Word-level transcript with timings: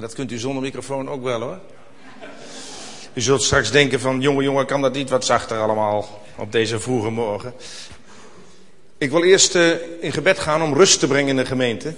Maar 0.00 0.08
dat 0.08 0.18
kunt 0.18 0.32
u 0.32 0.38
zonder 0.38 0.62
microfoon 0.62 1.08
ook 1.08 1.22
wel 1.22 1.40
hoor. 1.40 1.58
U 3.12 3.20
zult 3.20 3.42
straks 3.42 3.70
denken 3.70 4.00
van, 4.00 4.20
jongen, 4.20 4.44
jongen, 4.44 4.66
kan 4.66 4.82
dat 4.82 4.92
niet 4.92 5.10
wat 5.10 5.24
zachter 5.24 5.58
allemaal 5.58 6.22
op 6.36 6.52
deze 6.52 6.80
vroege 6.80 7.10
morgen. 7.10 7.54
Ik 8.98 9.10
wil 9.10 9.24
eerst 9.24 9.54
uh, 9.54 9.70
in 10.00 10.12
gebed 10.12 10.38
gaan 10.38 10.62
om 10.62 10.74
rust 10.74 11.00
te 11.00 11.06
brengen 11.06 11.28
in 11.28 11.36
de 11.36 11.46
gemeente. 11.46 11.94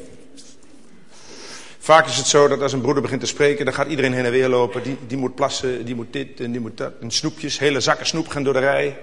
Vaak 1.78 2.06
is 2.06 2.16
het 2.16 2.26
zo 2.26 2.48
dat 2.48 2.62
als 2.62 2.72
een 2.72 2.80
broeder 2.80 3.02
begint 3.02 3.20
te 3.20 3.26
spreken, 3.26 3.64
dan 3.64 3.74
gaat 3.74 3.88
iedereen 3.88 4.12
heen 4.12 4.24
en 4.24 4.30
weer 4.30 4.48
lopen. 4.48 4.82
Die, 4.82 4.98
die 5.06 5.16
moet 5.16 5.34
plassen, 5.34 5.84
die 5.84 5.94
moet 5.94 6.12
dit 6.12 6.40
en 6.40 6.52
die 6.52 6.60
moet 6.60 6.76
dat. 6.76 6.92
En 7.00 7.10
snoepjes, 7.10 7.58
hele 7.58 7.80
zakken 7.80 8.06
snoep 8.06 8.28
gaan 8.28 8.44
door 8.44 8.52
de 8.52 8.58
rij. 8.58 8.98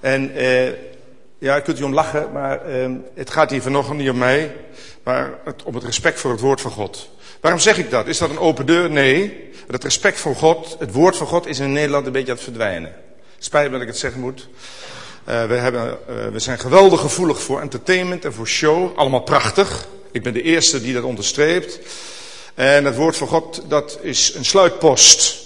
En 0.00 0.36
uh, 0.36 0.68
ja, 1.38 1.60
kunt 1.60 1.80
u 1.80 1.82
om 1.82 1.94
lachen, 1.94 2.32
maar 2.32 2.76
uh, 2.76 2.96
het 3.14 3.30
gaat 3.30 3.50
hier 3.50 3.62
vanochtend 3.62 3.98
niet 3.98 4.10
om 4.10 4.18
mij, 4.18 4.54
maar 5.02 5.38
om 5.64 5.74
het 5.74 5.84
respect 5.84 6.20
voor 6.20 6.30
het 6.30 6.40
woord 6.40 6.60
van 6.60 6.70
God. 6.70 7.14
Waarom 7.40 7.60
zeg 7.60 7.78
ik 7.78 7.90
dat? 7.90 8.06
Is 8.06 8.18
dat 8.18 8.30
een 8.30 8.38
open 8.38 8.66
deur? 8.66 8.90
Nee. 8.90 9.44
Het 9.66 9.84
respect 9.84 10.20
voor 10.20 10.36
God, 10.36 10.76
het 10.78 10.92
woord 10.92 11.16
van 11.16 11.26
God 11.26 11.46
is 11.46 11.58
in 11.58 11.72
Nederland 11.72 12.06
een 12.06 12.12
beetje 12.12 12.28
aan 12.30 12.34
het 12.34 12.44
verdwijnen. 12.44 12.94
Spijt 13.38 13.66
me 13.66 13.72
dat 13.72 13.80
ik 13.80 13.86
het 13.86 13.98
zeggen 13.98 14.20
moet. 14.20 14.48
Uh, 15.28 15.44
we, 15.44 15.54
hebben, 15.54 15.98
uh, 16.10 16.28
we 16.32 16.38
zijn 16.38 16.58
geweldig 16.58 17.00
gevoelig 17.00 17.42
voor 17.42 17.60
entertainment 17.60 18.24
en 18.24 18.32
voor 18.32 18.46
show. 18.46 18.98
Allemaal 18.98 19.22
prachtig. 19.22 19.88
Ik 20.12 20.22
ben 20.22 20.32
de 20.32 20.42
eerste 20.42 20.80
die 20.80 20.94
dat 20.94 21.02
onderstreept. 21.02 21.78
En 22.54 22.84
het 22.84 22.96
woord 22.96 23.16
van 23.16 23.28
God, 23.28 23.62
dat 23.68 23.98
is 24.02 24.34
een 24.34 24.44
sluitpost. 24.44 25.44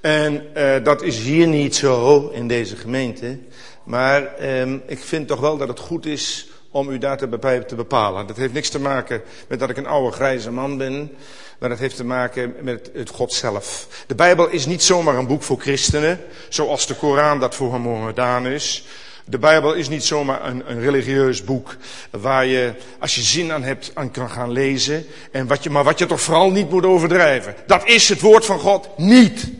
En 0.00 0.46
uh, 0.56 0.84
dat 0.84 1.02
is 1.02 1.18
hier 1.18 1.46
niet 1.46 1.76
zo 1.76 2.28
in 2.28 2.48
deze 2.48 2.76
gemeente. 2.76 3.38
Maar 3.84 4.44
um, 4.60 4.82
ik 4.86 4.98
vind 4.98 5.28
toch 5.28 5.40
wel 5.40 5.56
dat 5.56 5.68
het 5.68 5.78
goed 5.78 6.06
is 6.06 6.48
om 6.70 6.90
u 6.90 6.98
daar 6.98 7.16
te, 7.16 7.28
bepalen. 7.76 8.26
Dat 8.26 8.36
heeft 8.36 8.52
niks 8.52 8.68
te 8.68 8.80
maken 8.80 9.22
met 9.48 9.58
dat 9.58 9.70
ik 9.70 9.76
een 9.76 9.86
oude 9.86 10.12
grijze 10.12 10.50
man 10.50 10.76
ben. 10.76 11.12
Maar 11.58 11.68
dat 11.68 11.78
heeft 11.78 11.96
te 11.96 12.04
maken 12.04 12.54
met 12.60 12.90
het 12.94 13.10
God 13.10 13.32
zelf. 13.32 13.86
De 14.06 14.14
Bijbel 14.14 14.48
is 14.48 14.66
niet 14.66 14.82
zomaar 14.82 15.16
een 15.16 15.26
boek 15.26 15.42
voor 15.42 15.60
christenen. 15.60 16.20
Zoals 16.48 16.86
de 16.86 16.94
Koran 16.94 17.40
dat 17.40 17.54
voor 17.54 17.80
Mohammedan 17.80 18.46
is. 18.46 18.84
De 19.24 19.38
Bijbel 19.38 19.74
is 19.74 19.88
niet 19.88 20.04
zomaar 20.04 20.44
een, 20.44 20.62
een, 20.70 20.80
religieus 20.80 21.44
boek 21.44 21.76
waar 22.10 22.46
je, 22.46 22.72
als 22.98 23.14
je 23.14 23.22
zin 23.22 23.52
aan 23.52 23.62
hebt, 23.62 23.90
aan 23.94 24.10
kan 24.10 24.30
gaan 24.30 24.50
lezen. 24.50 25.06
En 25.32 25.46
wat 25.46 25.62
je, 25.62 25.70
maar 25.70 25.84
wat 25.84 25.98
je 25.98 26.06
toch 26.06 26.20
vooral 26.20 26.50
niet 26.50 26.70
moet 26.70 26.84
overdrijven. 26.84 27.54
Dat 27.66 27.86
is 27.86 28.08
het 28.08 28.20
woord 28.20 28.44
van 28.44 28.58
God 28.58 28.88
niet. 28.96 29.59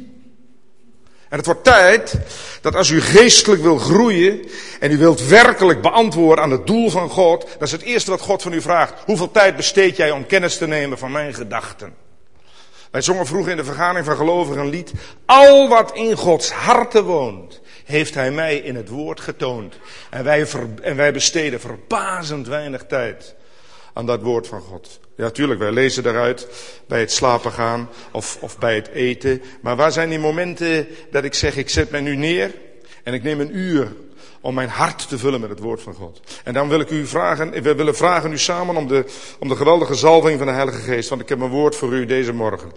En 1.31 1.37
het 1.37 1.47
wordt 1.47 1.65
tijd 1.65 2.19
dat 2.61 2.75
als 2.75 2.91
u 2.91 3.01
geestelijk 3.01 3.63
wil 3.63 3.79
groeien 3.79 4.49
en 4.81 4.91
u 4.91 4.99
wilt 4.99 5.27
werkelijk 5.27 5.83
beantwoorden 5.83 6.45
aan 6.45 6.51
het 6.51 6.67
doel 6.67 6.91
van 6.91 7.11
God, 7.11 7.47
dat 7.53 7.63
is 7.63 7.73
het 7.73 7.83
eerste 7.83 8.11
wat 8.11 8.21
God 8.21 8.43
van 8.43 8.53
u 8.53 8.61
vraagt. 8.61 8.95
Hoeveel 9.05 9.31
tijd 9.31 9.57
besteed 9.57 9.97
jij 9.97 10.11
om 10.11 10.27
kennis 10.27 10.59
te 10.59 10.67
nemen 10.67 10.99
van 10.99 11.13
mijn 11.13 11.35
gedachten? 11.35 11.95
Wij 12.91 13.03
zongen 13.03 13.27
vroeger 13.27 13.51
in 13.51 13.57
de 13.57 13.65
vergadering 13.65 14.07
van 14.07 14.17
gelovigen 14.17 14.61
een 14.61 14.69
lied. 14.69 14.93
Al 15.25 15.69
wat 15.69 15.95
in 15.95 16.17
Gods 16.17 16.51
harten 16.51 17.05
woont, 17.05 17.61
heeft 17.85 18.15
Hij 18.15 18.31
mij 18.31 18.57
in 18.57 18.77
het 18.77 18.89
woord 18.89 19.21
getoond. 19.21 19.75
En 20.11 20.25
wij, 20.25 20.47
en 20.83 20.97
wij 20.97 21.13
besteden 21.13 21.61
verbazend 21.61 22.47
weinig 22.47 22.85
tijd 22.87 23.35
aan 23.93 24.07
dat 24.07 24.23
woord 24.23 24.47
van 24.47 24.61
God. 24.61 25.01
Ja, 25.17 25.31
tuurlijk, 25.31 25.61
wij 25.61 25.73
lezen 25.73 26.03
daaruit 26.03 26.49
bij 26.87 27.01
het 27.01 27.13
slapen 27.13 27.53
gaan 27.53 27.89
of, 28.13 28.39
of 28.41 28.59
bij 28.59 28.75
het 28.75 28.89
eten. 28.89 29.43
Maar 29.61 29.77
waar 29.77 29.93
zijn 29.93 30.09
die 30.09 30.19
momenten 30.19 30.89
dat 31.11 31.25
ik 31.25 31.35
zeg, 31.35 31.57
ik 31.57 31.69
zet 31.69 31.91
mij 31.91 32.01
nu 32.01 32.17
neer 32.17 32.55
en 33.03 33.15
ik 33.15 33.23
neem 33.23 33.41
een 33.41 33.57
uur 33.57 33.93
om 34.41 34.55
mijn 34.55 34.69
hart 34.69 35.09
te 35.09 35.19
vullen 35.19 35.41
met 35.41 35.51
het 35.51 35.59
woord 35.59 35.83
van 35.83 35.95
God. 35.95 36.21
En 36.45 36.55
dan 36.55 36.69
wil 36.69 36.81
ik 36.81 36.91
u 36.91 37.07
vragen, 37.07 37.63
we 37.63 37.75
willen 37.75 37.97
vragen 37.97 38.33
u 38.33 38.39
samen 38.39 38.77
om 38.77 38.89
de, 38.89 39.05
om 39.39 39.49
de 39.49 39.57
geweldige 39.57 39.95
zalving 39.95 40.39
van 40.39 40.47
de 40.47 40.53
Heilige 40.53 40.81
Geest. 40.81 41.09
Want 41.09 41.21
ik 41.21 41.29
heb 41.29 41.41
een 41.41 41.49
woord 41.49 41.77
voor 41.77 41.93
u 41.93 42.07
deze 42.07 42.33
morgen. 42.33 42.73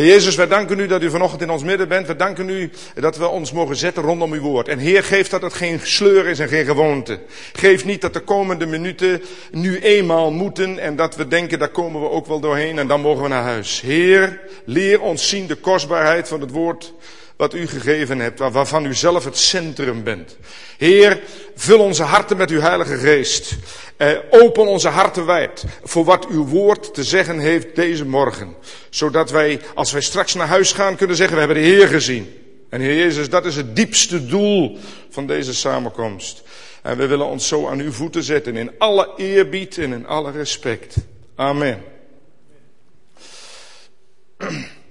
Jezus, 0.00 0.34
wij 0.34 0.46
danken 0.46 0.78
u 0.78 0.86
dat 0.86 1.02
u 1.02 1.10
vanochtend 1.10 1.42
in 1.42 1.50
ons 1.50 1.62
midden 1.62 1.88
bent. 1.88 2.06
We 2.06 2.16
danken 2.16 2.48
u 2.48 2.70
dat 2.94 3.16
we 3.16 3.28
ons 3.28 3.52
mogen 3.52 3.76
zetten 3.76 4.02
rondom 4.02 4.32
uw 4.32 4.40
woord. 4.40 4.68
En 4.68 4.78
Heer, 4.78 5.04
geef 5.04 5.28
dat 5.28 5.42
het 5.42 5.52
geen 5.52 5.80
sleur 5.82 6.26
is 6.26 6.38
en 6.38 6.48
geen 6.48 6.64
gewoonte. 6.64 7.18
Geef 7.52 7.84
niet 7.84 8.00
dat 8.00 8.12
de 8.12 8.20
komende 8.20 8.66
minuten 8.66 9.22
nu 9.50 9.78
eenmaal 9.78 10.30
moeten 10.30 10.78
en 10.78 10.96
dat 10.96 11.16
we 11.16 11.28
denken, 11.28 11.58
daar 11.58 11.68
komen 11.68 12.00
we 12.00 12.10
ook 12.10 12.26
wel 12.26 12.40
doorheen 12.40 12.78
en 12.78 12.86
dan 12.86 13.00
mogen 13.00 13.22
we 13.22 13.28
naar 13.28 13.42
huis. 13.42 13.80
Heer, 13.80 14.40
leer 14.64 15.00
ons 15.00 15.28
zien 15.28 15.46
de 15.46 15.54
kostbaarheid 15.54 16.28
van 16.28 16.40
het 16.40 16.50
woord 16.50 16.94
wat 17.42 17.54
u 17.54 17.66
gegeven 17.66 18.18
hebt, 18.18 18.38
waarvan 18.38 18.86
u 18.86 18.94
zelf 18.94 19.24
het 19.24 19.38
centrum 19.38 20.02
bent. 20.02 20.36
Heer, 20.78 21.22
vul 21.54 21.78
onze 21.78 22.02
harten 22.02 22.36
met 22.36 22.50
uw 22.50 22.60
Heilige 22.60 22.96
Geest. 22.96 23.56
Eh, 23.96 24.10
open 24.30 24.66
onze 24.66 24.88
harten 24.88 25.26
wijd 25.26 25.64
voor 25.84 26.04
wat 26.04 26.26
uw 26.26 26.46
woord 26.46 26.94
te 26.94 27.04
zeggen 27.04 27.38
heeft 27.38 27.76
deze 27.76 28.04
morgen. 28.04 28.56
Zodat 28.90 29.30
wij, 29.30 29.60
als 29.74 29.92
wij 29.92 30.00
straks 30.00 30.34
naar 30.34 30.46
huis 30.46 30.72
gaan, 30.72 30.96
kunnen 30.96 31.16
zeggen, 31.16 31.34
we 31.34 31.42
hebben 31.42 31.62
de 31.62 31.68
Heer 31.68 31.88
gezien. 31.88 32.34
En 32.68 32.80
Heer 32.80 32.96
Jezus, 32.96 33.28
dat 33.28 33.44
is 33.44 33.56
het 33.56 33.76
diepste 33.76 34.26
doel 34.26 34.78
van 35.10 35.26
deze 35.26 35.54
samenkomst. 35.54 36.42
En 36.82 36.96
we 36.96 37.06
willen 37.06 37.26
ons 37.26 37.48
zo 37.48 37.68
aan 37.68 37.80
uw 37.80 37.92
voeten 37.92 38.22
zetten 38.22 38.56
in 38.56 38.70
alle 38.78 39.12
eerbied 39.16 39.78
en 39.78 39.92
in 39.92 40.06
alle 40.06 40.30
respect. 40.30 40.96
Amen. 41.36 41.82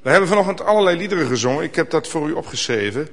We 0.01 0.09
hebben 0.09 0.29
vanochtend 0.29 0.61
allerlei 0.61 0.97
liederen 0.97 1.27
gezongen. 1.27 1.63
Ik 1.63 1.75
heb 1.75 1.89
dat 1.89 2.07
voor 2.07 2.29
u 2.29 2.31
opgeschreven. 2.31 3.09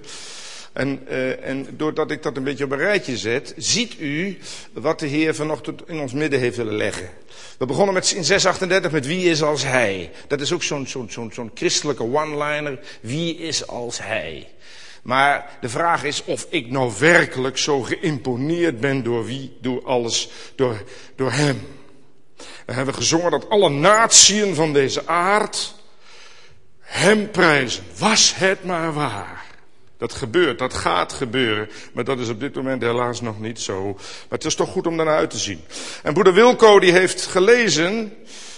En, 0.72 1.06
uh, 1.09 1.44
en 1.44 1.66
doordat 1.71 2.10
ik 2.10 2.22
dat 2.22 2.37
een 2.37 2.44
beetje 2.44 2.65
op 2.65 2.71
een 2.71 2.78
rijtje 2.78 3.16
zet, 3.16 3.54
ziet 3.56 4.00
u 4.00 4.38
wat 4.72 4.99
de 4.99 5.06
Heer 5.06 5.34
vanochtend 5.34 5.82
in 5.87 6.00
ons 6.00 6.12
midden 6.12 6.41
heeft 6.41 6.56
willen 6.56 6.76
leggen. 6.76 7.10
We 7.59 7.66
begonnen 7.66 7.94
met, 7.94 8.10
in 8.10 8.25
638 8.25 8.91
met 8.91 9.06
wie 9.06 9.31
is 9.31 9.43
als 9.43 9.62
hij. 9.65 10.10
Dat 10.26 10.41
is 10.41 10.53
ook 10.53 10.62
zo'n 10.62 10.87
zo'n 10.87 11.10
zo'n 11.10 11.31
zo'n 11.32 11.50
christelijke 11.54 12.03
one-liner. 12.03 12.78
Wie 13.00 13.37
is 13.37 13.66
als 13.66 14.03
hij? 14.03 14.49
Maar 15.03 15.59
de 15.60 15.69
vraag 15.69 16.05
is 16.05 16.25
of 16.25 16.47
ik 16.49 16.70
nou 16.70 16.93
werkelijk 16.99 17.59
zo 17.59 17.82
geïmponeerd 17.82 18.81
ben 18.81 19.03
door 19.03 19.25
wie, 19.25 19.56
door 19.60 19.84
alles, 19.84 20.31
door, 20.55 20.82
door 21.16 21.32
hem. 21.32 21.66
We 22.66 22.72
hebben 22.72 22.94
gezongen 22.94 23.31
dat 23.31 23.49
alle 23.49 23.69
natieën 23.69 24.55
van 24.55 24.72
deze 24.72 25.06
aard 25.06 25.76
hem 26.88 27.31
prijzen. 27.31 27.84
Was 27.99 28.34
het 28.37 28.65
maar 28.65 28.93
waar. 28.93 29.44
Dat 29.99 30.12
gebeurt, 30.12 30.59
dat 30.59 30.75
gaat 30.75 31.12
gebeuren. 31.12 31.69
Maar 31.93 32.04
dat 32.04 32.19
is 32.19 32.28
op 32.28 32.41
dit 32.41 32.54
moment 32.54 32.82
helaas 32.82 33.21
nog 33.21 33.41
niet 33.41 33.60
zo. 33.60 33.93
Maar 33.93 34.38
het 34.38 34.44
is 34.44 34.54
toch 34.54 34.69
goed 34.69 34.87
om 34.87 34.97
daarnaar 34.97 35.16
uit 35.16 35.31
te 35.31 35.38
zien. 35.38 35.60
En 36.03 36.12
broeder 36.12 36.34
Wilco 36.34 36.78
die 36.78 36.93
heeft 36.93 37.26
gelezen 37.26 38.12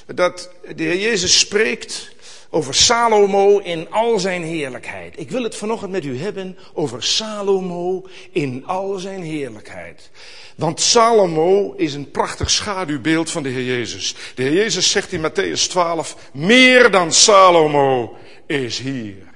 dat 0.06 0.50
de 0.74 0.82
Heer 0.82 0.98
Jezus 0.98 1.38
spreekt 1.38 2.14
over 2.50 2.74
Salomo 2.74 3.58
in 3.58 3.90
al 3.90 4.18
zijn 4.18 4.42
heerlijkheid. 4.42 5.18
Ik 5.18 5.30
wil 5.30 5.42
het 5.42 5.56
vanochtend 5.56 5.92
met 5.92 6.04
u 6.04 6.18
hebben 6.18 6.58
over 6.72 7.02
Salomo 7.02 8.06
in 8.32 8.62
al 8.66 8.98
zijn 8.98 9.22
heerlijkheid. 9.22 10.10
Want 10.56 10.80
Salomo 10.80 11.74
is 11.76 11.94
een 11.94 12.10
prachtig 12.10 12.50
schaduwbeeld 12.50 13.30
van 13.30 13.42
de 13.42 13.48
Heer 13.48 13.64
Jezus. 13.64 14.14
De 14.34 14.42
Heer 14.42 14.52
Jezus 14.52 14.90
zegt 14.90 15.12
in 15.12 15.30
Matthäus 15.30 15.68
12, 15.68 16.16
meer 16.32 16.90
dan 16.90 17.12
Salomo 17.12 18.16
is 18.46 18.78
hier. 18.78 19.28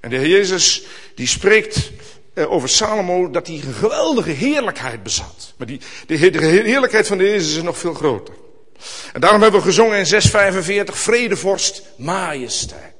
En 0.00 0.10
de 0.10 0.16
Heer 0.16 0.28
Jezus 0.28 0.84
die 1.14 1.26
spreekt 1.26 1.92
eh, 2.34 2.52
over 2.52 2.68
Salomo 2.68 3.30
dat 3.30 3.46
hij 3.46 3.56
een 3.56 3.74
geweldige 3.74 4.30
heerlijkheid 4.30 5.02
bezat. 5.02 5.54
Maar 5.56 5.66
die, 5.66 5.80
de 6.06 6.16
heerlijkheid 6.16 7.06
van 7.06 7.18
de 7.18 7.24
Jezus 7.24 7.56
is 7.56 7.62
nog 7.62 7.78
veel 7.78 7.94
groter. 7.94 8.34
En 9.12 9.20
daarom 9.20 9.42
hebben 9.42 9.60
we 9.60 9.66
gezongen 9.66 9.98
in 9.98 10.06
645, 10.06 10.98
vredevorst, 10.98 11.82
majesteit. 11.96 12.90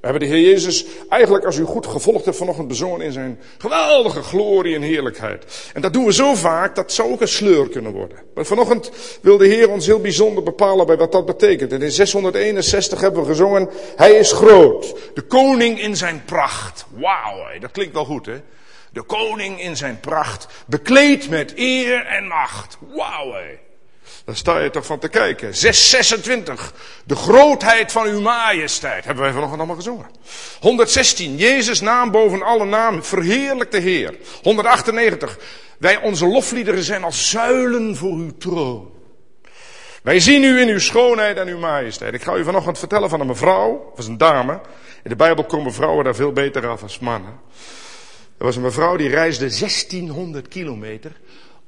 We 0.00 0.06
hebben 0.06 0.28
de 0.28 0.34
Heer 0.34 0.50
Jezus 0.50 0.84
eigenlijk, 1.08 1.44
als 1.44 1.56
u 1.56 1.64
goed 1.64 1.86
gevolgd 1.86 2.24
hebt, 2.24 2.36
vanochtend 2.36 2.68
bezongen 2.68 3.00
in 3.00 3.12
zijn 3.12 3.40
geweldige 3.58 4.22
glorie 4.22 4.74
en 4.74 4.82
heerlijkheid. 4.82 5.70
En 5.74 5.80
dat 5.80 5.92
doen 5.92 6.04
we 6.04 6.12
zo 6.12 6.34
vaak, 6.34 6.74
dat 6.74 6.92
zou 6.92 7.12
ook 7.12 7.20
een 7.20 7.28
sleur 7.28 7.68
kunnen 7.68 7.92
worden. 7.92 8.18
Maar 8.34 8.44
vanochtend 8.44 8.90
wil 9.22 9.36
de 9.36 9.46
Heer 9.46 9.70
ons 9.70 9.86
heel 9.86 10.00
bijzonder 10.00 10.42
bepalen 10.42 10.86
bij 10.86 10.96
wat 10.96 11.12
dat 11.12 11.26
betekent. 11.26 11.72
En 11.72 11.82
in 11.82 11.90
661 11.90 13.00
hebben 13.00 13.20
we 13.20 13.26
gezongen, 13.26 13.68
Hij 13.96 14.12
is 14.12 14.32
groot. 14.32 14.94
De 15.14 15.22
koning 15.22 15.80
in 15.80 15.96
zijn 15.96 16.22
pracht. 16.24 16.86
Wauw, 16.94 17.58
dat 17.60 17.70
klinkt 17.70 17.94
wel 17.94 18.04
goed 18.04 18.26
hè. 18.26 18.40
De 18.92 19.02
koning 19.02 19.62
in 19.62 19.76
zijn 19.76 20.00
pracht, 20.00 20.46
bekleed 20.66 21.30
met 21.30 21.52
eer 21.56 22.06
en 22.06 22.26
macht. 22.26 22.78
Wauw 22.94 23.34
Daar 24.24 24.36
sta 24.36 24.58
je 24.58 24.70
toch 24.70 24.86
van 24.86 24.98
te 24.98 25.08
kijken. 25.08 25.54
626. 25.54 26.72
De 27.04 27.16
grootheid 27.16 27.92
van 27.92 28.06
uw 28.06 28.20
majesteit. 28.20 29.04
Hebben 29.04 29.22
wij 29.22 29.32
vanochtend 29.32 29.58
allemaal 29.58 29.76
gezongen. 29.76 30.06
116. 30.60 31.36
Jezus 31.36 31.80
naam 31.80 32.10
boven 32.10 32.42
alle 32.42 32.64
naam. 32.64 33.04
Verheerlijk 33.04 33.70
de 33.70 33.78
Heer. 33.78 34.16
198. 34.42 35.38
Wij 35.78 35.96
onze 35.96 36.26
lofliederen 36.26 36.82
zijn 36.82 37.04
als 37.04 37.30
zuilen 37.30 37.96
voor 37.96 38.12
uw 38.12 38.36
troon. 38.38 38.90
Wij 40.02 40.20
zien 40.20 40.42
u 40.42 40.60
in 40.60 40.68
uw 40.68 40.78
schoonheid 40.78 41.36
en 41.36 41.48
uw 41.48 41.58
majesteit. 41.58 42.14
Ik 42.14 42.22
ga 42.22 42.34
u 42.34 42.44
vanochtend 42.44 42.78
vertellen 42.78 43.08
van 43.08 43.20
een 43.20 43.26
mevrouw, 43.26 43.92
of 43.96 44.06
een 44.06 44.18
dame. 44.18 44.60
In 45.02 45.10
de 45.10 45.16
Bijbel 45.16 45.44
komen 45.44 45.72
vrouwen 45.72 46.04
daar 46.04 46.14
veel 46.14 46.32
beter 46.32 46.66
af 46.68 46.82
als 46.82 46.98
mannen. 46.98 47.40
Er 48.38 48.44
was 48.44 48.56
een 48.56 48.62
mevrouw 48.62 48.96
die 48.96 49.08
reisde 49.08 49.48
1600 49.48 50.48
kilometer 50.48 51.12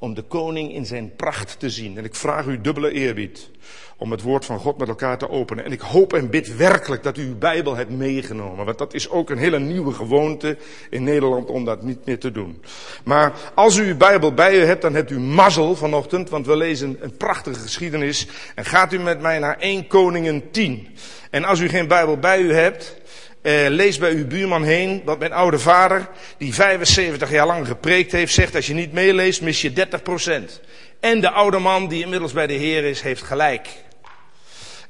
om 0.02 0.14
de 0.14 0.22
koning 0.22 0.72
in 0.74 0.86
zijn 0.86 1.12
pracht 1.16 1.58
te 1.58 1.70
zien. 1.70 1.98
En 1.98 2.04
ik 2.04 2.14
vraag 2.14 2.46
u 2.46 2.60
dubbele 2.60 2.92
eerbied 2.92 3.50
om 3.96 4.10
het 4.10 4.22
woord 4.22 4.44
van 4.44 4.58
God 4.58 4.78
met 4.78 4.88
elkaar 4.88 5.18
te 5.18 5.30
openen. 5.30 5.64
En 5.64 5.72
ik 5.72 5.80
hoop 5.80 6.12
en 6.12 6.30
bid 6.30 6.56
werkelijk 6.56 7.02
dat 7.02 7.16
u 7.16 7.26
uw 7.26 7.38
Bijbel 7.38 7.76
hebt 7.76 7.90
meegenomen. 7.90 8.64
Want 8.64 8.78
dat 8.78 8.94
is 8.94 9.10
ook 9.10 9.30
een 9.30 9.38
hele 9.38 9.58
nieuwe 9.58 9.92
gewoonte 9.92 10.56
in 10.90 11.02
Nederland 11.02 11.48
om 11.48 11.64
dat 11.64 11.82
niet 11.82 12.04
meer 12.04 12.18
te 12.18 12.32
doen. 12.32 12.62
Maar 13.04 13.32
als 13.54 13.76
u 13.76 13.86
uw 13.86 13.96
Bijbel 13.96 14.34
bij 14.34 14.58
u 14.58 14.64
hebt, 14.64 14.82
dan 14.82 14.94
hebt 14.94 15.10
u 15.10 15.18
mazzel 15.18 15.76
vanochtend. 15.76 16.30
Want 16.30 16.46
we 16.46 16.56
lezen 16.56 16.96
een 17.00 17.16
prachtige 17.16 17.60
geschiedenis. 17.60 18.26
En 18.54 18.64
gaat 18.64 18.92
u 18.92 18.98
met 18.98 19.20
mij 19.20 19.38
naar 19.38 19.58
1 19.58 19.86
Koningen 19.86 20.50
10. 20.50 20.88
En 21.30 21.44
als 21.44 21.60
u 21.60 21.68
geen 21.68 21.88
Bijbel 21.88 22.18
bij 22.18 22.40
u 22.40 22.54
hebt, 22.54 23.01
eh, 23.42 23.66
lees 23.68 23.98
bij 23.98 24.12
uw 24.12 24.26
buurman 24.26 24.64
heen, 24.64 25.02
wat 25.04 25.18
mijn 25.18 25.32
oude 25.32 25.58
vader, 25.58 26.08
die 26.38 26.54
75 26.54 27.30
jaar 27.30 27.46
lang 27.46 27.66
gepreekt 27.66 28.12
heeft, 28.12 28.34
zegt 28.34 28.54
als 28.54 28.66
je 28.66 28.74
niet 28.74 28.92
meeleest, 28.92 29.42
mis 29.42 29.60
je 29.60 29.72
30 29.72 30.02
procent. 30.02 30.60
En 31.00 31.20
de 31.20 31.30
oude 31.30 31.58
man 31.58 31.88
die 31.88 32.02
inmiddels 32.02 32.32
bij 32.32 32.46
de 32.46 32.52
Heer 32.52 32.84
is, 32.84 33.00
heeft 33.00 33.22
gelijk. 33.22 33.68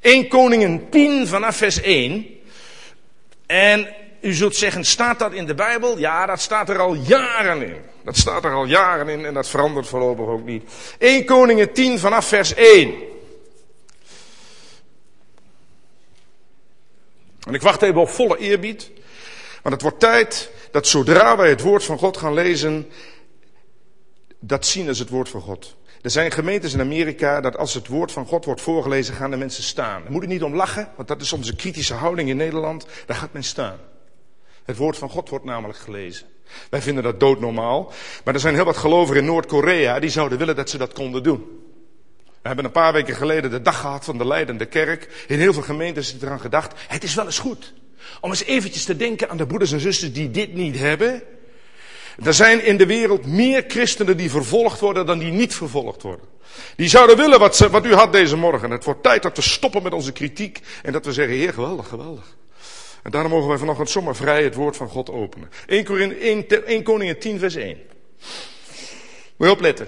1 0.01 0.27
Koningen 0.27 0.89
10 0.89 1.27
vanaf 1.27 1.55
vers 1.55 1.81
1. 1.81 2.25
En 3.45 3.87
u 4.21 4.33
zult 4.33 4.55
zeggen, 4.55 4.85
staat 4.85 5.19
dat 5.19 5.33
in 5.33 5.45
de 5.45 5.55
Bijbel? 5.55 5.97
Ja, 5.97 6.25
dat 6.25 6.39
staat 6.39 6.69
er 6.69 6.79
al 6.79 6.93
jaren 6.93 7.61
in. 7.61 7.75
Dat 8.03 8.17
staat 8.17 8.43
er 8.43 8.53
al 8.53 8.65
jaren 8.65 9.09
in 9.09 9.25
en 9.25 9.33
dat 9.33 9.49
verandert 9.49 9.87
voorlopig 9.87 10.25
ook 10.25 10.45
niet. 10.45 10.63
1 10.97 11.25
Koningen 11.25 11.73
10 11.73 11.99
vanaf 11.99 12.27
vers 12.27 12.53
1. 12.53 12.93
En 17.47 17.53
ik 17.53 17.61
wacht 17.61 17.81
even 17.81 18.01
op 18.01 18.09
volle 18.09 18.37
eerbied. 18.37 18.91
Want 19.61 19.75
het 19.75 19.81
wordt 19.81 19.99
tijd 19.99 20.51
dat 20.71 20.87
zodra 20.87 21.37
wij 21.37 21.49
het 21.49 21.61
woord 21.61 21.83
van 21.83 21.97
God 21.97 22.17
gaan 22.17 22.33
lezen, 22.33 22.89
dat 24.39 24.65
zien 24.65 24.87
als 24.87 24.99
het 24.99 25.09
woord 25.09 25.29
van 25.29 25.41
God. 25.41 25.75
Er 26.01 26.09
zijn 26.09 26.31
gemeentes 26.31 26.73
in 26.73 26.79
Amerika 26.79 27.41
dat 27.41 27.57
als 27.57 27.73
het 27.73 27.87
woord 27.87 28.11
van 28.11 28.25
God 28.25 28.45
wordt 28.45 28.61
voorgelezen, 28.61 29.15
gaan 29.15 29.31
de 29.31 29.37
mensen 29.37 29.63
staan. 29.63 30.01
Daar 30.01 30.11
moet 30.11 30.23
ik 30.23 30.29
niet 30.29 30.43
om 30.43 30.55
lachen, 30.55 30.89
want 30.95 31.07
dat 31.07 31.21
is 31.21 31.33
onze 31.33 31.55
kritische 31.55 31.93
houding 31.93 32.29
in 32.29 32.37
Nederland. 32.37 32.85
Daar 33.05 33.17
gaat 33.17 33.33
men 33.33 33.43
staan. 33.43 33.77
Het 34.63 34.77
woord 34.77 34.97
van 34.97 35.09
God 35.09 35.29
wordt 35.29 35.45
namelijk 35.45 35.79
gelezen. 35.79 36.27
Wij 36.69 36.81
vinden 36.81 37.03
dat 37.03 37.19
doodnormaal. 37.19 37.91
Maar 38.23 38.33
er 38.33 38.39
zijn 38.39 38.53
heel 38.53 38.63
wat 38.63 38.77
gelovigen 38.77 39.21
in 39.21 39.25
Noord-Korea 39.25 39.99
die 39.99 40.09
zouden 40.09 40.37
willen 40.37 40.55
dat 40.55 40.69
ze 40.69 40.77
dat 40.77 40.93
konden 40.93 41.23
doen. 41.23 41.62
We 42.43 42.49
hebben 42.49 42.65
een 42.65 42.71
paar 42.71 42.93
weken 42.93 43.15
geleden 43.15 43.51
de 43.51 43.61
dag 43.61 43.79
gehad 43.79 44.05
van 44.05 44.17
de 44.17 44.27
leidende 44.27 44.65
kerk. 44.65 45.25
In 45.27 45.39
heel 45.39 45.53
veel 45.53 45.61
gemeenten 45.61 46.01
is 46.01 46.15
eraan 46.21 46.39
gedacht, 46.39 46.73
het 46.87 47.03
is 47.03 47.15
wel 47.15 47.25
eens 47.25 47.39
goed 47.39 47.73
om 48.21 48.29
eens 48.29 48.43
eventjes 48.43 48.83
te 48.83 48.95
denken 48.95 49.29
aan 49.29 49.37
de 49.37 49.45
broeders 49.45 49.71
en 49.71 49.79
zusters 49.79 50.13
die 50.13 50.31
dit 50.31 50.53
niet 50.53 50.79
hebben. 50.79 51.23
Er 52.23 52.33
zijn 52.33 52.65
in 52.65 52.77
de 52.77 52.85
wereld 52.85 53.25
meer 53.25 53.63
christenen 53.67 54.17
die 54.17 54.29
vervolgd 54.29 54.79
worden 54.79 55.05
dan 55.05 55.19
die 55.19 55.31
niet 55.31 55.55
vervolgd 55.55 56.01
worden. 56.01 56.25
Die 56.75 56.89
zouden 56.89 57.17
willen 57.17 57.39
wat, 57.39 57.55
ze, 57.55 57.69
wat 57.69 57.85
u 57.85 57.93
had 57.93 58.11
deze 58.11 58.35
morgen. 58.35 58.71
Het 58.71 58.83
wordt 58.83 59.03
tijd 59.03 59.23
dat 59.23 59.35
we 59.35 59.43
stoppen 59.43 59.83
met 59.83 59.93
onze 59.93 60.11
kritiek 60.11 60.59
en 60.81 60.91
dat 60.91 61.05
we 61.05 61.13
zeggen, 61.13 61.35
heer, 61.35 61.53
geweldig, 61.53 61.87
geweldig. 61.87 62.35
En 63.03 63.11
daarom 63.11 63.31
mogen 63.31 63.49
wij 63.49 63.57
vanochtend 63.57 63.89
zomaar 63.89 64.15
vrij 64.15 64.43
het 64.43 64.55
woord 64.55 64.77
van 64.77 64.89
God 64.89 65.09
openen. 65.09 65.49
1, 65.65 65.83
Koningen 65.83 66.19
1, 66.19 66.65
1 66.65 66.83
Koningen 66.83 67.19
10 67.19 67.39
vers 67.39 67.55
1. 67.55 67.77
Moet 69.37 69.47
je 69.47 69.53
opletten. 69.53 69.87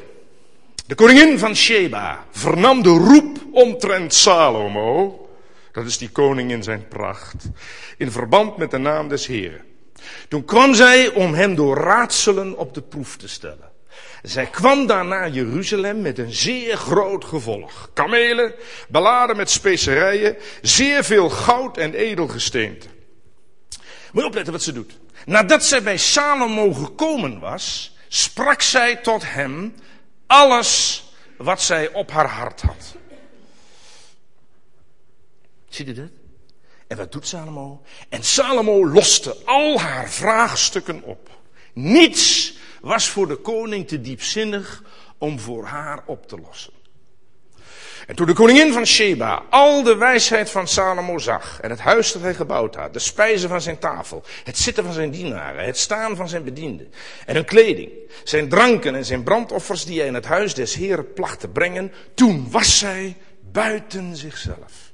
De 0.88 0.96
koningin 0.96 1.40
van 1.40 1.56
Sheba 1.56 2.26
vernam 2.32 2.84
de 2.84 2.90
roep 2.90 3.38
omtrent 3.52 4.14
Salomo. 4.14 5.20
Dat 5.72 5.86
is 5.86 5.98
die 5.98 6.10
koning 6.10 6.52
in 6.52 6.64
zijn 6.64 6.88
pracht. 6.88 7.36
In 7.98 8.12
verband 8.12 8.58
met 8.58 8.72
de 8.72 8.78
naam 8.78 9.08
des 9.08 9.28
Heren. 9.28 9.66
Toen 10.28 10.46
kwam 10.46 10.74
zij 10.74 11.10
om 11.10 11.34
hem 11.34 11.56
door 11.56 11.78
raadselen 11.78 12.58
op 12.58 12.74
de 12.74 12.82
proef 12.82 13.18
te 13.18 13.28
stellen. 13.28 13.72
Zij 14.22 14.46
kwam 14.46 14.88
daarna 14.88 15.28
Jeruzalem 15.28 16.02
met 16.02 16.18
een 16.18 16.34
zeer 16.34 16.78
groot 16.78 17.26
gevolg. 17.26 17.90
Kamelen, 17.94 18.54
beladen 18.88 19.38
met 19.38 19.50
specerijen, 19.50 20.38
zeer 20.62 21.04
veel 21.04 21.30
goud 21.30 21.78
en 21.78 21.94
edelgesteente. 21.94 22.88
Moet 24.12 24.24
je 24.24 24.26
opletten 24.26 24.54
wat 24.54 24.64
ze 24.64 24.74
doet. 24.74 24.98
Nadat 25.26 25.66
zij 25.66 25.84
bij 25.84 25.98
Salomo 25.98 26.74
gekomen 26.74 27.40
was, 27.40 27.96
sprak 28.08 28.62
zij 28.62 28.96
tot 28.96 29.24
hem 29.26 29.74
alles 30.27 31.04
wat 31.38 31.62
zij 31.62 31.94
op 31.94 32.12
haar 32.12 32.30
hart 32.30 32.62
had. 32.62 32.95
Ziet 35.69 35.88
u 35.88 35.94
dat? 35.94 36.10
En 36.88 36.98
wat 36.98 37.12
doet 37.12 37.27
Salomo? 37.27 37.81
En 38.10 38.24
Salomo 38.24 38.88
loste 38.88 39.38
al 39.45 39.80
haar 39.80 40.10
vraagstukken 40.10 41.04
op. 41.04 41.30
Niets 41.74 42.54
was 42.81 43.07
voor 43.10 43.27
de 43.27 43.36
koning 43.36 43.88
te 43.88 44.01
diepzinnig 44.01 44.83
om 45.18 45.39
voor 45.39 45.66
haar 45.66 46.04
op 46.06 46.28
te 46.28 46.39
lossen. 46.39 46.74
En 48.07 48.16
toen 48.16 48.25
de 48.25 48.34
koningin 48.34 48.74
van 48.74 48.86
Sheba 48.86 49.44
al 49.50 49.84
de 49.84 49.96
wijsheid 49.96 50.50
van 50.50 50.68
Salomo 50.68 51.18
zag 51.18 51.60
en 51.62 51.69
het 51.69 51.80
huis 51.80 52.12
dat 52.12 52.22
hij 52.22 52.34
gebouwd 52.34 52.75
had, 52.75 52.94
de 52.94 53.00
spijzen 53.00 53.50
van 53.50 53.62
zijn 53.62 53.80
tafel, 53.80 54.24
het 54.44 54.57
zitten 54.57 54.84
van 54.84 54.94
zijn 54.94 55.12
dienaren, 55.12 55.66
het 55.66 55.78
staan 55.78 56.16
van 56.16 56.30
zijn 56.30 56.44
bedienden 56.44 56.92
en 57.25 57.36
hun 57.36 57.46
kleding, 57.46 57.92
zijn 58.24 58.50
dranken 58.50 58.96
en 58.96 59.06
zijn 59.06 59.24
brandoffers 59.24 59.86
die 59.86 60.00
hij 60.00 60.07
in 60.07 60.13
het 60.13 60.25
huis 60.25 60.54
des 60.54 60.75
Heren 60.75 61.13
placht 61.13 61.40
te 61.40 61.48
brengen, 61.48 61.92
toen 62.13 62.48
was 62.52 62.78
zij 62.78 63.16
buiten 63.52 64.16
zichzelf. 64.16 64.85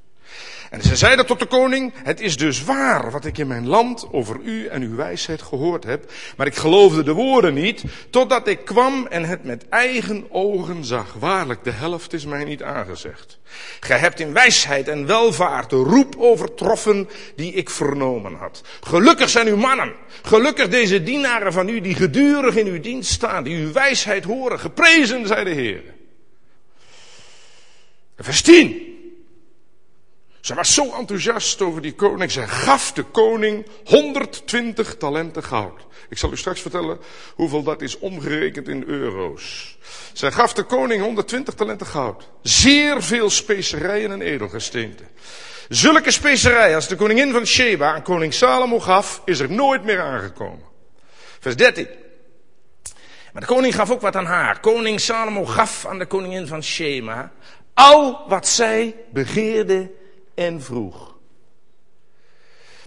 En 0.72 0.82
ze 0.82 0.96
zeiden 0.96 1.26
tot 1.26 1.40
de 1.40 1.46
koning, 1.46 1.94
het 2.04 2.20
is 2.20 2.38
dus 2.38 2.64
waar 2.64 3.12
wat 3.12 3.26
ik 3.26 3.38
in 3.38 3.48
mijn 3.48 3.68
land 3.68 4.08
over 4.12 4.40
u 4.44 4.68
en 4.68 4.82
uw 4.82 4.96
wijsheid 4.96 5.42
gehoord 5.42 5.84
heb, 5.84 6.12
maar 6.38 6.48
ik 6.48 6.56
geloofde 6.56 7.04
de 7.04 7.14
woorden 7.14 7.54
niet, 7.54 7.84
totdat 8.10 8.48
ik 8.48 8.66
kwam 8.66 9.08
en 9.08 9.24
het 9.24 9.44
met 9.44 9.70
eigen 9.70 10.26
ogen 10.30 10.86
zag. 10.86 11.14
Waarlijk, 11.20 11.64
de 11.64 11.72
helft 11.72 12.14
is 12.14 12.26
mij 12.26 12.44
niet 12.44 12.64
aangezegd. 12.64 13.40
Gij 13.80 13.98
hebt 13.98 14.20
in 14.20 14.34
wijsheid 14.34 14.88
en 14.88 15.06
welvaart 15.06 15.70
de 15.70 15.76
roep 15.76 16.16
overtroffen 16.18 17.10
die 17.36 17.54
ik 17.54 17.70
vernomen 17.70 18.34
had. 18.34 18.62
Gelukkig 18.82 19.30
zijn 19.30 19.48
uw 19.48 19.58
mannen, 19.58 19.94
gelukkig 20.22 20.68
deze 20.68 21.04
dienaren 21.04 21.54
van 21.54 21.70
u 21.70 21.82
die 21.82 21.96
gedurig 21.96 22.56
in 22.56 22.68
uw 22.68 22.80
dienst 22.80 23.12
staan, 23.12 23.44
die 23.44 23.66
uw 23.66 23.72
wijsheid 23.72 24.24
horen. 24.24 24.60
Geprezen 24.60 25.28
zij 25.28 25.44
de 25.44 25.50
Heer. 25.50 25.84
Vers 28.18 28.42
10. 28.42 28.91
Ze 30.42 30.54
was 30.54 30.74
zo 30.74 30.94
enthousiast 30.94 31.62
over 31.62 31.82
die 31.82 31.94
koning. 31.94 32.32
Zij 32.32 32.48
gaf 32.48 32.92
de 32.92 33.04
koning 33.04 33.66
120 33.86 34.98
talenten 34.98 35.44
goud. 35.44 35.80
Ik 36.10 36.18
zal 36.18 36.32
u 36.32 36.38
straks 36.38 36.62
vertellen 36.62 37.00
hoeveel 37.36 37.64
dat 37.64 37.82
is 37.82 38.00
omgerekend 38.00 38.68
in 38.68 38.84
euro's. 38.88 39.78
Zij 40.14 40.32
gaf 40.32 40.54
de 40.54 40.64
koning 40.64 41.02
120 41.02 41.54
talenten 41.54 41.88
goud. 41.88 42.30
Zeer 42.42 43.04
veel 43.04 43.30
specerijen 43.30 44.12
en 44.12 44.22
edelgesteenten. 44.22 45.08
Zulke 45.70 46.12
specerijen 46.12 46.76
als 46.76 46.88
de 46.88 46.96
koningin 46.96 47.32
van 47.32 47.46
Sheba 47.46 47.94
aan 47.94 48.04
koning 48.04 48.34
Salomo 48.34 48.80
gaf, 48.80 49.22
is 49.26 49.40
er 49.40 49.52
nooit 49.52 49.84
meer 49.84 50.02
aangekomen. 50.02 50.66
Vers 51.40 51.56
13. 51.56 51.88
Maar 53.34 53.42
de 53.42 53.48
koning 53.48 53.76
gaf 53.76 53.92
ook 53.92 54.02
wat 54.02 54.16
aan 54.16 54.26
haar. 54.26 54.60
Koning 54.60 55.00
Salomo 55.00 55.46
gaf 55.46 55.86
aan 55.86 56.00
de 56.00 56.06
koningin 56.06 56.48
van 56.48 56.64
Sheba 56.64 57.32
al 57.74 58.24
wat 58.28 58.48
zij 58.48 58.96
begeerde 59.12 59.92
en 60.34 60.62
vroeg. 60.62 61.16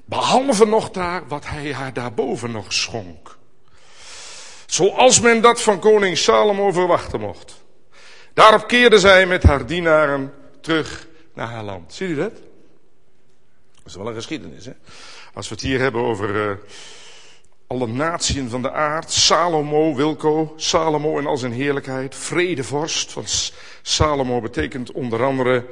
Behalve 0.05 0.67
nog 0.67 0.91
daar 0.91 1.29
wat 1.29 1.47
hij 1.47 1.73
haar 1.73 1.93
daarboven 1.93 2.51
nog 2.51 2.73
schonk. 2.73 3.37
Zoals 4.67 5.21
men 5.21 5.43
dat 5.43 5.63
van 5.63 5.79
koning 5.79 6.19
Salomo 6.19 6.73
verwachten 6.73 7.21
mocht. 7.21 7.65
Daarop 8.35 8.67
keerde 8.67 8.99
zij 8.99 9.27
met 9.27 9.43
haar 9.43 9.67
dienaren 9.67 10.33
terug 10.61 11.07
naar 11.35 11.49
haar 11.49 11.65
land. 11.65 11.95
Zie 11.95 12.09
je 12.09 12.15
dat? 12.15 12.33
Dat 13.75 13.87
is 13.87 13.95
wel 13.95 14.09
een 14.09 14.15
geschiedenis, 14.15 14.65
hè? 14.65 14.73
Als 15.35 15.49
we 15.49 15.55
het 15.55 15.65
hier 15.65 15.81
hebben 15.81 16.03
over 16.03 16.49
uh, 16.49 16.57
alle 17.67 17.87
natieën 17.87 18.49
van 18.49 18.63
de 18.63 18.73
aard. 18.73 19.13
Salomo, 19.13 19.95
Wilco, 19.95 20.53
Salomo 20.57 21.19
in 21.19 21.27
al 21.27 21.37
zijn 21.37 21.53
heerlijkheid. 21.53 22.15
Vredevorst, 22.15 23.13
want 23.13 23.53
Salomo 23.83 24.41
betekent 24.41 24.93
onder 24.93 25.25
andere 25.25 25.67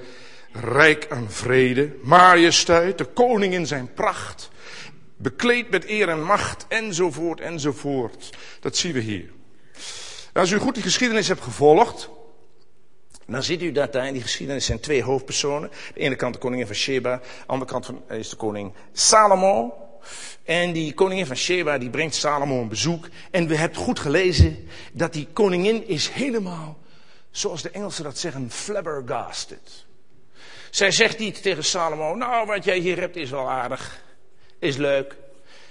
rijk 0.53 1.07
aan 1.11 1.31
vrede, 1.31 1.97
majesteit, 2.03 2.99
de 2.99 3.05
koning 3.05 3.55
in 3.55 3.67
zijn 3.67 3.93
pracht, 3.95 4.51
bekleed 5.17 5.71
met 5.71 5.89
eer 5.89 6.09
en 6.09 6.23
macht, 6.23 6.65
enzovoort, 6.69 7.41
enzovoort. 7.41 8.31
Dat 8.61 8.77
zien 8.77 8.93
we 8.93 9.01
hier. 9.01 9.31
als 10.33 10.51
u 10.51 10.59
goed 10.59 10.75
die 10.75 10.83
geschiedenis 10.83 11.29
hebt 11.29 11.43
gevolgd, 11.43 12.09
dan 13.27 13.43
ziet 13.43 13.63
u 13.63 13.73
dat 13.73 13.93
daar 13.93 14.07
in 14.07 14.13
die 14.13 14.23
geschiedenis 14.23 14.67
zijn 14.67 14.81
twee 14.81 15.03
hoofdpersonen. 15.03 15.71
De 15.95 16.01
ene 16.01 16.17
kant 16.17 16.35
de 16.35 16.41
koningin 16.41 16.67
van 16.67 16.75
Sheba, 16.75 17.17
de 17.17 17.23
andere 17.47 17.71
kant 17.71 17.91
is 18.09 18.29
de 18.29 18.37
koning 18.37 18.73
Salomo. 18.93 19.75
En 20.45 20.73
die 20.73 20.95
koningin 20.95 21.27
van 21.27 21.37
Sheba 21.37 21.79
die 21.79 21.91
brengt 21.91 22.15
Salomo 22.15 22.61
een 22.61 22.69
bezoek. 22.69 23.09
En 23.31 23.47
we 23.47 23.57
hebben 23.57 23.79
goed 23.79 23.99
gelezen 23.99 24.69
dat 24.93 25.13
die 25.13 25.29
koningin 25.33 25.89
is 25.89 26.09
helemaal, 26.09 26.79
zoals 27.31 27.63
de 27.63 27.71
Engelsen 27.71 28.05
dat 28.05 28.19
zeggen, 28.19 28.51
flabbergasted. 28.51 29.85
Zij 30.73 30.91
zegt 30.91 31.19
niet 31.19 31.43
tegen 31.43 31.65
Salomo, 31.65 32.15
nou 32.15 32.47
wat 32.47 32.65
jij 32.65 32.79
hier 32.79 32.99
hebt 32.99 33.17
is 33.17 33.31
wel 33.31 33.51
aardig, 33.51 34.03
is 34.59 34.77
leuk. 34.77 35.17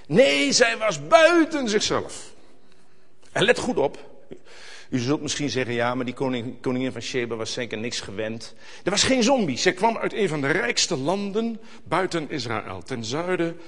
Nee, 0.08 0.51
zij 0.51 0.77
was 0.77 1.08
buiten 1.08 1.70
zichzelf. 1.70 2.34
En 3.31 3.43
let 3.43 3.60
goed 3.60 3.77
op, 3.77 3.98
U 4.89 5.00
zult 5.00 5.22
misschien 5.22 5.50
zeggen, 5.50 5.74
ja, 5.74 5.96
maar 5.96 6.05
die 6.05 6.13
koning, 6.13 6.62
koningin 6.62 6.91
van 6.91 7.01
Sheba 7.01 7.36
was 7.36 7.53
zeker 7.53 7.77
niks 7.77 8.00
gewend. 8.00 8.55
Er 8.84 8.91
was 8.91 9.03
geen 9.03 9.24
zombie. 9.24 9.58
Ze 9.58 9.72
kwam 9.72 9.98
uit 9.98 10.13
een 10.13 10.27
van 10.27 10.41
de 10.41 10.48
rijkste 10.48 10.98
landen 10.98 11.60
buiten 11.84 12.29
Israël. 12.29 12.81
Ten 12.84 13.05
zuiden 13.05 13.60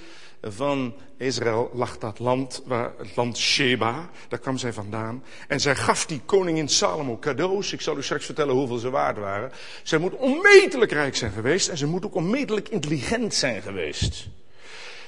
van 0.44 0.94
Israël 1.18 1.70
lag 1.74 1.98
dat 1.98 2.20
land, 2.20 2.64
het 2.98 3.16
land 3.16 3.38
Sheba. 3.38 4.10
Daar 4.28 4.40
kwam 4.40 4.58
zij 4.58 4.74
vandaan. 4.74 5.24
En 5.48 5.60
zij 5.60 5.76
gaf 5.76 6.06
die 6.06 6.22
koningin 6.26 6.68
Salomo 6.68 7.18
cadeaus. 7.18 7.74
Ik 7.74 7.82
zal 7.82 7.98
u 7.98 8.04
straks 8.04 8.26
vertellen 8.26 8.56
hoeveel 8.56 8.78
ze 8.78 8.90
waard 8.90 9.18
waren. 9.18 9.52
Zij 9.84 10.00
moet 10.00 10.16
onmetelijk 10.16 10.92
rijk 10.92 11.16
zijn 11.16 11.32
geweest. 11.32 11.68
En 11.68 11.78
ze 11.78 11.88
moet 11.88 12.06
ook 12.06 12.16
onmetelijk 12.16 12.70
intelligent 12.70 13.34
zijn 13.34 13.62
geweest. 13.62 14.28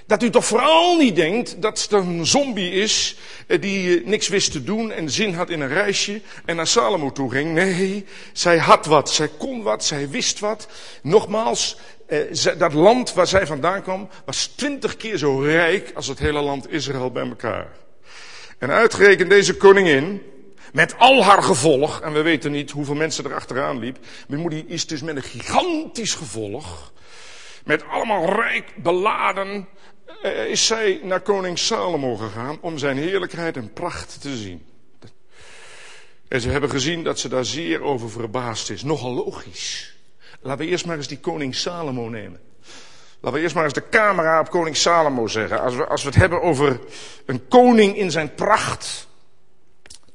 Dat 0.07 0.23
u 0.23 0.29
toch 0.29 0.45
vooral 0.45 0.97
niet 0.97 1.15
denkt 1.15 1.61
dat 1.61 1.81
het 1.81 1.91
een 1.91 2.25
zombie 2.25 2.71
is 2.71 3.15
eh, 3.47 3.61
die 3.61 3.99
eh, 3.99 4.05
niks 4.05 4.27
wist 4.27 4.51
te 4.51 4.63
doen 4.63 4.91
en 4.91 5.09
zin 5.09 5.33
had 5.33 5.49
in 5.49 5.61
een 5.61 5.67
reisje 5.67 6.21
en 6.45 6.55
naar 6.55 6.67
Salomo 6.67 7.11
toe 7.11 7.31
ging. 7.31 7.53
Nee, 7.53 8.05
zij 8.33 8.57
had 8.57 8.85
wat, 8.85 9.11
zij 9.11 9.29
kon 9.37 9.63
wat, 9.63 9.85
zij 9.85 10.09
wist 10.09 10.39
wat. 10.39 10.67
Nogmaals, 11.01 11.77
eh, 12.07 12.57
dat 12.57 12.73
land 12.73 13.13
waar 13.13 13.27
zij 13.27 13.47
vandaan 13.47 13.81
kwam 13.81 14.09
was 14.25 14.45
twintig 14.45 14.97
keer 14.97 15.17
zo 15.17 15.39
rijk 15.39 15.91
als 15.95 16.07
het 16.07 16.19
hele 16.19 16.41
land 16.41 16.71
Israël 16.71 17.11
bij 17.11 17.27
elkaar. 17.27 17.67
En 18.57 18.71
uitgerekend 18.71 19.29
deze 19.29 19.57
koningin, 19.57 20.21
met 20.73 20.97
al 20.97 21.23
haar 21.23 21.43
gevolg, 21.43 22.01
en 22.01 22.13
we 22.13 22.21
weten 22.21 22.51
niet 22.51 22.71
hoeveel 22.71 22.95
mensen 22.95 23.25
er 23.25 23.33
achteraan 23.33 23.79
liep, 23.79 23.97
maar 24.27 24.49
die 24.49 24.65
is 24.67 24.87
dus 24.87 25.01
met 25.01 25.15
een 25.15 25.23
gigantisch 25.23 26.13
gevolg, 26.13 26.93
met 27.63 27.87
allemaal 27.87 28.25
rijk 28.25 28.73
beladen 28.75 29.67
is 30.47 30.65
zij 30.65 30.99
naar 31.03 31.21
koning 31.21 31.59
Salomo 31.59 32.15
gegaan 32.15 32.57
om 32.61 32.77
zijn 32.77 32.97
heerlijkheid 32.97 33.57
en 33.57 33.73
pracht 33.73 34.21
te 34.21 34.35
zien. 34.35 34.65
En 36.27 36.41
ze 36.41 36.49
hebben 36.49 36.69
gezien 36.69 37.03
dat 37.03 37.19
ze 37.19 37.29
daar 37.29 37.45
zeer 37.45 37.81
over 37.81 38.09
verbaasd 38.09 38.69
is. 38.69 38.83
Nogal 38.83 39.13
logisch. 39.13 39.95
Laten 40.41 40.65
we 40.65 40.71
eerst 40.71 40.85
maar 40.85 40.97
eens 40.97 41.07
die 41.07 41.19
koning 41.19 41.55
Salomo 41.55 42.09
nemen. 42.09 42.39
Laten 43.19 43.37
we 43.37 43.43
eerst 43.43 43.55
maar 43.55 43.63
eens 43.63 43.73
de 43.73 43.89
camera 43.89 44.39
op 44.39 44.49
koning 44.49 44.77
Salomo 44.77 45.27
zeggen. 45.27 45.61
Als 45.61 45.75
we, 45.75 45.85
als 45.87 46.01
we 46.03 46.09
het 46.09 46.17
hebben 46.17 46.41
over 46.41 46.79
een 47.25 47.47
koning 47.47 47.97
in 47.97 48.11
zijn 48.11 48.33
pracht. 48.33 49.07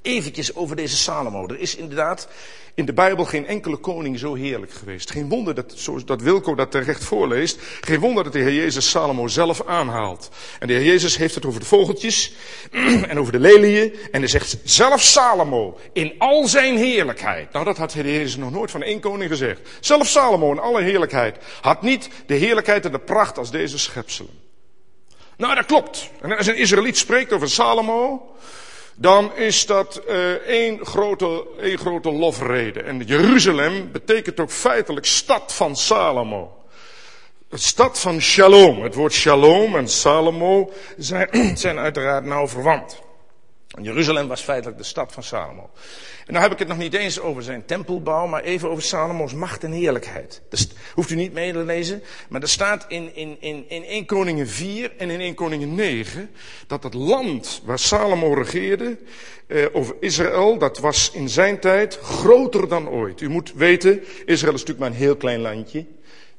Eventjes 0.02 0.54
over 0.54 0.76
deze 0.76 0.97
Salomo. 0.97 1.47
Er 1.47 1.61
is 1.61 1.76
inderdaad 1.76 2.28
in 2.75 2.87
de 2.87 2.92
Bijbel 2.92 3.25
geen 3.25 3.47
enkele 3.47 3.76
koning 3.76 4.19
zo 4.19 4.35
heerlijk 4.35 4.73
geweest. 4.73 5.11
Geen 5.11 5.28
wonder 5.28 5.54
dat, 5.54 5.88
dat 6.04 6.23
Wilco 6.23 6.54
dat 6.54 6.71
terecht 6.71 7.04
voorleest, 7.04 7.59
geen 7.80 8.00
wonder 8.00 8.25
dat 8.25 8.33
de 8.33 8.38
Heer 8.38 8.54
Jezus 8.54 8.90
Salomo 8.90 9.28
zelf 9.28 9.66
aanhaalt. 9.66 10.30
En 10.59 10.66
de 10.66 10.73
Heer 10.73 10.85
Jezus 10.85 11.16
heeft 11.16 11.35
het 11.35 11.47
over 11.47 11.61
de 11.61 11.66
vogeltjes 11.66 12.33
en 13.09 13.19
over 13.19 13.33
de 13.33 13.40
leliën. 13.40 13.95
En 14.11 14.21
hij 14.21 14.28
zegt 14.28 14.59
zelf 14.64 15.02
Salomo 15.02 15.78
in 15.92 16.14
al 16.19 16.49
zijn 16.49 16.76
heerlijkheid. 16.76 17.52
Nou, 17.52 17.64
dat 17.64 17.76
had 17.76 17.90
de 17.90 18.00
Heer 18.00 18.12
Jezus 18.12 18.37
nog 18.37 18.50
nooit 18.50 18.71
van 18.71 18.83
één 18.83 19.00
koning 19.00 19.30
gezegd. 19.30 19.61
Zelf 19.80 20.07
Salomo 20.07 20.50
in 20.52 20.59
alle 20.59 20.83
heerlijkheid 20.83 21.37
had 21.61 21.83
niet 21.83 22.11
de 22.26 22.35
heerlijkheid 22.35 22.85
en 22.85 22.92
de 22.92 22.99
pracht 22.99 23.38
als 23.38 23.50
deze 23.50 23.78
schepselen. 23.78 24.38
Nou, 25.37 25.54
dat 25.54 25.66
klopt. 25.66 26.11
En 26.21 26.37
als 26.37 26.47
een 26.47 26.57
Israëliet 26.57 26.99
spreekt 26.99 27.33
over 27.33 27.50
Salomo, 27.50 28.30
dan 29.00 29.37
is 29.37 29.66
dat 29.66 30.02
uh, 30.09 30.33
één, 30.33 30.87
grote, 30.87 31.47
één 31.61 31.78
grote 31.78 32.12
lofrede. 32.12 32.83
En 32.83 32.99
Jeruzalem 32.99 33.92
betekent 33.92 34.40
ook 34.40 34.50
feitelijk 34.50 35.07
stad 35.07 35.52
van 35.52 35.76
Salomo. 35.76 36.64
Stad 37.50 38.00
van 38.00 38.21
Shalom. 38.21 38.83
Het 38.83 38.95
woord 38.95 39.12
Shalom 39.12 39.76
en 39.76 39.88
Salomo 39.88 40.73
zijn, 40.99 41.28
zijn 41.57 41.78
uiteraard 41.78 42.25
nauw 42.25 42.49
verwant. 42.49 43.02
Jeruzalem 43.78 44.28
was 44.28 44.40
feitelijk 44.40 44.78
de 44.78 44.84
stad 44.84 45.12
van 45.12 45.22
Salomo. 45.22 45.70
En 46.26 46.32
nou 46.32 46.42
heb 46.42 46.52
ik 46.52 46.58
het 46.58 46.68
nog 46.68 46.78
niet 46.78 46.94
eens 46.94 47.20
over 47.20 47.42
zijn 47.42 47.64
tempelbouw, 47.64 48.26
maar 48.26 48.42
even 48.42 48.70
over 48.70 48.82
Salomo's 48.82 49.34
macht 49.34 49.64
en 49.64 49.72
heerlijkheid. 49.72 50.42
Dat 50.48 50.68
hoeft 50.94 51.10
u 51.10 51.14
niet 51.14 51.32
mee 51.32 51.52
te 51.52 51.58
lezen, 51.58 52.02
maar 52.28 52.42
er 52.42 52.48
staat 52.48 52.84
in, 52.88 53.14
in, 53.14 53.36
in, 53.40 53.64
in 53.68 53.84
1 53.84 54.06
Koningen 54.06 54.48
4 54.48 54.92
en 54.96 55.10
in 55.10 55.20
1 55.20 55.34
Koningen 55.34 55.74
9 55.74 56.30
dat 56.66 56.82
het 56.82 56.94
land 56.94 57.62
waar 57.64 57.78
Salomo 57.78 58.34
regeerde, 58.34 58.98
eh, 59.46 59.66
over 59.72 59.94
Israël, 60.00 60.58
dat 60.58 60.78
was 60.78 61.10
in 61.10 61.28
zijn 61.28 61.60
tijd 61.60 61.98
groter 62.02 62.68
dan 62.68 62.88
ooit. 62.88 63.20
U 63.20 63.28
moet 63.28 63.52
weten, 63.54 64.02
Israël 64.24 64.54
is 64.54 64.60
natuurlijk 64.60 64.78
maar 64.78 64.90
een 64.90 65.04
heel 65.04 65.16
klein 65.16 65.40
landje. 65.40 65.86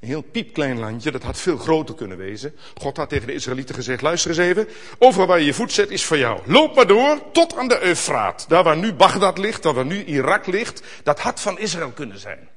Een 0.02 0.08
heel 0.08 0.22
piepklein 0.22 0.80
landje, 0.80 1.12
dat 1.12 1.24
had 1.24 1.38
veel 1.38 1.58
groter 1.58 1.96
kunnen 1.96 2.18
wezen. 2.18 2.56
God 2.76 2.98
had 2.98 3.10
tegen 3.10 3.28
de 3.28 3.34
Israëlieten 3.34 3.76
gezegd, 3.76 4.02
luister 4.02 4.30
eens 4.30 4.40
even, 4.40 4.68
overal 4.98 5.28
waar 5.28 5.40
je 5.40 5.46
je 5.46 5.54
voet 5.54 5.72
zet 5.72 5.90
is 5.90 6.06
voor 6.06 6.18
jou. 6.18 6.40
Loop 6.46 6.76
maar 6.76 6.88
door 6.88 7.20
tot 7.32 7.56
aan 7.56 7.68
de 7.68 7.84
Eufraat. 7.84 8.46
Daar 8.48 8.64
waar 8.64 8.78
nu 8.78 8.94
Bagdad 8.94 9.38
ligt, 9.38 9.64
daar 9.64 9.74
waar 9.74 9.86
nu 9.86 10.04
Irak 10.04 10.46
ligt, 10.46 10.84
dat 11.04 11.20
had 11.20 11.40
van 11.40 11.60
Israël 11.60 11.92
kunnen 11.92 12.20
zijn. 12.20 12.50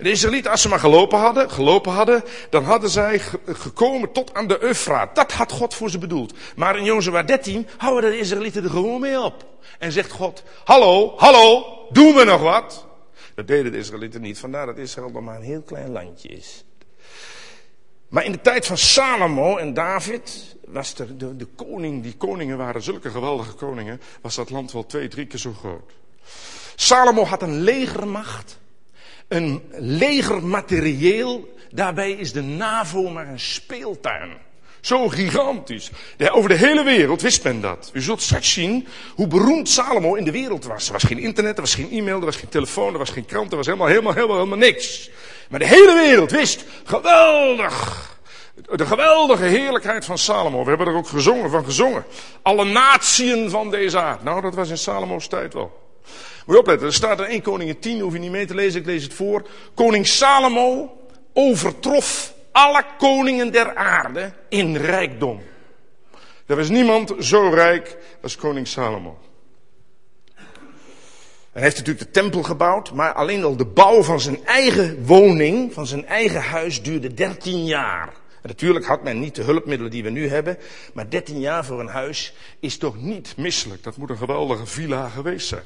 De 0.00 0.10
Israëlieten, 0.10 0.50
als 0.50 0.62
ze 0.62 0.68
maar 0.68 0.78
gelopen 0.78 1.18
hadden, 1.18 1.50
gelopen 1.50 1.92
hadden, 1.92 2.24
dan 2.50 2.64
hadden 2.64 2.90
zij 2.90 3.20
gekomen 3.46 4.12
tot 4.12 4.34
aan 4.34 4.46
de 4.46 4.62
Eufraat. 4.62 5.14
Dat 5.14 5.32
had 5.32 5.52
God 5.52 5.74
voor 5.74 5.90
ze 5.90 5.98
bedoeld. 5.98 6.34
Maar 6.56 6.76
in 6.76 6.84
Jozua 6.84 7.22
13 7.22 7.66
houden 7.76 8.10
de 8.10 8.18
Israëlieten 8.18 8.64
er 8.64 8.70
gewoon 8.70 9.00
mee 9.00 9.20
op. 9.20 9.46
En 9.78 9.92
zegt 9.92 10.10
God, 10.10 10.42
hallo, 10.64 11.12
hallo, 11.16 11.64
doen 11.90 12.14
we 12.14 12.24
nog 12.24 12.40
wat? 12.40 12.86
Dat 13.34 13.46
deden 13.46 13.72
de 13.72 13.78
Israëlieten 13.78 14.20
niet, 14.20 14.38
vandaar 14.38 14.66
dat 14.66 14.78
Israël 14.78 15.10
nog 15.10 15.22
maar 15.22 15.36
een 15.36 15.42
heel 15.42 15.62
klein 15.62 15.90
landje 15.90 16.28
is. 16.28 16.64
Maar 18.08 18.24
in 18.24 18.32
de 18.32 18.40
tijd 18.40 18.66
van 18.66 18.78
Salomo 18.78 19.56
en 19.56 19.74
David 19.74 20.56
was 20.64 20.98
er 20.98 21.18
de, 21.18 21.36
de 21.36 21.44
koning, 21.44 22.02
die 22.02 22.16
koningen 22.16 22.56
waren 22.56 22.82
zulke 22.82 23.10
geweldige 23.10 23.52
koningen, 23.52 24.00
was 24.20 24.34
dat 24.34 24.50
land 24.50 24.72
wel 24.72 24.86
twee, 24.86 25.08
drie 25.08 25.26
keer 25.26 25.38
zo 25.38 25.52
groot. 25.52 25.92
Salomo 26.74 27.24
had 27.24 27.42
een 27.42 27.60
legermacht, 27.60 28.58
een 29.28 29.62
legermaterieel, 29.78 31.54
daarbij 31.70 32.12
is 32.12 32.32
de 32.32 32.42
NAVO 32.42 33.08
maar 33.08 33.28
een 33.28 33.40
speeltuin. 33.40 34.36
Zo 34.80 35.08
gigantisch. 35.08 35.90
over 36.30 36.48
de 36.48 36.54
hele 36.54 36.82
wereld 36.82 37.22
wist 37.22 37.44
men 37.44 37.60
dat. 37.60 37.90
U 37.92 38.00
zult 38.00 38.22
straks 38.22 38.52
zien 38.52 38.86
hoe 39.14 39.26
beroemd 39.26 39.68
Salomo 39.68 40.14
in 40.14 40.24
de 40.24 40.30
wereld 40.30 40.64
was. 40.64 40.86
Er 40.86 40.92
was 40.92 41.02
geen 41.02 41.18
internet, 41.18 41.54
er 41.54 41.60
was 41.60 41.74
geen 41.74 41.90
e-mail, 41.90 42.18
er 42.18 42.24
was 42.24 42.36
geen 42.36 42.48
telefoon, 42.48 42.92
er 42.92 42.98
was 42.98 43.10
geen 43.10 43.26
krant, 43.26 43.50
er 43.50 43.56
was 43.56 43.66
helemaal, 43.66 43.88
helemaal, 43.88 44.12
helemaal, 44.12 44.36
helemaal 44.36 44.58
niks. 44.58 45.10
Maar 45.48 45.58
de 45.58 45.66
hele 45.66 45.94
wereld 45.94 46.30
wist, 46.30 46.64
geweldig. 46.84 48.06
De 48.74 48.86
geweldige 48.86 49.44
heerlijkheid 49.44 50.04
van 50.04 50.18
Salomo. 50.18 50.62
We 50.62 50.68
hebben 50.68 50.86
er 50.86 50.94
ook 50.94 51.08
gezongen 51.08 51.50
van 51.50 51.64
gezongen. 51.64 52.04
Alle 52.42 52.64
natieën 52.64 53.50
van 53.50 53.70
deze 53.70 53.98
aard. 53.98 54.22
Nou, 54.22 54.40
dat 54.40 54.54
was 54.54 54.68
in 54.68 54.78
Salomo's 54.78 55.26
tijd 55.26 55.54
wel. 55.54 55.86
Moet 56.46 56.56
je 56.56 56.62
opletten, 56.62 56.86
er 56.86 56.92
staat 56.92 57.18
in 57.18 57.24
1 57.24 57.42
Koningin 57.42 57.78
10, 57.78 58.00
hoef 58.00 58.12
je 58.12 58.18
niet 58.18 58.30
mee 58.30 58.46
te 58.46 58.54
lezen, 58.54 58.80
ik 58.80 58.86
lees 58.86 59.02
het 59.02 59.14
voor. 59.14 59.46
Koning 59.74 60.06
Salomo 60.06 60.96
overtrof 61.32 62.32
alle 62.52 62.84
koningen 62.98 63.52
der 63.52 63.76
aarde 63.76 64.32
in 64.48 64.76
rijkdom. 64.76 65.42
Er 66.46 66.56
was 66.56 66.68
niemand 66.68 67.14
zo 67.20 67.48
rijk 67.48 67.96
als 68.22 68.36
koning 68.36 68.66
Salomo. 68.68 69.18
Hij 71.58 71.66
heeft 71.66 71.78
natuurlijk 71.78 72.06
de 72.06 72.20
tempel 72.20 72.42
gebouwd, 72.42 72.92
maar 72.92 73.12
alleen 73.12 73.44
al 73.44 73.56
de 73.56 73.64
bouw 73.64 74.02
van 74.02 74.20
zijn 74.20 74.44
eigen 74.44 75.04
woning, 75.04 75.72
van 75.72 75.86
zijn 75.86 76.06
eigen 76.06 76.40
huis, 76.40 76.82
duurde 76.82 77.14
13 77.14 77.64
jaar. 77.64 78.12
Natuurlijk 78.42 78.84
had 78.84 79.02
men 79.02 79.20
niet 79.20 79.34
de 79.34 79.42
hulpmiddelen 79.42 79.90
die 79.90 80.02
we 80.02 80.10
nu 80.10 80.28
hebben, 80.28 80.58
maar 80.92 81.10
13 81.10 81.40
jaar 81.40 81.64
voor 81.64 81.80
een 81.80 81.88
huis 81.88 82.34
is 82.60 82.78
toch 82.78 83.02
niet 83.02 83.34
misselijk. 83.36 83.82
Dat 83.82 83.96
moet 83.96 84.10
een 84.10 84.16
geweldige 84.16 84.66
villa 84.66 85.08
geweest 85.08 85.48
zijn. 85.48 85.62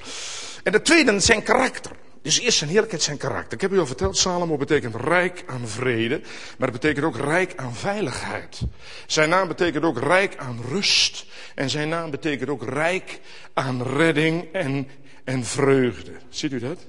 En 0.63 0.73
de 0.73 0.83
tweede, 0.83 1.21
zijn 1.21 1.43
karakter. 1.43 1.93
Dus 2.23 2.41
eerst 2.41 2.59
zijn 2.59 2.71
heerlijkheid, 2.71 3.03
zijn 3.03 3.17
karakter. 3.17 3.53
Ik 3.53 3.61
heb 3.61 3.73
u 3.73 3.79
al 3.79 3.87
verteld, 3.87 4.17
Salomo 4.17 4.57
betekent 4.57 4.95
rijk 4.95 5.45
aan 5.47 5.69
vrede, 5.69 6.21
maar 6.59 6.69
het 6.69 6.81
betekent 6.81 7.05
ook 7.05 7.17
rijk 7.17 7.53
aan 7.57 7.75
veiligheid. 7.75 8.61
Zijn 9.07 9.29
naam 9.29 9.49
betekent 9.49 9.85
ook 9.85 9.99
rijk 9.99 10.37
aan 10.37 10.61
rust. 10.69 11.27
En 11.55 11.71
zijn 11.71 11.89
naam 11.89 12.11
betekent 12.11 12.51
ook 12.51 12.65
rijk 12.69 13.21
aan 13.55 13.83
redding 13.83 14.53
en, 14.53 14.89
en 15.25 15.45
vreugde. 15.45 16.12
Ziet 16.29 16.52
u 16.52 16.59
dat? 16.59 16.87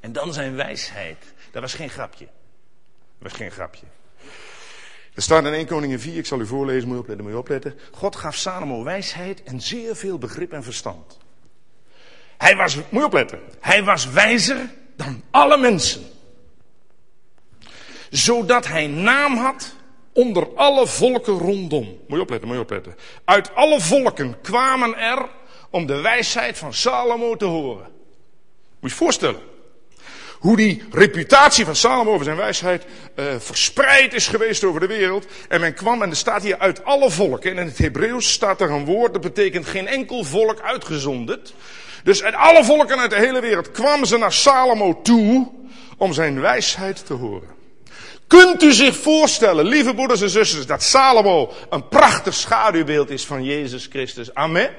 En 0.00 0.12
dan 0.12 0.32
zijn 0.32 0.54
wijsheid. 0.54 1.24
Dat 1.50 1.62
was 1.62 1.74
geen 1.74 1.90
grapje. 1.90 2.24
Dat 3.18 3.30
was 3.30 3.32
geen 3.32 3.50
grapje. 3.50 3.86
Er 5.14 5.22
staat 5.22 5.44
in 5.44 5.52
1 5.52 5.66
Koningin 5.66 6.00
4, 6.00 6.16
ik 6.16 6.26
zal 6.26 6.40
u 6.40 6.46
voorlezen, 6.46 6.88
moet 6.88 6.96
je 6.96 7.02
opletten, 7.02 7.24
moet 7.24 7.34
je 7.34 7.40
opletten. 7.40 7.78
God 7.92 8.16
gaf 8.16 8.36
Salomo 8.36 8.82
wijsheid 8.84 9.42
en 9.42 9.60
zeer 9.60 9.96
veel 9.96 10.18
begrip 10.18 10.52
en 10.52 10.62
verstand. 10.62 11.18
Hij 12.38 12.56
was, 12.56 12.74
moet 12.74 12.84
je 12.90 13.04
opletten, 13.04 13.40
hij 13.60 13.84
was 13.84 14.10
wijzer 14.10 14.70
dan 14.96 15.22
alle 15.30 15.56
mensen. 15.56 16.02
Zodat 18.10 18.66
hij 18.66 18.86
naam 18.86 19.36
had 19.36 19.74
onder 20.12 20.54
alle 20.54 20.86
volken 20.86 21.38
rondom. 21.38 21.84
Moet 21.84 22.18
je 22.18 22.20
opletten, 22.20 22.48
moet 22.48 22.56
je 22.56 22.62
opletten. 22.62 22.94
Uit 23.24 23.54
alle 23.54 23.80
volken 23.80 24.40
kwamen 24.40 24.98
er 24.98 25.28
om 25.70 25.86
de 25.86 26.00
wijsheid 26.00 26.58
van 26.58 26.74
Salomo 26.74 27.36
te 27.36 27.44
horen. 27.44 27.88
Moet 28.80 28.90
je 28.90 28.96
je 28.96 29.04
voorstellen. 29.04 29.40
Hoe 30.38 30.56
die 30.56 30.82
reputatie 30.90 31.64
van 31.64 31.76
Salomo 31.76 32.12
over 32.12 32.24
zijn 32.24 32.36
wijsheid 32.36 32.84
uh, 33.16 33.24
verspreid 33.38 34.14
is 34.14 34.28
geweest 34.28 34.64
over 34.64 34.80
de 34.80 34.86
wereld. 34.86 35.26
En 35.48 35.60
men 35.60 35.74
kwam, 35.74 36.02
en 36.02 36.10
er 36.10 36.16
staat 36.16 36.42
hier 36.42 36.58
uit 36.58 36.84
alle 36.84 37.10
volken. 37.10 37.50
En 37.50 37.58
in 37.58 37.66
het 37.66 37.78
Hebreeuws 37.78 38.32
staat 38.32 38.60
er 38.60 38.70
een 38.70 38.84
woord, 38.84 39.12
dat 39.12 39.22
betekent 39.22 39.66
geen 39.66 39.86
enkel 39.86 40.24
volk 40.24 40.60
uitgezonderd. 40.60 41.54
Dus 42.04 42.22
uit 42.22 42.34
alle 42.34 42.64
volken 42.64 42.98
uit 42.98 43.10
de 43.10 43.16
hele 43.16 43.40
wereld 43.40 43.70
kwamen 43.70 44.06
ze 44.06 44.18
naar 44.18 44.32
Salomo 44.32 45.00
toe 45.02 45.52
om 45.96 46.12
zijn 46.12 46.40
wijsheid 46.40 47.06
te 47.06 47.14
horen. 47.14 47.58
Kunt 48.26 48.62
u 48.62 48.72
zich 48.72 48.96
voorstellen, 48.96 49.66
lieve 49.66 49.94
broeders 49.94 50.20
en 50.20 50.30
zusters, 50.30 50.66
dat 50.66 50.82
Salomo 50.82 51.52
een 51.70 51.88
prachtig 51.88 52.34
schaduwbeeld 52.34 53.10
is 53.10 53.26
van 53.26 53.44
Jezus 53.44 53.86
Christus? 53.90 54.34
Amen. 54.34 54.70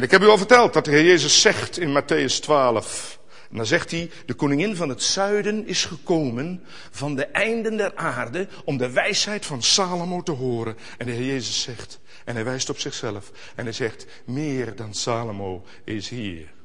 En 0.00 0.06
ik 0.06 0.12
heb 0.12 0.22
u 0.22 0.28
al 0.28 0.38
verteld 0.38 0.72
dat 0.72 0.84
de 0.84 0.90
Heer 0.90 1.04
Jezus 1.04 1.40
zegt 1.40 1.78
in 1.78 2.02
Matthäus 2.02 2.40
12. 2.40 3.18
En 3.50 3.56
dan 3.56 3.66
zegt 3.66 3.90
hij, 3.90 4.10
de 4.26 4.34
koningin 4.34 4.76
van 4.76 4.88
het 4.88 5.02
zuiden 5.02 5.66
is 5.66 5.84
gekomen 5.84 6.62
van 6.90 7.16
de 7.16 7.26
einden 7.26 7.76
der 7.76 7.94
aarde 7.94 8.48
om 8.64 8.76
de 8.76 8.90
wijsheid 8.90 9.46
van 9.46 9.62
Salomo 9.62 10.22
te 10.22 10.32
horen. 10.32 10.76
En 10.98 11.06
de 11.06 11.12
Heer 11.12 11.26
Jezus 11.26 11.62
zegt, 11.62 12.00
en 12.24 12.34
hij 12.34 12.44
wijst 12.44 12.70
op 12.70 12.78
zichzelf, 12.78 13.30
en 13.54 13.64
hij 13.64 13.72
zegt, 13.72 14.06
meer 14.24 14.76
dan 14.76 14.94
Salomo 14.94 15.64
is 15.84 16.08
hier. 16.08 16.59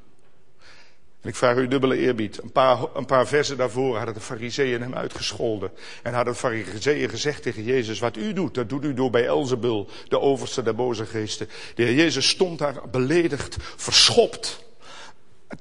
En 1.25 1.31
ik 1.31 1.37
vraag 1.37 1.57
u 1.57 1.67
dubbele 1.67 1.97
eerbied. 1.97 2.43
Een 2.43 2.51
paar, 2.51 2.77
een 2.93 3.05
paar 3.05 3.27
versen 3.27 3.57
daarvoor 3.57 3.95
hadden 3.97 4.13
de 4.13 4.19
fariseeën 4.19 4.81
hem 4.81 4.95
uitgescholden. 4.95 5.71
En 6.03 6.13
hadden 6.13 6.33
de 6.33 6.39
fariseeën 6.39 7.09
gezegd 7.09 7.41
tegen 7.41 7.63
Jezus, 7.63 7.99
wat 7.99 8.17
u 8.17 8.33
doet, 8.33 8.53
dat 8.53 8.69
doet 8.69 8.83
u 8.83 8.93
door 8.93 9.09
bij 9.09 9.25
Elzebul, 9.25 9.89
de 10.07 10.19
overste 10.19 10.63
der 10.63 10.75
boze 10.75 11.05
geesten. 11.05 11.49
De 11.75 11.83
heer 11.83 11.93
Jezus 11.93 12.29
stond 12.29 12.59
daar 12.59 12.89
beledigd, 12.91 13.57
verschopt 13.75 14.64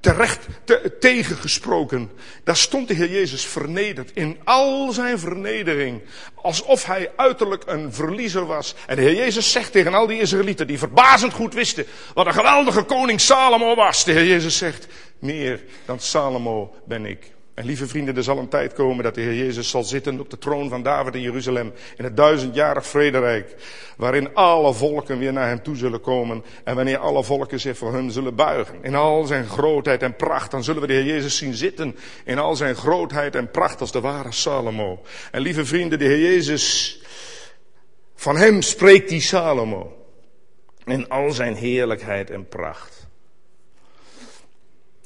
terecht 0.00 0.46
te, 0.64 0.96
tegengesproken. 1.00 2.10
Daar 2.44 2.56
stond 2.56 2.88
de 2.88 2.94
Heer 2.94 3.10
Jezus 3.10 3.44
vernederd 3.44 4.10
in 4.14 4.38
al 4.44 4.92
zijn 4.92 5.18
vernedering. 5.18 6.02
Alsof 6.34 6.84
hij 6.84 7.10
uiterlijk 7.16 7.62
een 7.66 7.92
verliezer 7.92 8.46
was. 8.46 8.74
En 8.86 8.96
de 8.96 9.02
Heer 9.02 9.14
Jezus 9.14 9.52
zegt 9.52 9.72
tegen 9.72 9.94
al 9.94 10.06
die 10.06 10.20
Israëlieten 10.20 10.66
die 10.66 10.78
verbazend 10.78 11.32
goed 11.32 11.54
wisten 11.54 11.86
wat 12.14 12.26
een 12.26 12.34
geweldige 12.34 12.82
koning 12.82 13.20
Salomo 13.20 13.74
was. 13.74 14.04
De 14.04 14.12
Heer 14.12 14.26
Jezus 14.26 14.58
zegt, 14.58 14.86
meer 15.18 15.64
dan 15.84 16.00
Salomo 16.00 16.74
ben 16.86 17.06
ik. 17.06 17.33
En 17.54 17.64
lieve 17.64 17.86
vrienden, 17.86 18.16
er 18.16 18.22
zal 18.22 18.38
een 18.38 18.48
tijd 18.48 18.72
komen 18.72 19.04
dat 19.04 19.14
de 19.14 19.20
Heer 19.20 19.34
Jezus 19.34 19.70
zal 19.70 19.84
zitten 19.84 20.20
op 20.20 20.30
de 20.30 20.38
troon 20.38 20.68
van 20.68 20.82
David 20.82 21.14
in 21.14 21.20
Jeruzalem. 21.20 21.72
In 21.96 22.04
het 22.04 22.16
duizendjarig 22.16 22.86
vrederijk. 22.86 23.54
Waarin 23.96 24.34
alle 24.34 24.74
volken 24.74 25.18
weer 25.18 25.32
naar 25.32 25.48
hem 25.48 25.62
toe 25.62 25.76
zullen 25.76 26.00
komen. 26.00 26.44
En 26.64 26.76
wanneer 26.76 26.98
alle 26.98 27.24
volken 27.24 27.60
zich 27.60 27.78
voor 27.78 27.92
hem 27.92 28.10
zullen 28.10 28.34
buigen. 28.34 28.78
In 28.82 28.94
al 28.94 29.24
zijn 29.24 29.46
grootheid 29.46 30.02
en 30.02 30.16
pracht. 30.16 30.50
Dan 30.50 30.64
zullen 30.64 30.80
we 30.80 30.86
de 30.86 30.92
Heer 30.92 31.04
Jezus 31.04 31.36
zien 31.36 31.54
zitten. 31.54 31.96
In 32.24 32.38
al 32.38 32.56
zijn 32.56 32.74
grootheid 32.74 33.34
en 33.34 33.50
pracht 33.50 33.80
als 33.80 33.92
de 33.92 34.00
ware 34.00 34.32
Salomo. 34.32 35.02
En 35.30 35.40
lieve 35.40 35.64
vrienden, 35.64 35.98
de 35.98 36.04
Heer 36.04 36.20
Jezus. 36.20 36.98
Van 38.14 38.36
hem 38.36 38.62
spreekt 38.62 39.08
die 39.08 39.20
Salomo. 39.20 39.96
In 40.84 41.08
al 41.08 41.30
zijn 41.30 41.54
heerlijkheid 41.54 42.30
en 42.30 42.48
pracht. 42.48 43.03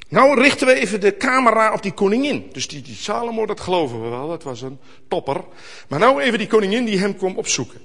Nou 0.09 0.41
richten 0.41 0.67
we 0.67 0.73
even 0.73 1.01
de 1.01 1.17
camera 1.17 1.73
op 1.73 1.81
die 1.81 1.93
koningin. 1.93 2.49
Dus 2.51 2.67
die, 2.67 2.95
Salomo, 2.95 3.45
dat 3.45 3.59
geloven 3.59 4.03
we 4.03 4.09
wel, 4.09 4.27
dat 4.27 4.43
was 4.43 4.61
een 4.61 4.79
topper. 5.07 5.43
Maar 5.87 5.99
nou 5.99 6.21
even 6.21 6.37
die 6.37 6.47
koningin 6.47 6.85
die 6.85 6.99
hem 6.99 7.17
kwam 7.17 7.37
opzoeken. 7.37 7.81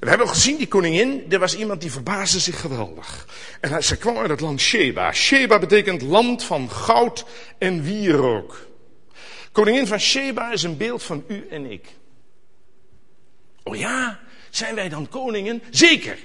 We 0.00 0.08
hebben 0.08 0.28
gezien, 0.28 0.56
die 0.56 0.68
koningin, 0.68 1.24
er 1.28 1.38
was 1.38 1.56
iemand 1.56 1.80
die 1.80 1.92
verbaasde 1.92 2.38
zich 2.38 2.60
geweldig. 2.60 3.28
En 3.60 3.84
ze 3.84 3.96
kwam 3.96 4.16
uit 4.16 4.30
het 4.30 4.40
land 4.40 4.60
Sheba. 4.60 5.12
Sheba 5.12 5.58
betekent 5.58 6.02
land 6.02 6.44
van 6.44 6.70
goud 6.70 7.24
en 7.58 7.82
wierook. 7.82 8.66
Koningin 9.52 9.86
van 9.86 10.00
Sheba 10.00 10.52
is 10.52 10.62
een 10.62 10.76
beeld 10.76 11.02
van 11.02 11.24
u 11.28 11.46
en 11.50 11.70
ik. 11.70 11.86
Oh 13.62 13.76
ja, 13.76 14.20
zijn 14.50 14.74
wij 14.74 14.88
dan 14.88 15.08
koningen? 15.08 15.62
Zeker. 15.70 16.18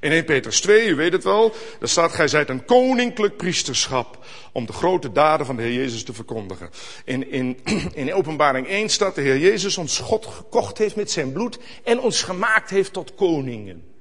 In 0.00 0.10
1 0.10 0.24
Petrus 0.24 0.60
2, 0.60 0.88
u 0.88 0.94
weet 0.94 1.12
het 1.12 1.24
wel, 1.24 1.54
daar 1.78 1.88
staat, 1.88 2.12
gij 2.12 2.28
zijt 2.28 2.48
een 2.48 2.64
koninklijk 2.64 3.36
priesterschap 3.36 4.24
om 4.52 4.66
de 4.66 4.72
grote 4.72 5.12
daden 5.12 5.46
van 5.46 5.56
de 5.56 5.62
Heer 5.62 5.72
Jezus 5.72 6.04
te 6.04 6.12
verkondigen. 6.12 6.70
In, 7.04 7.30
in, 7.30 7.58
in 7.94 8.14
openbaring 8.14 8.66
1 8.66 8.88
staat, 8.88 9.14
de 9.14 9.20
Heer 9.20 9.38
Jezus 9.38 9.78
ons 9.78 9.98
God 9.98 10.26
gekocht 10.26 10.78
heeft 10.78 10.96
met 10.96 11.10
zijn 11.10 11.32
bloed 11.32 11.58
en 11.84 12.00
ons 12.00 12.22
gemaakt 12.22 12.70
heeft 12.70 12.92
tot 12.92 13.14
koningen. 13.14 13.94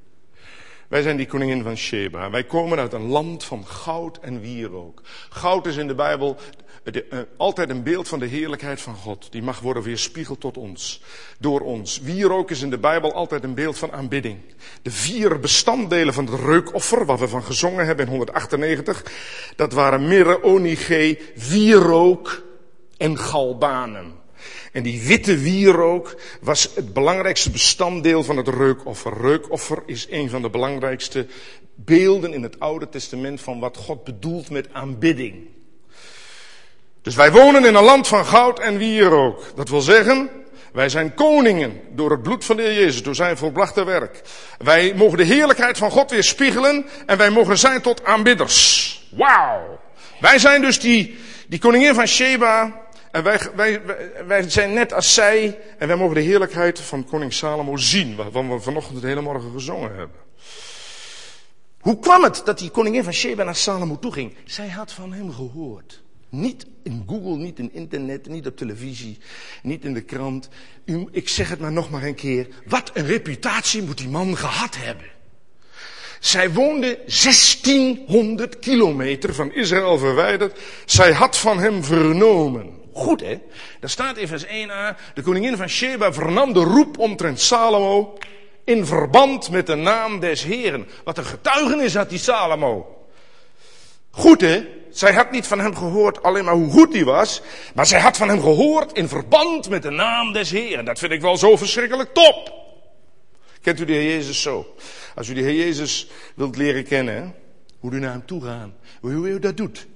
Wij 0.87 1.01
zijn 1.01 1.17
die 1.17 1.27
koningin 1.27 1.63
van 1.63 1.77
Sheba. 1.77 2.29
Wij 2.29 2.43
komen 2.43 2.79
uit 2.79 2.93
een 2.93 3.07
land 3.07 3.43
van 3.43 3.67
goud 3.67 4.19
en 4.19 4.39
wierook. 4.39 5.01
Goud 5.29 5.65
is 5.65 5.75
in 5.77 5.87
de 5.87 5.95
Bijbel 5.95 6.37
de, 6.93 7.05
uh, 7.09 7.19
altijd 7.37 7.69
een 7.69 7.83
beeld 7.83 8.07
van 8.07 8.19
de 8.19 8.25
heerlijkheid 8.25 8.81
van 8.81 8.95
God. 8.95 9.27
Die 9.31 9.41
mag 9.41 9.59
worden 9.59 9.83
weerspiegeld 9.83 10.39
tot 10.39 10.57
ons, 10.57 11.01
door 11.39 11.61
ons. 11.61 11.99
Wierook 11.99 12.51
is 12.51 12.61
in 12.61 12.69
de 12.69 12.77
Bijbel 12.77 13.13
altijd 13.13 13.43
een 13.43 13.53
beeld 13.53 13.77
van 13.77 13.91
aanbidding. 13.91 14.37
De 14.81 14.91
vier 14.91 15.39
bestanddelen 15.39 16.13
van 16.13 16.25
het 16.25 16.39
reukoffer, 16.39 17.05
wat 17.05 17.19
we 17.19 17.27
van 17.27 17.43
gezongen 17.43 17.85
hebben 17.85 18.05
in 18.05 18.11
198, 18.11 19.03
dat 19.55 19.73
waren 19.73 20.07
mirre, 20.07 20.43
onige, 20.43 21.19
wierook 21.49 22.43
en 22.97 23.17
galbanen. 23.17 24.23
En 24.71 24.83
die 24.83 25.07
witte 25.07 25.37
wierook 25.37 26.21
was 26.41 26.69
het 26.75 26.93
belangrijkste 26.93 27.49
bestanddeel 27.49 28.23
van 28.23 28.37
het 28.37 28.47
reukoffer. 28.47 29.21
Reukoffer 29.21 29.83
is 29.85 30.07
een 30.09 30.29
van 30.29 30.41
de 30.41 30.49
belangrijkste 30.49 31.27
beelden 31.75 32.33
in 32.33 32.43
het 32.43 32.59
Oude 32.59 32.89
Testament 32.89 33.41
van 33.41 33.59
wat 33.59 33.77
God 33.77 34.03
bedoelt 34.03 34.49
met 34.49 34.73
aanbidding. 34.73 35.54
Dus 37.05 37.15
wij 37.15 37.31
wonen 37.31 37.65
in 37.65 37.75
een 37.75 37.83
land 37.83 38.07
van 38.07 38.25
goud 38.25 38.59
en 38.59 38.77
wierook. 38.77 39.43
Dat 39.55 39.69
wil 39.69 39.81
zeggen, 39.81 40.29
wij 40.73 40.89
zijn 40.89 41.13
koningen 41.13 41.81
door 41.91 42.11
het 42.11 42.23
bloed 42.23 42.45
van 42.45 42.55
de 42.55 42.61
Heer 42.61 42.73
Jezus, 42.73 43.03
door 43.03 43.15
zijn 43.15 43.37
volbrachte 43.37 43.83
werk. 43.83 44.21
Wij 44.57 44.93
mogen 44.95 45.17
de 45.17 45.23
heerlijkheid 45.23 45.77
van 45.77 45.91
God 45.91 46.11
weer 46.11 46.23
spiegelen 46.23 46.85
en 47.05 47.17
wij 47.17 47.29
mogen 47.29 47.57
zijn 47.57 47.81
tot 47.81 48.03
aanbidders. 48.03 49.07
Wauw! 49.11 49.79
Wij 50.19 50.39
zijn 50.39 50.61
dus 50.61 50.79
die, 50.79 51.17
die 51.47 51.59
koningin 51.59 51.93
van 51.93 52.07
Sheba 52.07 52.85
en 53.11 53.23
wij, 53.23 53.39
wij, 53.55 53.81
wij, 54.27 54.49
zijn 54.49 54.73
net 54.73 54.93
als 54.93 55.13
zij 55.13 55.59
en 55.77 55.87
wij 55.87 55.97
mogen 55.97 56.15
de 56.15 56.21
heerlijkheid 56.21 56.79
van 56.79 57.05
koning 57.05 57.33
Salomo 57.33 57.77
zien, 57.77 58.15
waarvan 58.15 58.49
we 58.49 58.59
vanochtend 58.59 59.01
de 59.01 59.07
hele 59.07 59.21
morgen 59.21 59.51
gezongen 59.51 59.95
hebben. 59.95 60.17
Hoe 61.79 61.99
kwam 61.99 62.23
het 62.23 62.41
dat 62.45 62.59
die 62.59 62.69
koningin 62.69 63.03
van 63.03 63.13
Sheba 63.13 63.43
naar 63.43 63.55
Salomo 63.55 63.99
toe 63.99 64.11
ging? 64.11 64.35
Zij 64.45 64.69
had 64.69 64.91
van 64.91 65.13
hem 65.13 65.33
gehoord. 65.33 66.03
Niet 66.35 66.65
in 66.83 67.03
Google, 67.07 67.35
niet 67.37 67.59
in 67.59 67.73
internet, 67.73 68.27
niet 68.27 68.47
op 68.47 68.57
televisie, 68.57 69.17
niet 69.63 69.85
in 69.85 69.93
de 69.93 70.01
krant. 70.01 70.49
Ik 71.11 71.29
zeg 71.29 71.49
het 71.49 71.59
maar 71.59 71.71
nog 71.71 71.89
maar 71.89 72.03
een 72.03 72.15
keer. 72.15 72.47
Wat 72.65 72.91
een 72.93 73.05
reputatie 73.05 73.83
moet 73.83 73.97
die 73.97 74.09
man 74.09 74.37
gehad 74.37 74.75
hebben. 74.77 75.05
Zij 76.19 76.51
woonde 76.51 76.99
1600 77.05 78.59
kilometer 78.59 79.33
van 79.33 79.53
Israël 79.53 79.97
verwijderd. 79.97 80.59
Zij 80.85 81.13
had 81.13 81.37
van 81.37 81.59
hem 81.59 81.83
vernomen. 81.83 82.73
Goed 82.93 83.21
hè? 83.21 83.39
Daar 83.79 83.89
staat 83.89 84.17
in 84.17 84.27
vers 84.27 84.45
1a. 84.45 85.13
De 85.13 85.21
koningin 85.21 85.57
van 85.57 85.69
Sheba 85.69 86.13
vernam 86.13 86.53
de 86.53 86.59
roep 86.59 86.97
omtrent 86.97 87.39
Salomo. 87.39 88.17
In 88.63 88.85
verband 88.85 89.49
met 89.49 89.67
de 89.67 89.75
naam 89.75 90.19
des 90.19 90.43
Heren. 90.43 90.87
Wat 91.03 91.17
een 91.17 91.25
getuigenis 91.25 91.95
had 91.95 92.09
die 92.09 92.19
Salomo. 92.19 93.05
Goed 94.11 94.41
hè? 94.41 94.65
Zij 94.95 95.13
had 95.13 95.31
niet 95.31 95.47
van 95.47 95.59
hem 95.59 95.75
gehoord 95.75 96.23
alleen 96.23 96.45
maar 96.45 96.53
hoe 96.53 96.71
goed 96.71 96.93
hij 96.93 97.03
was, 97.03 97.41
maar 97.73 97.85
zij 97.85 97.99
had 97.99 98.17
van 98.17 98.29
hem 98.29 98.41
gehoord 98.41 98.91
in 98.91 99.07
verband 99.07 99.69
met 99.69 99.81
de 99.81 99.89
naam 99.89 100.33
des 100.33 100.51
Heeren. 100.51 100.85
Dat 100.85 100.99
vind 100.99 101.11
ik 101.11 101.21
wel 101.21 101.37
zo 101.37 101.55
verschrikkelijk 101.55 102.13
top. 102.13 102.53
Kent 103.61 103.79
u 103.79 103.85
de 103.85 103.93
Heer 103.93 104.11
Jezus 104.11 104.41
zo? 104.41 104.75
Als 105.15 105.29
u 105.29 105.33
de 105.33 105.41
Heer 105.41 105.53
Jezus 105.53 106.07
wilt 106.35 106.57
leren 106.57 106.83
kennen, 106.83 107.35
hoe 107.79 107.91
u 107.91 107.99
naar 107.99 108.11
hem 108.11 108.25
toe 108.25 108.43
gaat, 108.43 108.69
hoe 109.01 109.11
u 109.11 109.39
dat 109.39 109.57
doet. 109.57 109.87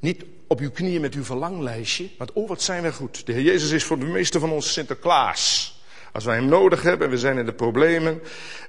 Niet 0.00 0.24
op 0.46 0.60
uw 0.60 0.70
knieën 0.70 1.00
met 1.00 1.14
uw 1.14 1.24
verlanglijstje, 1.24 2.08
want 2.18 2.32
oh 2.32 2.48
wat 2.48 2.62
zijn 2.62 2.82
wij 2.82 2.92
goed. 2.92 3.26
De 3.26 3.32
Heer 3.32 3.42
Jezus 3.42 3.70
is 3.70 3.84
voor 3.84 3.98
de 3.98 4.04
meeste 4.04 4.40
van 4.40 4.52
ons 4.52 4.72
Sinterklaas. 4.72 5.72
Als 6.12 6.24
wij 6.24 6.36
hem 6.36 6.46
nodig 6.46 6.82
hebben 6.82 7.06
en 7.06 7.12
we 7.12 7.18
zijn 7.18 7.38
in 7.38 7.46
de 7.46 7.54
problemen, 7.54 8.20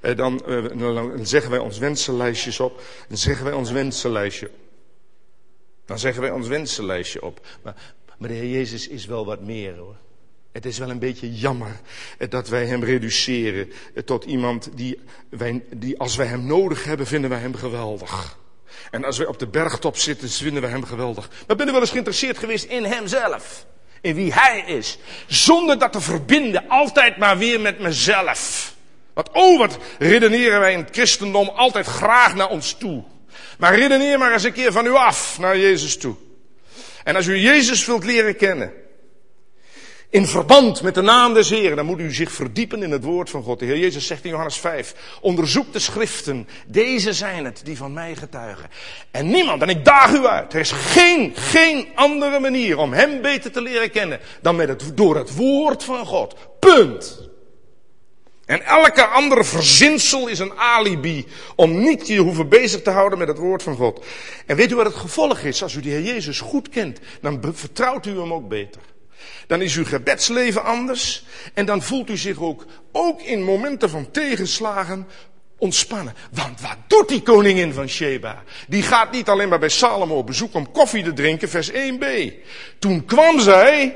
eh, 0.01 0.15
dan, 0.15 0.45
eh, 0.45 0.63
dan 0.77 1.25
zeggen 1.25 1.51
wij 1.51 1.59
ons 1.59 1.77
wensenlijstjes 1.77 2.59
op. 2.59 2.81
Dan 3.07 3.17
zeggen 3.17 3.45
wij 3.45 3.53
ons 3.53 3.71
wensenlijstje 3.71 4.49
dan 5.85 5.99
zeggen 5.99 6.21
wij 6.21 6.31
ons 6.31 6.47
wensenlijstje 6.47 7.21
op. 7.21 7.45
Maar, 7.63 7.75
maar 8.17 8.29
de 8.29 8.35
Heer 8.35 8.49
Jezus 8.49 8.87
is 8.87 9.05
wel 9.05 9.25
wat 9.25 9.41
meer 9.41 9.75
hoor. 9.75 9.95
Het 10.51 10.65
is 10.65 10.77
wel 10.77 10.89
een 10.89 10.99
beetje 10.99 11.35
jammer 11.35 11.79
dat 12.29 12.49
wij 12.49 12.65
hem 12.65 12.83
reduceren 12.83 13.71
tot 14.05 14.23
iemand 14.23 14.69
die, 14.75 14.99
wij, 15.29 15.63
die 15.75 15.99
als 15.99 16.15
wij 16.15 16.25
hem 16.25 16.45
nodig 16.45 16.83
hebben, 16.83 17.07
vinden 17.07 17.29
wij 17.29 17.39
hem 17.39 17.55
geweldig. 17.55 18.39
En 18.91 19.05
als 19.05 19.17
wij 19.17 19.27
op 19.27 19.39
de 19.39 19.47
bergtop 19.47 19.97
zitten, 19.97 20.29
vinden 20.29 20.61
we 20.61 20.67
hem 20.67 20.83
geweldig. 20.83 21.29
Maar 21.47 21.55
ben 21.55 21.67
u 21.67 21.71
wel 21.71 21.81
eens 21.81 21.89
geïnteresseerd 21.89 22.37
geweest 22.37 22.65
in 22.65 22.83
hemzelf? 22.83 23.65
In 24.01 24.15
wie 24.15 24.33
hij 24.33 24.63
is? 24.67 24.97
Zonder 25.27 25.79
dat 25.79 25.91
te 25.91 26.01
verbinden, 26.01 26.67
altijd 26.67 27.17
maar 27.17 27.37
weer 27.37 27.59
met 27.59 27.79
mezelf. 27.79 28.73
Want 29.13 29.29
oh, 29.31 29.59
wat 29.59 29.77
redeneren 29.99 30.59
wij 30.59 30.73
in 30.73 30.79
het 30.79 30.89
christendom 30.91 31.47
altijd 31.47 31.85
graag 31.85 32.35
naar 32.35 32.49
ons 32.49 32.73
toe. 32.73 33.03
Maar 33.57 33.75
redeneer 33.75 34.17
maar 34.17 34.33
eens 34.33 34.43
een 34.43 34.53
keer 34.53 34.71
van 34.71 34.85
u 34.85 34.93
af 34.93 35.39
naar 35.39 35.57
Jezus 35.57 35.97
toe. 35.97 36.15
En 37.03 37.15
als 37.15 37.25
u 37.25 37.37
Jezus 37.37 37.85
wilt 37.85 38.03
leren 38.03 38.35
kennen, 38.35 38.73
in 40.15 40.27
verband 40.27 40.81
met 40.81 40.95
de 40.95 41.01
naam 41.01 41.33
des 41.33 41.49
Heren, 41.49 41.75
dan 41.75 41.85
moet 41.85 41.99
u 41.99 42.13
zich 42.13 42.31
verdiepen 42.31 42.83
in 42.83 42.91
het 42.91 43.03
woord 43.03 43.29
van 43.29 43.43
God. 43.43 43.59
De 43.59 43.65
Heer 43.65 43.77
Jezus 43.77 44.07
zegt 44.07 44.23
in 44.23 44.29
Johannes 44.29 44.57
5, 44.57 44.95
onderzoek 45.21 45.73
de 45.73 45.79
schriften, 45.79 46.47
deze 46.67 47.13
zijn 47.13 47.45
het 47.45 47.61
die 47.63 47.77
van 47.77 47.93
mij 47.93 48.15
getuigen. 48.15 48.69
En 49.11 49.27
niemand, 49.27 49.61
en 49.61 49.69
ik 49.69 49.85
daag 49.85 50.11
u 50.11 50.25
uit, 50.25 50.53
er 50.53 50.59
is 50.59 50.71
geen, 50.71 51.33
geen 51.35 51.87
andere 51.95 52.39
manier 52.39 52.77
om 52.77 52.93
Hem 52.93 53.21
beter 53.21 53.51
te 53.51 53.61
leren 53.61 53.91
kennen 53.91 54.19
dan 54.41 54.55
met 54.55 54.67
het, 54.67 54.91
door 54.93 55.15
het 55.15 55.35
woord 55.35 55.83
van 55.83 56.05
God. 56.05 56.35
Punt. 56.59 57.29
En 58.45 58.65
elke 58.65 59.05
andere 59.05 59.43
verzinsel 59.43 60.27
is 60.27 60.39
een 60.39 60.53
alibi 60.57 61.25
om 61.55 61.79
niet 61.79 62.07
je 62.07 62.19
hoeven 62.19 62.49
bezig 62.49 62.81
te 62.81 62.89
houden 62.89 63.17
met 63.17 63.27
het 63.27 63.37
woord 63.37 63.63
van 63.63 63.75
God. 63.75 64.05
En 64.45 64.55
weet 64.55 64.71
u 64.71 64.75
wat 64.75 64.85
het 64.85 64.95
gevolg 64.95 65.39
is? 65.39 65.63
Als 65.63 65.73
u 65.73 65.81
de 65.81 65.89
Heer 65.89 66.01
Jezus 66.01 66.39
goed 66.39 66.69
kent, 66.69 66.99
dan 67.21 67.53
vertrouwt 67.53 68.05
u 68.05 68.19
hem 68.19 68.33
ook 68.33 68.47
beter. 68.47 68.81
Dan 69.47 69.61
is 69.61 69.75
uw 69.75 69.85
gebedsleven 69.85 70.63
anders 70.63 71.25
en 71.53 71.65
dan 71.65 71.81
voelt 71.81 72.09
u 72.09 72.17
zich 72.17 72.39
ook, 72.39 72.65
ook 72.91 73.21
in 73.21 73.43
momenten 73.43 73.89
van 73.89 74.11
tegenslagen, 74.11 75.07
ontspannen. 75.57 76.13
Want 76.31 76.61
wat 76.61 76.77
doet 76.87 77.07
die 77.07 77.21
koningin 77.21 77.73
van 77.73 77.89
Sheba? 77.89 78.43
Die 78.67 78.83
gaat 78.83 79.11
niet 79.11 79.29
alleen 79.29 79.49
maar 79.49 79.59
bij 79.59 79.69
Salomo 79.69 80.17
op 80.17 80.25
bezoek 80.25 80.53
om 80.53 80.71
koffie 80.71 81.03
te 81.03 81.13
drinken, 81.13 81.49
vers 81.49 81.71
1b. 81.71 82.05
Toen 82.79 83.05
kwam 83.05 83.39
zij 83.39 83.95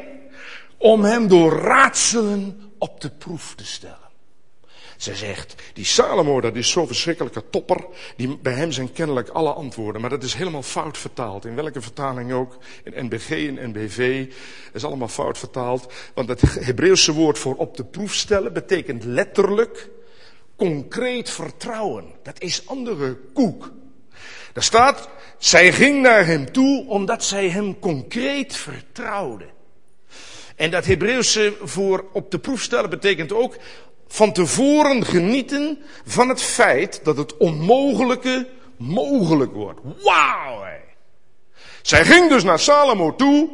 om 0.78 1.04
hem 1.04 1.28
door 1.28 1.52
raadselen 1.52 2.72
op 2.78 3.02
de 3.02 3.10
proef 3.10 3.56
te 3.56 3.66
stellen. 3.66 3.99
Ze 5.00 5.16
zegt, 5.16 5.56
die 5.74 5.86
Salomo, 5.86 6.42
dat 6.42 6.56
is 6.56 6.70
zo'n 6.70 6.88
verschrikkelijke 6.88 7.50
topper. 7.50 7.86
Die, 8.16 8.38
bij 8.38 8.54
hem 8.54 8.72
zijn 8.72 8.92
kennelijk 8.92 9.30
alle 9.30 9.54
antwoorden. 9.54 10.02
Maar 10.02 10.10
dat 10.10 10.24
is 10.24 10.34
helemaal 10.34 10.64
fout 10.64 10.98
vertaald. 10.98 11.46
In 11.46 11.56
welke 11.56 11.82
vertaling 11.82 12.32
ook. 12.32 12.58
In 12.84 13.06
NBG 13.06 13.30
en 13.30 13.70
NBV. 13.70 14.28
is 14.74 14.84
allemaal 14.84 15.08
fout 15.08 15.38
vertaald. 15.38 15.94
Want 16.14 16.30
het 16.30 16.42
Hebreeuwse 16.42 17.14
woord 17.14 17.38
voor 17.38 17.56
op 17.56 17.78
de 17.78 17.86
proef 17.86 18.14
stellen 18.14 18.54
betekent 18.54 19.04
letterlijk 19.04 19.90
concreet 20.56 21.30
vertrouwen. 21.30 22.06
Dat 22.24 22.42
is 22.42 22.68
andere 22.68 23.18
koek. 23.34 23.72
Daar 24.54 24.64
staat, 24.64 25.10
zij 25.38 25.72
ging 25.74 26.02
naar 26.02 26.26
hem 26.26 26.52
toe 26.52 26.88
omdat 26.88 27.24
zij 27.24 27.50
hem 27.50 27.80
concreet 27.80 28.56
vertrouwde. 28.56 29.46
En 30.56 30.72
dat 30.72 30.86
Hebreeuwse 30.86 31.58
voor 31.62 32.06
op 32.14 32.32
de 32.32 32.40
proef 32.40 32.62
stellen 32.62 32.90
betekent 32.90 33.34
ook 33.34 33.56
van 34.12 34.34
tevoren 34.34 35.06
genieten 35.06 35.80
van 36.06 36.30
het 36.30 36.42
feit 36.42 37.00
dat 37.04 37.18
het 37.18 37.38
onmogelijke 37.38 38.48
mogelijk 38.78 39.54
wordt. 39.54 39.80
Wauw! 40.04 40.60
Zij 41.82 42.06
ging 42.06 42.30
dus 42.30 42.44
naar 42.44 42.60
Salomo 42.60 43.16
toe. 43.16 43.50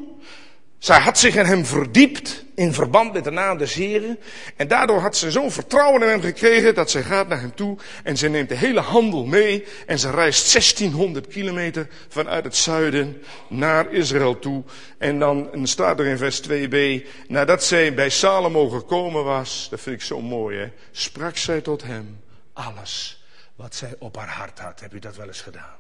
Zij 0.77 0.99
had 0.99 1.17
zich 1.17 1.35
in 1.35 1.45
hem 1.45 1.65
verdiept 1.65 2.44
in 2.55 2.73
verband 2.73 3.13
met 3.13 3.23
de 3.23 3.31
naam 3.31 3.57
des 3.57 3.73
Heren. 3.73 4.19
En 4.55 4.67
daardoor 4.67 4.99
had 4.99 5.17
ze 5.17 5.31
zo'n 5.31 5.51
vertrouwen 5.51 6.01
in 6.01 6.07
hem 6.07 6.21
gekregen 6.21 6.75
dat 6.75 6.91
zij 6.91 7.03
gaat 7.03 7.27
naar 7.27 7.39
hem 7.39 7.55
toe 7.55 7.77
en 8.03 8.17
ze 8.17 8.27
neemt 8.27 8.49
de 8.49 8.55
hele 8.55 8.79
handel 8.79 9.25
mee 9.25 9.65
en 9.85 9.99
ze 9.99 10.11
reist 10.11 10.51
1600 10.51 11.27
kilometer 11.27 11.87
vanuit 12.07 12.43
het 12.43 12.55
zuiden 12.55 13.21
naar 13.47 13.93
Israël 13.93 14.39
toe. 14.39 14.63
En 14.97 15.19
dan 15.19 15.49
staat 15.63 15.99
er 15.99 16.05
in 16.05 16.17
vers 16.17 16.41
2b, 16.49 17.07
nadat 17.27 17.63
zij 17.63 17.93
bij 17.93 18.09
Salomo 18.09 18.69
gekomen 18.69 19.23
was, 19.23 19.67
dat 19.69 19.81
vind 19.81 19.95
ik 19.95 20.01
zo 20.01 20.21
mooi 20.21 20.57
hè, 20.57 20.71
sprak 20.91 21.37
zij 21.37 21.61
tot 21.61 21.83
hem 21.83 22.19
alles 22.53 23.23
wat 23.55 23.75
zij 23.75 23.95
op 23.99 24.15
haar 24.15 24.29
hart 24.29 24.59
had. 24.59 24.79
Heb 24.79 24.93
u 24.93 24.99
dat 24.99 25.15
wel 25.15 25.27
eens 25.27 25.41
gedaan? 25.41 25.75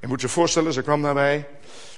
En 0.00 0.08
moet 0.08 0.20
je 0.20 0.26
je 0.26 0.32
voorstellen, 0.32 0.72
ze 0.72 0.82
kwam 0.82 1.00
naar 1.00 1.14
mij 1.14 1.46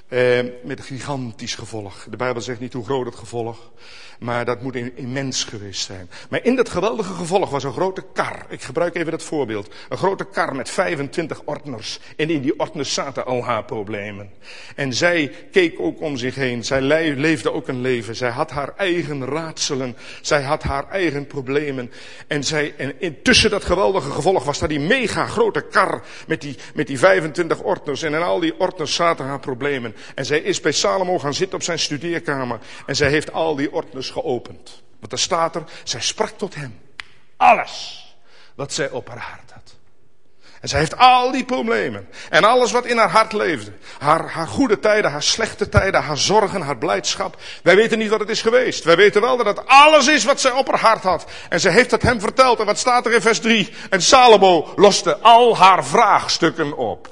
eh, 0.08 0.38
met 0.62 0.78
een 0.78 0.84
gigantisch 0.84 1.54
gevolg. 1.54 2.06
De 2.10 2.16
Bijbel 2.16 2.42
zegt 2.42 2.60
niet 2.60 2.72
hoe 2.72 2.84
groot 2.84 3.06
het 3.06 3.14
gevolg, 3.14 3.70
maar 4.18 4.44
dat 4.44 4.62
moet 4.62 4.74
immens 4.94 5.44
geweest 5.44 5.84
zijn. 5.84 6.10
Maar 6.28 6.44
in 6.44 6.56
dat 6.56 6.68
geweldige 6.68 7.14
gevolg 7.14 7.50
was 7.50 7.64
een 7.64 7.72
grote 7.72 8.04
kar. 8.12 8.46
Ik 8.48 8.62
gebruik 8.62 8.94
even 8.94 9.10
dat 9.10 9.22
voorbeeld. 9.22 9.74
Een 9.88 9.96
grote 9.96 10.24
kar 10.24 10.56
met 10.56 10.70
25 10.70 11.40
ordners. 11.44 11.98
En 12.16 12.30
in 12.30 12.40
die 12.40 12.58
ordners 12.58 12.94
zaten 12.94 13.26
al 13.26 13.44
haar 13.44 13.64
problemen. 13.64 14.30
En 14.76 14.92
zij 14.92 15.32
keek 15.50 15.80
ook 15.80 16.00
om 16.00 16.16
zich 16.16 16.34
heen. 16.34 16.64
Zij 16.64 16.80
leefde 17.14 17.52
ook 17.52 17.68
een 17.68 17.80
leven. 17.80 18.16
Zij 18.16 18.30
had 18.30 18.50
haar 18.50 18.72
eigen 18.76 19.24
raadselen. 19.26 19.96
Zij 20.20 20.42
had 20.42 20.62
haar 20.62 20.88
eigen 20.90 21.26
problemen. 21.26 21.90
En, 22.26 22.44
zij, 22.44 22.74
en 22.76 23.00
intussen 23.00 23.50
dat 23.50 23.64
geweldige 23.64 24.10
gevolg 24.10 24.44
was 24.44 24.58
daar 24.58 24.68
die 24.68 24.80
mega 24.80 25.26
grote 25.26 25.60
kar 25.60 26.02
met 26.26 26.40
die, 26.40 26.56
met 26.74 26.86
die 26.86 26.98
25 26.98 27.60
ordners. 27.60 28.02
En 28.02 28.14
in 28.14 28.22
al 28.22 28.40
die 28.40 28.60
ordners 28.60 28.94
zaten 28.94 29.26
haar 29.26 29.40
problemen. 29.40 29.93
En 30.14 30.24
zij 30.24 30.38
is 30.38 30.60
bij 30.60 30.72
Salomo 30.72 31.18
gaan 31.18 31.34
zitten 31.34 31.56
op 31.56 31.62
zijn 31.62 31.78
studeerkamer. 31.78 32.58
En 32.86 32.96
zij 32.96 33.08
heeft 33.08 33.32
al 33.32 33.56
die 33.56 33.72
ordners 33.72 34.10
geopend. 34.10 34.82
Want 35.00 35.12
er 35.12 35.18
staat 35.18 35.54
er, 35.54 35.64
zij 35.84 36.00
sprak 36.00 36.38
tot 36.38 36.54
hem. 36.54 36.80
Alles 37.36 38.04
wat 38.54 38.72
zij 38.72 38.90
op 38.90 39.08
haar 39.08 39.18
hart 39.18 39.50
had. 39.50 39.74
En 40.64 40.70
zij 40.70 40.78
heeft 40.78 40.98
al 40.98 41.30
die 41.30 41.44
problemen. 41.44 42.08
En 42.30 42.44
alles 42.44 42.72
wat 42.72 42.84
in 42.84 42.96
haar 42.96 43.10
hart 43.10 43.32
leefde. 43.32 43.72
Haar, 43.98 44.30
haar 44.30 44.46
goede 44.46 44.78
tijden, 44.78 45.10
haar 45.10 45.22
slechte 45.22 45.68
tijden, 45.68 46.02
haar 46.02 46.18
zorgen, 46.18 46.60
haar 46.60 46.76
blijdschap. 46.78 47.36
Wij 47.62 47.76
weten 47.76 47.98
niet 47.98 48.08
wat 48.08 48.20
het 48.20 48.28
is 48.28 48.42
geweest. 48.42 48.84
Wij 48.84 48.96
weten 48.96 49.20
wel 49.20 49.36
dat 49.36 49.46
het 49.46 49.66
alles 49.66 50.06
is 50.06 50.24
wat 50.24 50.40
zij 50.40 50.50
op 50.50 50.70
haar 50.70 50.80
hart 50.80 51.02
had. 51.02 51.24
En 51.48 51.60
zij 51.60 51.72
heeft 51.72 51.90
het 51.90 52.02
hem 52.02 52.20
verteld. 52.20 52.60
En 52.60 52.66
wat 52.66 52.78
staat 52.78 53.06
er 53.06 53.12
in 53.12 53.20
vers 53.20 53.40
3? 53.40 53.72
En 53.90 54.02
Salomo 54.02 54.72
loste 54.76 55.18
al 55.18 55.56
haar 55.56 55.84
vraagstukken 55.84 56.76
op. 56.76 57.08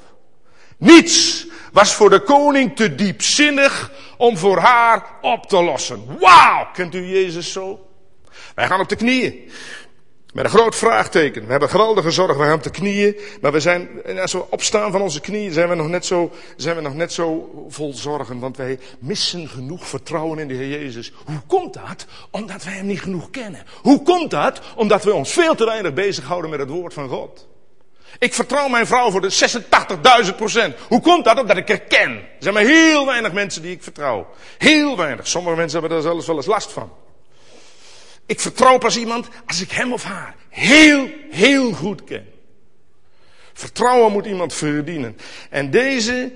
Niets 0.83 1.47
was 1.71 1.93
voor 1.93 2.09
de 2.09 2.19
koning 2.19 2.75
te 2.75 2.95
diepzinnig 2.95 3.91
om 4.17 4.37
voor 4.37 4.57
haar 4.57 5.05
op 5.21 5.45
te 5.45 5.63
lossen. 5.63 6.05
Wauw, 6.19 6.67
kent 6.73 6.95
u 6.95 7.05
Jezus 7.05 7.51
zo? 7.51 7.87
Wij 8.55 8.67
gaan 8.67 8.79
op 8.79 8.89
de 8.89 8.95
knieën. 8.95 9.51
Met 10.33 10.45
een 10.45 10.51
groot 10.51 10.75
vraagteken. 10.75 11.45
We 11.45 11.51
hebben 11.51 11.69
geweldige 11.69 12.11
zorg, 12.11 12.37
we 12.37 12.43
gaan 12.43 12.53
op 12.53 12.63
de 12.63 12.69
knieën. 12.69 13.15
Maar 13.41 13.51
we 13.51 13.59
zijn, 13.59 13.89
als 14.21 14.33
we 14.33 14.51
opstaan 14.51 14.91
van 14.91 15.01
onze 15.01 15.21
knieën, 15.21 15.51
zijn 15.51 15.69
we 15.69 15.75
nog 15.75 15.87
net 15.87 16.05
zo, 16.05 16.31
zijn 16.57 16.75
we 16.75 16.81
nog 16.81 16.93
net 16.93 17.13
zo 17.13 17.51
vol 17.69 17.93
zorgen. 17.93 18.39
Want 18.39 18.57
wij 18.57 18.79
missen 18.99 19.47
genoeg 19.47 19.87
vertrouwen 19.87 20.39
in 20.39 20.47
de 20.47 20.53
Heer 20.53 20.79
Jezus. 20.79 21.13
Hoe 21.25 21.41
komt 21.47 21.73
dat? 21.73 22.05
Omdat 22.31 22.63
wij 22.63 22.73
Hem 22.73 22.85
niet 22.85 23.01
genoeg 23.01 23.29
kennen. 23.29 23.63
Hoe 23.81 24.01
komt 24.01 24.31
dat? 24.31 24.61
Omdat 24.75 25.03
we 25.03 25.13
ons 25.13 25.33
veel 25.33 25.55
te 25.55 25.65
weinig 25.65 25.93
bezighouden 25.93 26.49
met 26.49 26.59
het 26.59 26.69
woord 26.69 26.93
van 26.93 27.09
God. 27.09 27.47
Ik 28.19 28.33
vertrouw 28.33 28.67
mijn 28.67 28.87
vrouw 28.87 29.11
voor 29.11 29.21
de 29.21 29.61
86.000 30.25 30.35
procent. 30.35 30.75
Hoe 30.87 31.01
komt 31.01 31.25
dat? 31.25 31.39
Omdat 31.39 31.57
ik 31.57 31.67
haar 31.67 31.79
ken. 31.79 32.11
Er 32.11 32.25
zijn 32.39 32.53
maar 32.53 32.63
heel 32.63 33.05
weinig 33.05 33.33
mensen 33.33 33.61
die 33.61 33.71
ik 33.71 33.83
vertrouw. 33.83 34.33
Heel 34.57 34.97
weinig. 34.97 35.27
Sommige 35.27 35.55
mensen 35.55 35.79
hebben 35.79 35.97
daar 35.97 36.11
zelfs 36.11 36.27
wel 36.27 36.35
eens 36.35 36.45
last 36.45 36.71
van. 36.71 36.91
Ik 38.25 38.39
vertrouw 38.39 38.77
pas 38.77 38.97
iemand 38.97 39.27
als 39.45 39.61
ik 39.61 39.71
hem 39.71 39.93
of 39.93 40.03
haar 40.03 40.35
heel, 40.49 41.09
heel 41.29 41.71
goed 41.71 42.03
ken. 42.03 42.27
Vertrouwen 43.53 44.11
moet 44.11 44.25
iemand 44.25 44.53
verdienen. 44.53 45.17
En 45.49 45.71
deze, 45.71 46.31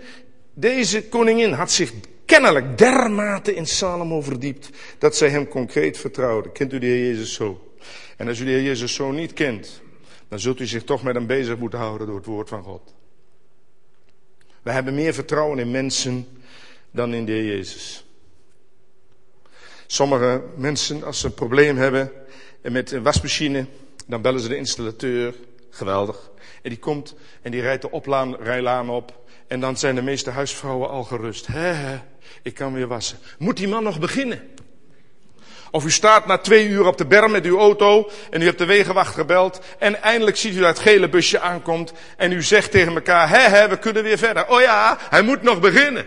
deze 0.54 1.04
koningin 1.04 1.52
had 1.52 1.72
zich 1.72 1.92
kennelijk 2.26 2.78
dermate 2.78 3.56
in 3.56 3.68
Salomo 3.68 4.22
verdiept 4.22 4.70
dat 4.98 5.18
zij 5.18 5.30
hem 5.30 5.48
concreet 5.48 5.98
vertrouwde. 5.98 6.52
Kent 6.52 6.74
u 6.74 6.80
de 6.80 6.86
Heer 6.86 7.08
Jezus 7.08 7.34
zo? 7.34 7.72
En 8.18 8.28
als 8.28 8.40
u 8.40 8.46
de 8.46 8.52
Heer 8.52 8.62
Jezus 8.62 8.94
zo 8.94 9.12
niet 9.12 9.34
kent, 9.34 9.82
dan 10.30 10.40
zult 10.40 10.60
u 10.60 10.66
zich 10.66 10.84
toch 10.84 11.04
met 11.04 11.16
hem 11.16 11.28
bezig 11.28 11.58
moeten 11.58 11.80
houden 11.80 12.08
door 12.08 12.16
het 12.16 12.26
woord 12.26 12.50
van 12.50 12.64
God. 12.64 12.96
We 14.62 14.72
hebben 14.72 14.96
meer 14.96 15.14
vertrouwen 15.14 15.60
in 15.60 15.72
mensen 15.72 16.28
dan 16.92 17.14
in 17.14 17.26
de 17.26 17.32
Heer 17.32 17.46
Jezus. 17.46 18.06
Sommige 19.88 20.44
mensen, 20.56 21.04
als 21.04 21.20
ze 21.20 21.26
een 21.26 21.34
probleem 21.34 21.78
hebben 21.78 22.12
met 22.62 22.92
een 22.92 23.04
wasmachine, 23.04 23.66
dan 24.08 24.22
bellen 24.22 24.40
ze 24.40 24.48
de 24.48 24.58
installateur. 24.58 25.36
Geweldig. 25.70 26.32
En 26.62 26.70
die 26.70 26.80
komt 26.80 27.16
en 27.42 27.52
die 27.52 27.62
rijdt 27.62 27.82
de 27.82 27.92
oprijlaan 27.92 28.90
op. 28.90 29.28
En 29.48 29.60
dan 29.60 29.78
zijn 29.78 29.96
de 29.96 30.02
meeste 30.02 30.30
huisvrouwen 30.30 30.90
al 30.90 31.04
gerust. 31.04 31.48
He, 31.48 32.00
ik 32.42 32.54
kan 32.54 32.74
weer 32.74 32.88
wassen. 32.88 33.18
Moet 33.38 33.58
die 33.58 33.68
man 33.68 33.84
nog 33.84 34.00
beginnen? 34.00 34.42
Of 35.72 35.86
u 35.86 35.92
staat 35.92 36.26
na 36.26 36.38
twee 36.38 36.68
uur 36.68 36.86
op 36.86 36.98
de 36.98 37.06
berm 37.06 37.32
met 37.32 37.46
uw 37.46 37.60
auto 37.60 38.10
en 38.30 38.42
u 38.42 38.46
hebt 38.46 38.58
de 38.58 38.66
wegenwacht 38.66 39.14
gebeld 39.14 39.60
en 39.80 40.02
eindelijk 40.02 40.38
ziet 40.38 40.56
u 40.56 40.60
dat 40.60 40.80
gele 40.80 41.10
busje 41.10 41.40
aankomt 41.40 41.94
en 42.18 42.32
u 42.32 42.44
zegt 42.44 42.72
tegen 42.72 42.94
elkaar, 42.94 43.30
hè 43.30 43.50
hè, 43.58 43.70
we 43.70 43.78
kunnen 43.78 44.04
weer 44.04 44.18
verder. 44.18 44.48
Oh 44.48 44.62
ja, 44.62 44.98
hij 45.10 45.22
moet 45.22 45.42
nog 45.42 45.60
beginnen. 45.60 46.06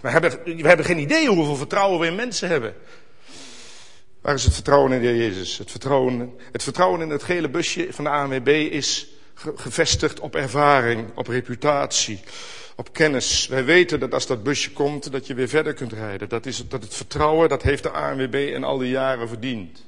We 0.00 0.08
hebben, 0.08 0.30
we 0.44 0.68
hebben 0.68 0.86
geen 0.86 0.98
idee 0.98 1.28
hoeveel 1.28 1.56
vertrouwen 1.56 2.00
we 2.00 2.06
in 2.06 2.14
mensen 2.14 2.48
hebben. 2.48 2.74
Waar 4.20 4.34
is 4.34 4.44
het 4.44 4.54
vertrouwen 4.54 4.92
in 4.92 5.00
de 5.00 5.06
Heer 5.06 5.16
Jezus? 5.16 5.58
Het 5.58 5.70
vertrouwen, 5.70 6.34
het 6.52 6.62
vertrouwen 6.62 7.00
in 7.00 7.10
het 7.10 7.22
gele 7.22 7.48
busje 7.48 7.86
van 7.90 8.04
de 8.04 8.10
ANWB 8.10 8.48
is 8.70 9.08
gevestigd 9.54 10.20
op 10.20 10.34
ervaring, 10.34 11.10
op 11.14 11.28
reputatie, 11.28 12.20
op 12.80 12.92
kennis. 12.92 13.46
Wij 13.46 13.64
weten 13.64 14.00
dat 14.00 14.14
als 14.14 14.26
dat 14.26 14.42
busje 14.42 14.72
komt, 14.72 15.12
dat 15.12 15.26
je 15.26 15.34
weer 15.34 15.48
verder 15.48 15.74
kunt 15.74 15.92
rijden. 15.92 16.28
Dat, 16.28 16.46
is, 16.46 16.68
dat 16.68 16.82
het 16.82 16.94
vertrouwen, 16.94 17.48
dat 17.48 17.62
heeft 17.62 17.82
de 17.82 17.90
ANWB 17.90 18.34
in 18.34 18.64
al 18.64 18.78
die 18.78 18.90
jaren 18.90 19.28
verdiend. 19.28 19.86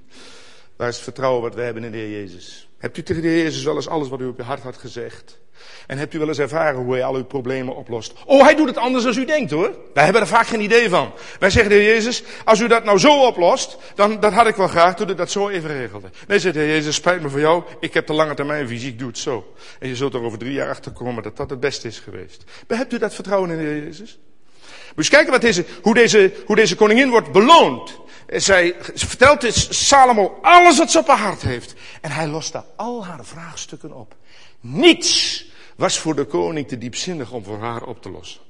Waar 0.76 0.88
is 0.88 0.94
het 0.94 1.04
vertrouwen 1.04 1.42
wat 1.42 1.54
wij 1.54 1.64
hebben 1.64 1.84
in 1.84 1.92
de 1.92 1.98
Heer 1.98 2.10
Jezus? 2.10 2.68
Hebt 2.78 2.96
u 2.96 3.02
tegen 3.02 3.22
de 3.22 3.28
Heer 3.28 3.42
Jezus 3.42 3.62
wel 3.62 3.74
eens 3.74 3.88
alles 3.88 4.08
wat 4.08 4.20
u 4.20 4.26
op 4.26 4.36
je 4.36 4.42
hart 4.42 4.62
had 4.62 4.76
gezegd? 4.76 5.38
En 5.86 5.98
hebt 5.98 6.14
u 6.14 6.18
wel 6.18 6.28
eens 6.28 6.38
ervaren 6.38 6.80
hoe 6.80 6.92
hij 6.92 7.04
al 7.04 7.14
uw 7.14 7.24
problemen 7.24 7.76
oplost? 7.76 8.12
Oh, 8.24 8.42
hij 8.42 8.54
doet 8.54 8.68
het 8.68 8.76
anders 8.76 9.04
dan 9.04 9.18
u 9.18 9.24
denkt 9.24 9.50
hoor. 9.50 9.70
Wij 9.94 10.04
hebben 10.04 10.22
er 10.22 10.28
vaak 10.28 10.46
geen 10.46 10.60
idee 10.60 10.88
van. 10.88 11.12
Wij 11.38 11.50
zeggen 11.50 11.70
de 11.70 11.76
Heer 11.76 11.94
Jezus, 11.94 12.22
als 12.44 12.60
u 12.60 12.68
dat 12.68 12.84
nou 12.84 12.98
zo 12.98 13.26
oplost, 13.26 13.76
dan 13.94 14.20
dat 14.20 14.32
had 14.32 14.46
ik 14.46 14.54
wel 14.54 14.68
graag 14.68 14.96
toen 14.96 15.10
u 15.10 15.14
dat 15.14 15.30
zo 15.30 15.48
even 15.48 15.70
regelde. 15.70 16.10
Nee, 16.26 16.38
zegt 16.38 16.54
de 16.54 16.60
Heer 16.60 16.68
Jezus, 16.68 16.94
spijt 16.94 17.22
me 17.22 17.28
voor 17.28 17.40
jou, 17.40 17.62
ik 17.80 17.94
heb 17.94 18.06
de 18.06 18.12
lange 18.12 18.34
termijn 18.34 18.68
visie, 18.68 18.88
ik 18.88 18.98
doe 18.98 19.08
het 19.08 19.18
zo. 19.18 19.54
En 19.78 19.88
je 19.88 19.96
zult 19.96 20.14
er 20.14 20.22
over 20.22 20.38
drie 20.38 20.52
jaar 20.52 20.68
achter 20.68 20.92
komen 20.92 21.22
dat 21.22 21.36
dat 21.36 21.50
het 21.50 21.60
beste 21.60 21.88
is 21.88 21.98
geweest. 21.98 22.44
Maar 22.68 22.78
hebt 22.78 22.92
u 22.92 22.98
dat 22.98 23.14
vertrouwen 23.14 23.50
in 23.50 23.56
de 23.56 23.62
Heer 23.62 23.84
Jezus? 23.84 24.18
Je 24.96 25.08
kijken 25.08 25.32
wat 25.32 25.40
deze, 25.40 25.64
hoe, 25.82 25.94
deze, 25.94 26.32
hoe 26.46 26.56
deze 26.56 26.74
koningin 26.74 27.10
wordt 27.10 27.32
beloond. 27.32 28.00
Zij 28.28 28.74
vertelt 28.94 29.40
dus 29.40 29.86
Salomo 29.88 30.38
alles 30.42 30.78
wat 30.78 30.90
ze 30.90 30.98
op 30.98 31.06
haar 31.06 31.18
hart 31.18 31.42
heeft. 31.42 31.74
En 32.00 32.10
hij 32.10 32.26
lost 32.26 32.52
daar 32.52 32.64
al 32.76 33.06
haar 33.06 33.24
vraagstukken 33.24 33.92
op. 33.92 34.14
Niets 34.60 35.44
was 35.76 35.98
voor 35.98 36.14
de 36.14 36.24
koning 36.24 36.68
te 36.68 36.78
diepzinnig 36.78 37.30
om 37.30 37.44
voor 37.44 37.58
haar 37.58 37.82
op 37.82 38.02
te 38.02 38.10
lossen. 38.10 38.40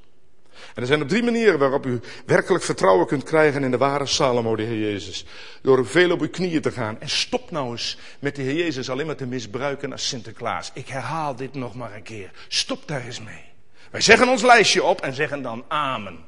En 0.74 0.82
er 0.82 0.86
zijn 0.86 1.02
op 1.02 1.08
drie 1.08 1.22
manieren 1.22 1.58
waarop 1.58 1.86
u 1.86 2.00
werkelijk 2.26 2.64
vertrouwen 2.64 3.06
kunt 3.06 3.22
krijgen 3.22 3.64
in 3.64 3.70
de 3.70 3.76
ware 3.76 4.06
Salomo, 4.06 4.56
de 4.56 4.62
Heer 4.62 4.78
Jezus. 4.78 5.24
Door 5.62 5.86
veel 5.86 6.10
op 6.10 6.20
uw 6.20 6.30
knieën 6.30 6.60
te 6.60 6.70
gaan. 6.70 7.00
En 7.00 7.08
stop 7.08 7.50
nou 7.50 7.70
eens 7.70 7.98
met 8.18 8.36
de 8.36 8.42
Heer 8.42 8.54
Jezus 8.54 8.90
alleen 8.90 9.06
maar 9.06 9.16
te 9.16 9.26
misbruiken 9.26 9.92
als 9.92 10.08
Sinterklaas. 10.08 10.70
Ik 10.74 10.88
herhaal 10.88 11.36
dit 11.36 11.54
nog 11.54 11.74
maar 11.74 11.94
een 11.94 12.02
keer. 12.02 12.30
Stop 12.48 12.82
daar 12.86 13.04
eens 13.04 13.20
mee. 13.20 13.44
Wij 13.90 14.00
zeggen 14.00 14.28
ons 14.28 14.42
lijstje 14.42 14.84
op 14.84 15.00
en 15.00 15.14
zeggen 15.14 15.42
dan 15.42 15.64
amen. 15.68 16.18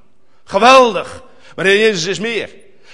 Geweldig. 0.44 1.22
Maar 1.56 1.64
de 1.64 1.70
Heer 1.70 1.80
Jezus 1.80 2.04
is 2.04 2.18
meer. 2.18 2.50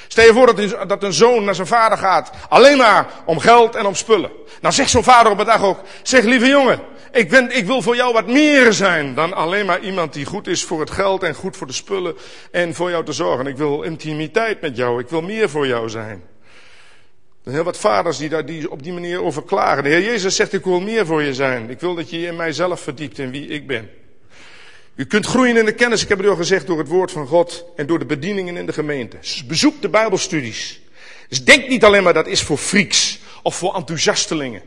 Stel 0.08 0.24
je 0.24 0.32
voor 0.32 0.46
dat 0.86 1.02
een, 1.02 1.12
zoon 1.12 1.44
naar 1.44 1.54
zijn 1.54 1.66
vader 1.66 1.98
gaat. 1.98 2.30
Alleen 2.48 2.76
maar 2.76 3.06
om 3.24 3.38
geld 3.38 3.74
en 3.74 3.86
om 3.86 3.94
spullen. 3.94 4.30
Nou 4.60 4.74
zegt 4.74 4.90
zo'n 4.90 5.02
vader 5.02 5.32
op 5.32 5.38
een 5.38 5.46
dag 5.46 5.62
ook. 5.62 5.80
Zeg 6.02 6.24
lieve 6.24 6.46
jongen. 6.46 6.80
Ik, 7.12 7.28
ben, 7.28 7.56
ik 7.56 7.66
wil 7.66 7.82
voor 7.82 7.96
jou 7.96 8.12
wat 8.12 8.26
meer 8.26 8.72
zijn 8.72 9.14
dan 9.14 9.32
alleen 9.32 9.66
maar 9.66 9.80
iemand 9.80 10.12
die 10.12 10.24
goed 10.24 10.46
is 10.46 10.64
voor 10.64 10.80
het 10.80 10.90
geld 10.90 11.22
en 11.22 11.34
goed 11.34 11.56
voor 11.56 11.66
de 11.66 11.72
spullen 11.72 12.16
en 12.50 12.74
voor 12.74 12.90
jou 12.90 13.04
te 13.04 13.12
zorgen. 13.12 13.46
Ik 13.46 13.56
wil 13.56 13.82
intimiteit 13.82 14.60
met 14.60 14.76
jou. 14.76 15.00
Ik 15.00 15.08
wil 15.08 15.22
meer 15.22 15.50
voor 15.50 15.66
jou 15.66 15.88
zijn. 15.88 16.22
Er 17.40 17.46
zijn 17.46 17.54
heel 17.54 17.64
wat 17.64 17.78
vaders 17.78 18.18
die, 18.18 18.28
daar, 18.28 18.46
die 18.46 18.70
op 18.70 18.82
die 18.82 18.92
manier 18.92 19.22
over 19.22 19.42
klagen. 19.42 19.82
De 19.82 19.88
Heer 19.88 20.02
Jezus 20.02 20.36
zegt, 20.36 20.52
ik 20.52 20.64
wil 20.64 20.80
meer 20.80 21.06
voor 21.06 21.22
je 21.22 21.34
zijn. 21.34 21.70
Ik 21.70 21.80
wil 21.80 21.94
dat 21.94 22.10
je 22.10 22.20
je 22.20 22.26
in 22.26 22.36
mijzelf 22.36 22.80
verdiept 22.80 23.18
in 23.18 23.30
wie 23.30 23.46
ik 23.46 23.66
ben. 23.66 23.90
U 24.94 25.04
kunt 25.04 25.26
groeien 25.26 25.56
in 25.56 25.64
de 25.64 25.72
kennis, 25.72 26.02
ik 26.02 26.08
heb 26.08 26.18
het 26.18 26.26
al 26.26 26.36
gezegd, 26.36 26.66
door 26.66 26.78
het 26.78 26.88
woord 26.88 27.10
van 27.10 27.26
God 27.26 27.64
en 27.76 27.86
door 27.86 27.98
de 27.98 28.04
bedieningen 28.04 28.56
in 28.56 28.66
de 28.66 28.72
gemeente. 28.72 29.16
Bezoek 29.46 29.82
de 29.82 29.88
Bijbelstudies. 29.88 30.80
Dus 31.28 31.44
denk 31.44 31.68
niet 31.68 31.84
alleen 31.84 32.02
maar 32.02 32.14
dat 32.14 32.26
is 32.26 32.42
voor 32.42 32.56
freaks 32.56 33.19
of 33.42 33.57
voor 33.57 33.74
enthousiastelingen. 33.74 34.62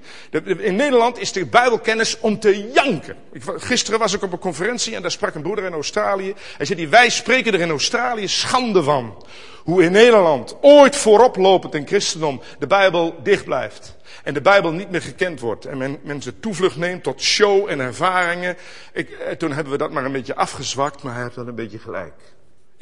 In 0.58 0.76
Nederland 0.76 1.20
is 1.20 1.32
de 1.32 1.46
Bijbelkennis 1.46 2.20
om 2.20 2.40
te 2.40 2.72
janken. 2.74 3.16
Gisteren 3.58 4.00
was 4.00 4.14
ik 4.14 4.22
op 4.22 4.32
een 4.32 4.40
conferentie 4.40 4.96
en 4.96 5.02
daar 5.02 5.12
sprak 5.12 5.36
een 5.36 5.42
broeder 5.42 5.66
in 5.66 5.74
Australië. 5.74 6.34
Hij 6.58 6.66
zei, 6.66 6.88
wij 6.88 7.10
spreken 7.10 7.54
er 7.54 7.60
in 7.60 7.70
Australië 7.70 8.28
schande 8.28 8.84
van. 8.84 9.26
Hoe 9.64 9.84
in 9.84 9.92
Nederland, 9.92 10.58
ooit 10.62 10.96
voorop 10.96 11.36
lopend 11.36 11.76
in 11.76 11.88
christendom, 11.88 12.42
de 12.60 12.68
Bijbel 12.68 13.16
dicht 13.24 13.46
blijft. 13.46 13.96
En 14.24 14.34
de 14.34 14.42
Bijbel 14.42 14.72
niet 14.72 14.90
meer 14.90 15.02
gekend 15.02 15.40
wordt. 15.40 15.66
En 15.66 15.78
men, 15.78 16.00
mensen 16.04 16.40
toevlucht 16.40 16.76
neemt 16.76 17.04
tot 17.04 17.22
show 17.22 17.70
en 17.70 17.80
ervaringen. 17.80 18.58
Ik, 18.94 19.10
eh, 19.10 19.32
toen 19.32 19.52
hebben 19.52 19.72
we 19.72 19.80
dat 19.80 19.92
maar 19.92 20.06
een 20.06 20.12
beetje 20.12 20.36
afgezwakt, 20.36 21.04
maar 21.04 21.14
hij 21.14 21.24
heeft 21.24 21.36
wel 21.36 21.48
een 21.48 21.56
beetje 21.56 21.80
gelijk. 21.80 22.14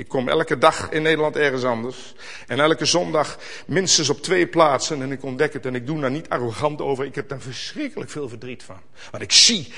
Ik 0.02 0.08
kom 0.08 0.30
elke 0.30 0.58
dag 0.58 0.90
in 0.92 1.02
Nederland 1.02 1.36
ergens 1.36 1.64
anders. 1.64 2.14
En 2.48 2.60
elke 2.60 2.86
zondag 2.86 3.38
minstens 3.68 4.10
op 4.10 4.22
twee 4.22 4.48
plaatsen. 4.48 5.02
En 5.02 5.12
ik 5.12 5.24
ontdek 5.24 5.54
het 5.54 5.66
en 5.66 5.76
ik 5.76 5.86
doe 5.86 6.00
daar 6.00 6.12
niet 6.12 6.30
arrogant 6.30 6.82
over. 6.82 7.06
Ik 7.06 7.16
heb 7.16 7.30
daar 7.30 7.42
verschrikkelijk 7.42 8.10
veel 8.10 8.30
verdriet 8.30 8.64
van. 8.64 8.80
Want 9.12 9.24
ik 9.24 9.32
zie 9.32 9.74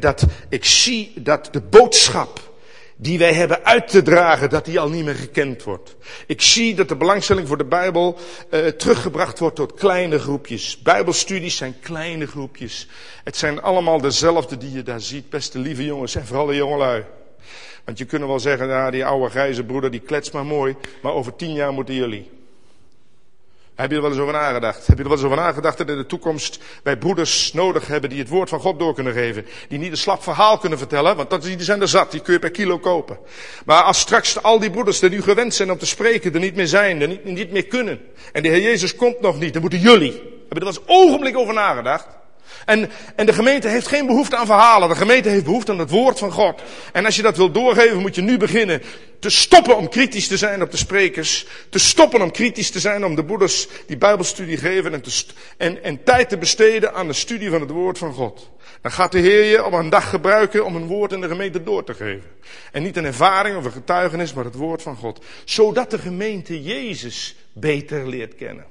dat, 0.00 0.26
ik 0.48 0.64
zie 0.64 1.12
dat 1.16 1.48
de 1.52 1.60
boodschap 1.60 2.52
die 2.96 3.18
wij 3.18 3.32
hebben 3.32 3.64
uit 3.64 3.88
te 3.88 4.02
dragen, 4.02 4.50
dat 4.50 4.64
die 4.64 4.80
al 4.80 4.88
niet 4.88 5.04
meer 5.04 5.14
gekend 5.14 5.62
wordt. 5.62 5.96
Ik 6.26 6.40
zie 6.40 6.74
dat 6.74 6.88
de 6.88 6.96
belangstelling 6.96 7.48
voor 7.48 7.58
de 7.58 7.64
Bijbel 7.64 8.18
uh, 8.50 8.66
teruggebracht 8.66 9.38
wordt 9.38 9.56
tot 9.56 9.74
kleine 9.74 10.18
groepjes. 10.18 10.82
Bijbelstudies 10.82 11.56
zijn 11.56 11.80
kleine 11.80 12.26
groepjes. 12.26 12.88
Het 13.24 13.36
zijn 13.36 13.62
allemaal 13.62 14.00
dezelfde 14.00 14.56
die 14.56 14.72
je 14.72 14.82
daar 14.82 15.00
ziet, 15.00 15.30
beste 15.30 15.58
lieve 15.58 15.84
jongens 15.84 16.14
en 16.14 16.26
vooral 16.26 16.46
de 16.46 16.54
jongelui. 16.54 17.04
Want 17.84 17.98
je 17.98 18.04
kunt 18.04 18.24
wel 18.24 18.40
zeggen, 18.40 18.68
ja, 18.68 18.90
die 18.90 19.04
oude 19.04 19.30
grijze 19.30 19.64
broeder 19.64 19.90
die 19.90 20.00
klets 20.00 20.30
maar 20.30 20.46
mooi, 20.46 20.76
maar 21.02 21.12
over 21.12 21.36
tien 21.36 21.52
jaar 21.52 21.72
moeten 21.72 21.94
jullie. 21.94 22.30
Heb 23.78 23.90
je 23.90 23.96
er 23.96 24.02
wel 24.02 24.10
eens 24.10 24.20
over 24.20 24.32
nagedacht? 24.32 24.86
Heb 24.86 24.96
je 24.96 25.02
er 25.02 25.08
wel 25.08 25.18
eens 25.18 25.26
over 25.26 25.36
nagedacht 25.36 25.78
dat 25.78 25.88
in 25.88 25.96
de 25.96 26.06
toekomst 26.06 26.58
wij 26.82 26.96
broeders 26.96 27.52
nodig 27.52 27.86
hebben 27.86 28.10
die 28.10 28.18
het 28.18 28.28
woord 28.28 28.48
van 28.48 28.60
God 28.60 28.78
door 28.78 28.94
kunnen 28.94 29.12
geven? 29.12 29.46
Die 29.68 29.78
niet 29.78 29.90
een 29.90 29.96
slap 29.96 30.22
verhaal 30.22 30.58
kunnen 30.58 30.78
vertellen, 30.78 31.16
want 31.16 31.30
dat, 31.30 31.42
die 31.42 31.62
zijn 31.62 31.80
er 31.80 31.88
zat, 31.88 32.10
die 32.10 32.20
kun 32.20 32.32
je 32.32 32.38
per 32.38 32.50
kilo 32.50 32.78
kopen. 32.78 33.18
Maar 33.64 33.82
als 33.82 33.98
straks 33.98 34.42
al 34.42 34.58
die 34.58 34.70
broeders 34.70 34.98
die 34.98 35.10
nu 35.10 35.22
gewend 35.22 35.54
zijn 35.54 35.70
om 35.70 35.78
te 35.78 35.86
spreken, 35.86 36.34
er 36.34 36.40
niet 36.40 36.54
meer 36.54 36.66
zijn, 36.66 37.00
er 37.00 37.08
niet, 37.08 37.24
niet 37.24 37.50
meer 37.50 37.66
kunnen. 37.66 38.00
En 38.32 38.42
de 38.42 38.48
Heer 38.48 38.62
Jezus 38.62 38.94
komt 38.94 39.20
nog 39.20 39.38
niet, 39.38 39.52
dan 39.52 39.62
moeten 39.62 39.80
jullie. 39.80 40.12
Heb 40.12 40.58
je 40.58 40.64
er 40.64 40.64
wel 40.64 40.68
eens 40.68 40.82
ogenblik 40.86 41.36
over 41.36 41.54
nagedacht? 41.54 42.17
En, 42.64 42.90
en 43.16 43.26
de 43.26 43.32
gemeente 43.32 43.68
heeft 43.68 43.86
geen 43.86 44.06
behoefte 44.06 44.36
aan 44.36 44.46
verhalen. 44.46 44.88
De 44.88 44.94
gemeente 44.94 45.28
heeft 45.28 45.44
behoefte 45.44 45.72
aan 45.72 45.78
het 45.78 45.90
woord 45.90 46.18
van 46.18 46.32
God. 46.32 46.62
En 46.92 47.04
als 47.04 47.16
je 47.16 47.22
dat 47.22 47.36
wil 47.36 47.50
doorgeven, 47.50 47.98
moet 47.98 48.14
je 48.14 48.22
nu 48.22 48.36
beginnen 48.36 48.82
te 49.18 49.30
stoppen 49.30 49.76
om 49.76 49.88
kritisch 49.88 50.28
te 50.28 50.36
zijn 50.36 50.62
op 50.62 50.70
de 50.70 50.76
sprekers. 50.76 51.46
Te 51.68 51.78
stoppen 51.78 52.22
om 52.22 52.30
kritisch 52.30 52.70
te 52.70 52.80
zijn 52.80 53.04
om 53.04 53.14
de 53.14 53.24
broeders 53.24 53.68
die 53.86 53.96
bijbelstudie 53.96 54.56
geven. 54.56 54.92
En, 54.92 55.00
te, 55.00 55.24
en, 55.56 55.82
en 55.82 56.02
tijd 56.02 56.28
te 56.28 56.38
besteden 56.38 56.94
aan 56.94 57.06
de 57.06 57.12
studie 57.12 57.50
van 57.50 57.60
het 57.60 57.70
woord 57.70 57.98
van 57.98 58.12
God. 58.12 58.50
Dan 58.80 58.92
gaat 58.92 59.12
de 59.12 59.18
Heer 59.18 59.44
je 59.44 59.64
op 59.64 59.72
een 59.72 59.90
dag 59.90 60.10
gebruiken 60.10 60.64
om 60.64 60.76
een 60.76 60.86
woord 60.86 61.12
in 61.12 61.20
de 61.20 61.28
gemeente 61.28 61.62
door 61.62 61.84
te 61.84 61.94
geven. 61.94 62.30
En 62.72 62.82
niet 62.82 62.96
een 62.96 63.04
ervaring 63.04 63.56
of 63.56 63.64
een 63.64 63.72
getuigenis, 63.72 64.32
maar 64.32 64.44
het 64.44 64.54
woord 64.54 64.82
van 64.82 64.96
God. 64.96 65.24
Zodat 65.44 65.90
de 65.90 65.98
gemeente 65.98 66.62
Jezus 66.62 67.36
beter 67.52 68.08
leert 68.08 68.34
kennen. 68.34 68.64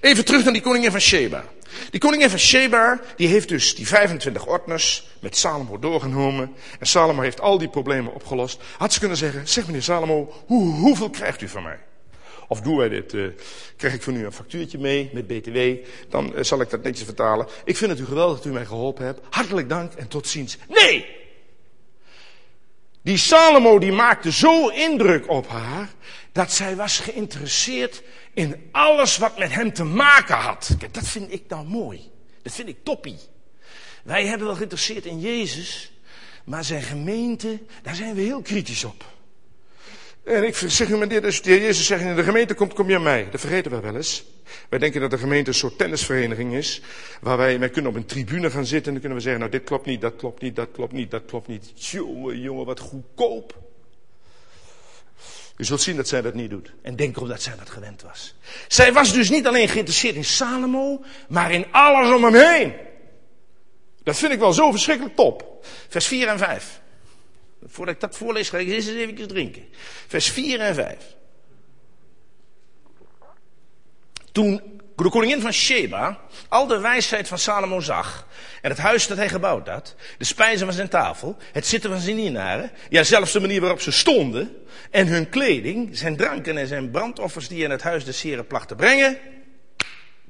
Even 0.00 0.24
terug 0.24 0.44
naar 0.44 0.52
die 0.52 0.62
koningin 0.62 0.90
van 0.90 1.00
Sheba. 1.00 1.44
Die 1.90 2.00
koningin 2.00 2.30
van 2.30 2.38
Sheba, 2.38 3.00
die 3.16 3.28
heeft 3.28 3.48
dus 3.48 3.74
die 3.74 3.86
25 3.86 4.46
ordners 4.46 5.06
met 5.20 5.36
Salomo 5.36 5.78
doorgenomen. 5.78 6.52
En 6.78 6.86
Salomo 6.86 7.20
heeft 7.20 7.40
al 7.40 7.58
die 7.58 7.68
problemen 7.68 8.14
opgelost. 8.14 8.62
Had 8.76 8.92
ze 8.92 8.98
kunnen 8.98 9.16
zeggen, 9.16 9.48
zeg 9.48 9.66
meneer 9.66 9.82
Salomo, 9.82 10.32
hoe, 10.46 10.74
hoeveel 10.74 11.10
krijgt 11.10 11.40
u 11.40 11.48
van 11.48 11.62
mij? 11.62 11.78
Of 12.48 12.60
doen 12.60 12.76
wij 12.76 12.88
dit, 12.88 13.12
uh, 13.12 13.28
krijg 13.76 13.94
ik 13.94 14.02
van 14.02 14.16
u 14.16 14.24
een 14.24 14.32
factuurtje 14.32 14.78
mee 14.78 15.10
met 15.12 15.26
BTW, 15.26 15.58
dan 16.08 16.32
uh, 16.34 16.42
zal 16.42 16.60
ik 16.60 16.70
dat 16.70 16.82
netjes 16.82 17.04
vertalen. 17.04 17.46
Ik 17.64 17.76
vind 17.76 17.90
het 17.90 18.00
u 18.00 18.04
geweldig 18.04 18.36
dat 18.36 18.46
u 18.46 18.52
mij 18.52 18.64
geholpen 18.64 19.04
hebt. 19.04 19.20
Hartelijk 19.30 19.68
dank 19.68 19.92
en 19.92 20.08
tot 20.08 20.28
ziens. 20.28 20.58
Nee! 20.68 21.23
Die 23.04 23.16
Salomo 23.16 23.78
die 23.78 23.92
maakte 23.92 24.32
zo 24.32 24.68
indruk 24.68 25.28
op 25.28 25.48
haar, 25.48 25.88
dat 26.32 26.52
zij 26.52 26.76
was 26.76 26.98
geïnteresseerd 26.98 28.02
in 28.34 28.68
alles 28.72 29.16
wat 29.16 29.38
met 29.38 29.52
hem 29.52 29.72
te 29.72 29.84
maken 29.84 30.36
had. 30.36 30.76
Dat 30.90 31.06
vind 31.06 31.32
ik 31.32 31.42
nou 31.48 31.66
mooi. 31.66 32.10
Dat 32.42 32.52
vind 32.52 32.68
ik 32.68 32.84
toppie. 32.84 33.18
Wij 34.02 34.26
hebben 34.26 34.46
wel 34.46 34.56
geïnteresseerd 34.56 35.04
in 35.04 35.20
Jezus, 35.20 35.92
maar 36.44 36.64
zijn 36.64 36.82
gemeente, 36.82 37.62
daar 37.82 37.94
zijn 37.94 38.14
we 38.14 38.20
heel 38.20 38.42
kritisch 38.42 38.84
op. 38.84 39.04
En 40.24 40.44
ik 40.44 40.56
zeg 40.56 40.88
u 40.88 41.06
de 41.06 41.40
Jezus 41.42 41.86
zegt 41.86 42.02
in 42.02 42.16
de 42.16 42.22
gemeente 42.22 42.54
komt, 42.54 42.72
kom 42.72 42.88
je 42.88 42.96
aan 42.96 43.02
mij. 43.02 43.28
Dat 43.30 43.40
vergeten 43.40 43.70
we 43.70 43.80
wel 43.80 43.96
eens. 43.96 44.24
Wij 44.68 44.78
denken 44.78 45.00
dat 45.00 45.10
de 45.10 45.18
gemeente 45.18 45.50
een 45.50 45.56
soort 45.56 45.78
tennisvereniging 45.78 46.54
is, 46.54 46.82
waar 47.20 47.36
wij, 47.36 47.58
wij 47.58 47.70
kunnen 47.70 47.90
op 47.90 47.96
een 47.96 48.06
tribune 48.06 48.50
gaan 48.50 48.66
zitten 48.66 48.86
en 48.86 48.92
dan 48.92 49.00
kunnen 49.00 49.18
we 49.18 49.24
zeggen, 49.24 49.40
nou 49.40 49.52
dit 49.52 49.64
klopt 49.64 49.86
niet, 49.86 50.00
dat 50.00 50.16
klopt 50.16 50.42
niet, 50.42 50.56
dat 50.56 50.68
klopt 50.72 50.92
niet, 50.92 51.10
dat 51.10 51.22
klopt 51.26 51.48
niet. 51.48 51.72
Jongen, 51.74 52.40
jongen, 52.40 52.66
wat 52.66 52.80
goedkoop. 52.80 53.62
U 55.56 55.64
zult 55.64 55.80
zien 55.80 55.96
dat 55.96 56.08
zij 56.08 56.22
dat 56.22 56.34
niet 56.34 56.50
doet. 56.50 56.72
En 56.82 56.96
denk 56.96 57.16
erom 57.16 57.28
dat 57.28 57.42
zij 57.42 57.56
dat 57.58 57.70
gewend 57.70 58.02
was. 58.02 58.34
Zij 58.68 58.92
was 58.92 59.12
dus 59.12 59.30
niet 59.30 59.46
alleen 59.46 59.68
geïnteresseerd 59.68 60.14
in 60.14 60.24
Salomo, 60.24 61.04
maar 61.28 61.52
in 61.52 61.66
alles 61.70 62.14
om 62.14 62.24
hem 62.24 62.34
heen. 62.34 62.72
Dat 64.02 64.16
vind 64.16 64.32
ik 64.32 64.38
wel 64.38 64.52
zo 64.52 64.70
verschrikkelijk 64.70 65.16
top. 65.16 65.64
Vers 65.88 66.06
4 66.06 66.28
en 66.28 66.38
5. 66.38 66.80
Voordat 67.66 67.94
ik 67.94 68.00
dat 68.00 68.16
voorlees, 68.16 68.48
ga 68.48 68.58
ik 68.58 68.68
eens 68.68 68.86
even 68.86 69.28
drinken. 69.28 69.64
Vers 70.06 70.30
4 70.30 70.60
en 70.60 70.74
5. 70.74 70.96
Toen 74.32 74.74
de 74.96 75.10
koningin 75.10 75.40
van 75.40 75.52
Sheba 75.52 76.20
al 76.48 76.66
de 76.66 76.78
wijsheid 76.78 77.28
van 77.28 77.38
Salomo 77.38 77.80
zag. 77.80 78.26
En 78.62 78.70
het 78.70 78.78
huis 78.78 79.06
dat 79.06 79.16
hij 79.16 79.28
gebouwd 79.28 79.68
had. 79.68 79.94
De 80.18 80.24
spijzen 80.24 80.66
van 80.66 80.74
zijn 80.74 80.88
tafel. 80.88 81.36
Het 81.52 81.66
zitten 81.66 81.90
van 81.90 82.00
zijn 82.00 82.16
dienaren. 82.16 82.70
Ja, 82.88 83.02
zelfs 83.02 83.32
de 83.32 83.40
manier 83.40 83.60
waarop 83.60 83.80
ze 83.80 83.90
stonden. 83.90 84.56
En 84.90 85.06
hun 85.06 85.28
kleding. 85.28 85.98
Zijn 85.98 86.16
dranken 86.16 86.56
en 86.56 86.66
zijn 86.66 86.90
brandoffers 86.90 87.48
die 87.48 87.64
in 87.64 87.70
het 87.70 87.82
huis 87.82 88.04
de 88.04 88.12
Heren 88.22 88.46
plachten 88.46 88.76
brengen. 88.76 89.18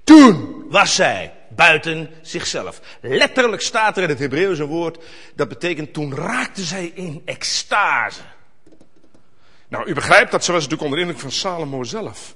Toen 0.04 0.64
was 0.68 0.94
zij 0.94 1.32
buiten 1.54 2.10
zichzelf. 2.22 2.80
Letterlijk 3.00 3.62
staat 3.62 3.96
er 3.96 4.02
in 4.02 4.08
het 4.08 4.18
Hebreeuws 4.18 4.58
een 4.58 4.66
woord. 4.66 5.04
Dat 5.34 5.48
betekent 5.48 5.92
toen 5.92 6.14
raakte 6.14 6.62
zij 6.62 6.92
in 6.94 7.22
extase. 7.24 8.20
Nou, 9.68 9.86
u 9.86 9.94
begrijpt 9.94 10.30
dat 10.30 10.44
ze 10.44 10.52
was 10.52 10.62
natuurlijk 10.62 10.90
onder 10.90 11.00
indruk 11.00 11.20
van 11.20 11.30
Salomo 11.30 11.82
zelf. 11.82 12.34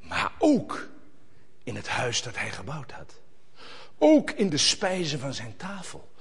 Maar 0.00 0.32
ook 0.38 0.88
in 1.64 1.76
het 1.76 1.88
huis 1.88 2.22
dat 2.22 2.38
hij 2.38 2.50
gebouwd 2.50 2.90
had. 2.90 3.20
Ook 3.98 4.30
in 4.30 4.48
de 4.48 4.58
spijzen 4.58 5.20
van 5.20 5.34
zijn 5.34 5.54
tafel. 5.56 6.12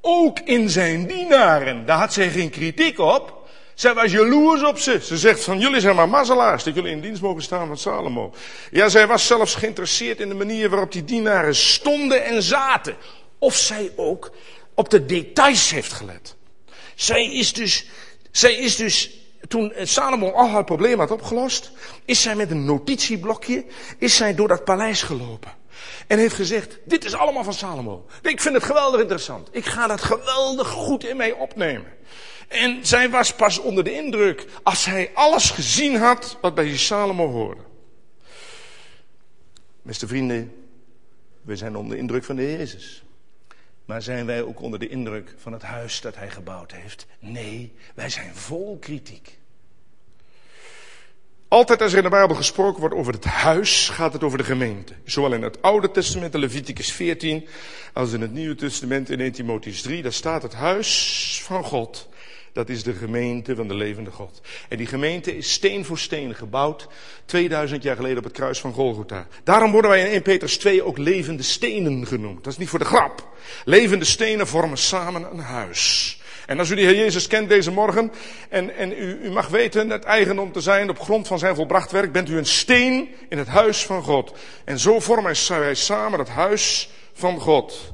Ook 0.00 0.40
in 0.40 0.70
zijn 0.70 1.06
dienaren. 1.06 1.86
Daar 1.86 1.98
had 1.98 2.12
zij 2.12 2.30
geen 2.30 2.50
kritiek 2.50 2.98
op. 2.98 3.41
Zij 3.74 3.94
was 3.94 4.10
jaloers 4.10 4.64
op 4.64 4.78
ze. 4.78 5.00
Ze 5.02 5.18
zegt 5.18 5.44
van 5.44 5.58
jullie 5.58 5.80
zijn 5.80 5.96
maar 5.96 6.08
mazzelaars 6.08 6.64
dat 6.64 6.74
jullie 6.74 6.90
in 6.90 7.00
dienst 7.00 7.22
mogen 7.22 7.42
staan 7.42 7.66
van 7.66 7.78
Salomo. 7.78 8.34
Ja, 8.70 8.88
zij 8.88 9.06
was 9.06 9.26
zelfs 9.26 9.54
geïnteresseerd 9.54 10.20
in 10.20 10.28
de 10.28 10.34
manier 10.34 10.70
waarop 10.70 10.92
die 10.92 11.04
dienaren 11.04 11.54
stonden 11.54 12.24
en 12.24 12.42
zaten. 12.42 12.96
Of 13.38 13.56
zij 13.56 13.92
ook 13.96 14.30
op 14.74 14.90
de 14.90 15.06
details 15.06 15.70
heeft 15.70 15.92
gelet. 15.92 16.36
Zij 16.94 17.32
is 17.32 17.52
dus, 17.52 17.86
zij 18.30 18.54
is 18.54 18.76
dus, 18.76 19.10
toen 19.48 19.72
Salomo 19.82 20.30
al 20.30 20.48
haar 20.48 20.64
probleem 20.64 20.98
had 20.98 21.10
opgelost, 21.10 21.70
is 22.04 22.22
zij 22.22 22.34
met 22.34 22.50
een 22.50 22.64
notitieblokje, 22.64 23.64
is 23.98 24.16
zij 24.16 24.34
door 24.34 24.48
dat 24.48 24.64
paleis 24.64 25.02
gelopen. 25.02 25.52
En 26.06 26.18
heeft 26.18 26.34
gezegd, 26.34 26.78
dit 26.84 27.04
is 27.04 27.14
allemaal 27.14 27.44
van 27.44 27.54
Salomo. 27.54 28.06
Ik 28.22 28.40
vind 28.40 28.54
het 28.54 28.64
geweldig 28.64 29.00
interessant. 29.00 29.48
Ik 29.50 29.64
ga 29.64 29.86
dat 29.86 30.00
geweldig 30.00 30.68
goed 30.68 31.04
in 31.04 31.16
mij 31.16 31.32
opnemen. 31.32 31.92
En 32.48 32.86
zij 32.86 33.10
was 33.10 33.34
pas 33.34 33.58
onder 33.58 33.84
de 33.84 33.94
indruk 33.94 34.46
als 34.62 34.84
hij 34.84 35.10
alles 35.14 35.50
gezien 35.50 35.96
had 35.96 36.38
wat 36.40 36.54
bij 36.54 36.76
Salomo 36.76 37.30
hoorde. 37.30 37.60
Beste 39.82 40.06
vrienden, 40.06 40.54
we 41.42 41.56
zijn 41.56 41.76
onder 41.76 41.92
de 41.92 42.02
indruk 42.02 42.24
van 42.24 42.36
de 42.36 42.42
Jezus. 42.42 43.02
Maar 43.84 44.02
zijn 44.02 44.26
wij 44.26 44.42
ook 44.42 44.60
onder 44.60 44.78
de 44.78 44.88
indruk 44.88 45.34
van 45.38 45.52
het 45.52 45.62
huis 45.62 46.00
dat 46.00 46.16
hij 46.16 46.30
gebouwd 46.30 46.72
heeft? 46.72 47.06
Nee, 47.18 47.72
wij 47.94 48.08
zijn 48.08 48.34
vol 48.34 48.78
kritiek. 48.78 49.38
Altijd 51.48 51.82
als 51.82 51.92
er 51.92 51.98
in 51.98 52.04
de 52.04 52.10
Bijbel 52.10 52.36
gesproken 52.36 52.80
wordt 52.80 52.94
over 52.94 53.12
het 53.12 53.24
huis, 53.24 53.88
gaat 53.88 54.12
het 54.12 54.22
over 54.22 54.38
de 54.38 54.44
gemeente. 54.44 54.92
Zowel 55.04 55.32
in 55.32 55.42
het 55.42 55.62
Oude 55.62 55.90
Testament, 55.90 56.34
in 56.34 56.40
Leviticus 56.40 56.92
14, 56.92 57.46
als 57.92 58.12
in 58.12 58.20
het 58.20 58.32
Nieuwe 58.32 58.54
Testament, 58.54 59.10
in 59.10 59.20
1 59.20 59.32
Timotheus 59.32 59.82
3. 59.82 60.02
Daar 60.02 60.12
staat 60.12 60.42
het 60.42 60.54
huis 60.54 61.40
van 61.44 61.64
God. 61.64 62.08
Dat 62.52 62.68
is 62.68 62.82
de 62.82 62.92
gemeente 62.92 63.54
van 63.54 63.68
de 63.68 63.74
levende 63.74 64.10
God. 64.10 64.40
En 64.68 64.76
die 64.76 64.86
gemeente 64.86 65.36
is 65.36 65.52
steen 65.52 65.84
voor 65.84 65.98
steen 65.98 66.34
gebouwd, 66.34 66.88
2000 67.24 67.82
jaar 67.82 67.96
geleden 67.96 68.18
op 68.18 68.24
het 68.24 68.32
kruis 68.32 68.60
van 68.60 68.72
Golgotha. 68.72 69.26
Daarom 69.44 69.70
worden 69.72 69.90
wij 69.90 70.00
in 70.00 70.06
1 70.06 70.22
Petrus 70.22 70.56
2 70.58 70.84
ook 70.84 70.98
levende 70.98 71.42
stenen 71.42 72.06
genoemd. 72.06 72.44
Dat 72.44 72.52
is 72.52 72.58
niet 72.58 72.68
voor 72.68 72.78
de 72.78 72.84
grap. 72.84 73.28
Levende 73.64 74.04
stenen 74.04 74.46
vormen 74.46 74.78
samen 74.78 75.28
een 75.32 75.38
huis. 75.38 76.16
En 76.46 76.58
als 76.58 76.70
u 76.70 76.74
de 76.74 76.80
Heer 76.80 76.96
Jezus 76.96 77.26
kent 77.26 77.48
deze 77.48 77.70
morgen 77.70 78.12
en, 78.48 78.76
en 78.76 78.92
u, 78.92 79.18
u 79.22 79.30
mag 79.30 79.48
weten 79.48 79.90
het 79.90 80.04
eigendom 80.04 80.52
te 80.52 80.60
zijn 80.60 80.90
op 80.90 81.00
grond 81.00 81.26
van 81.26 81.38
zijn 81.38 81.54
volbracht 81.54 81.90
werk, 81.90 82.12
bent 82.12 82.28
u 82.28 82.36
een 82.36 82.46
steen 82.46 83.08
in 83.28 83.38
het 83.38 83.48
huis 83.48 83.84
van 83.84 84.02
God. 84.02 84.38
En 84.64 84.78
zo 84.78 85.00
vormen 85.00 85.36
wij 85.48 85.74
samen 85.74 86.18
het 86.18 86.28
huis 86.28 86.90
van 87.12 87.40
God. 87.40 87.90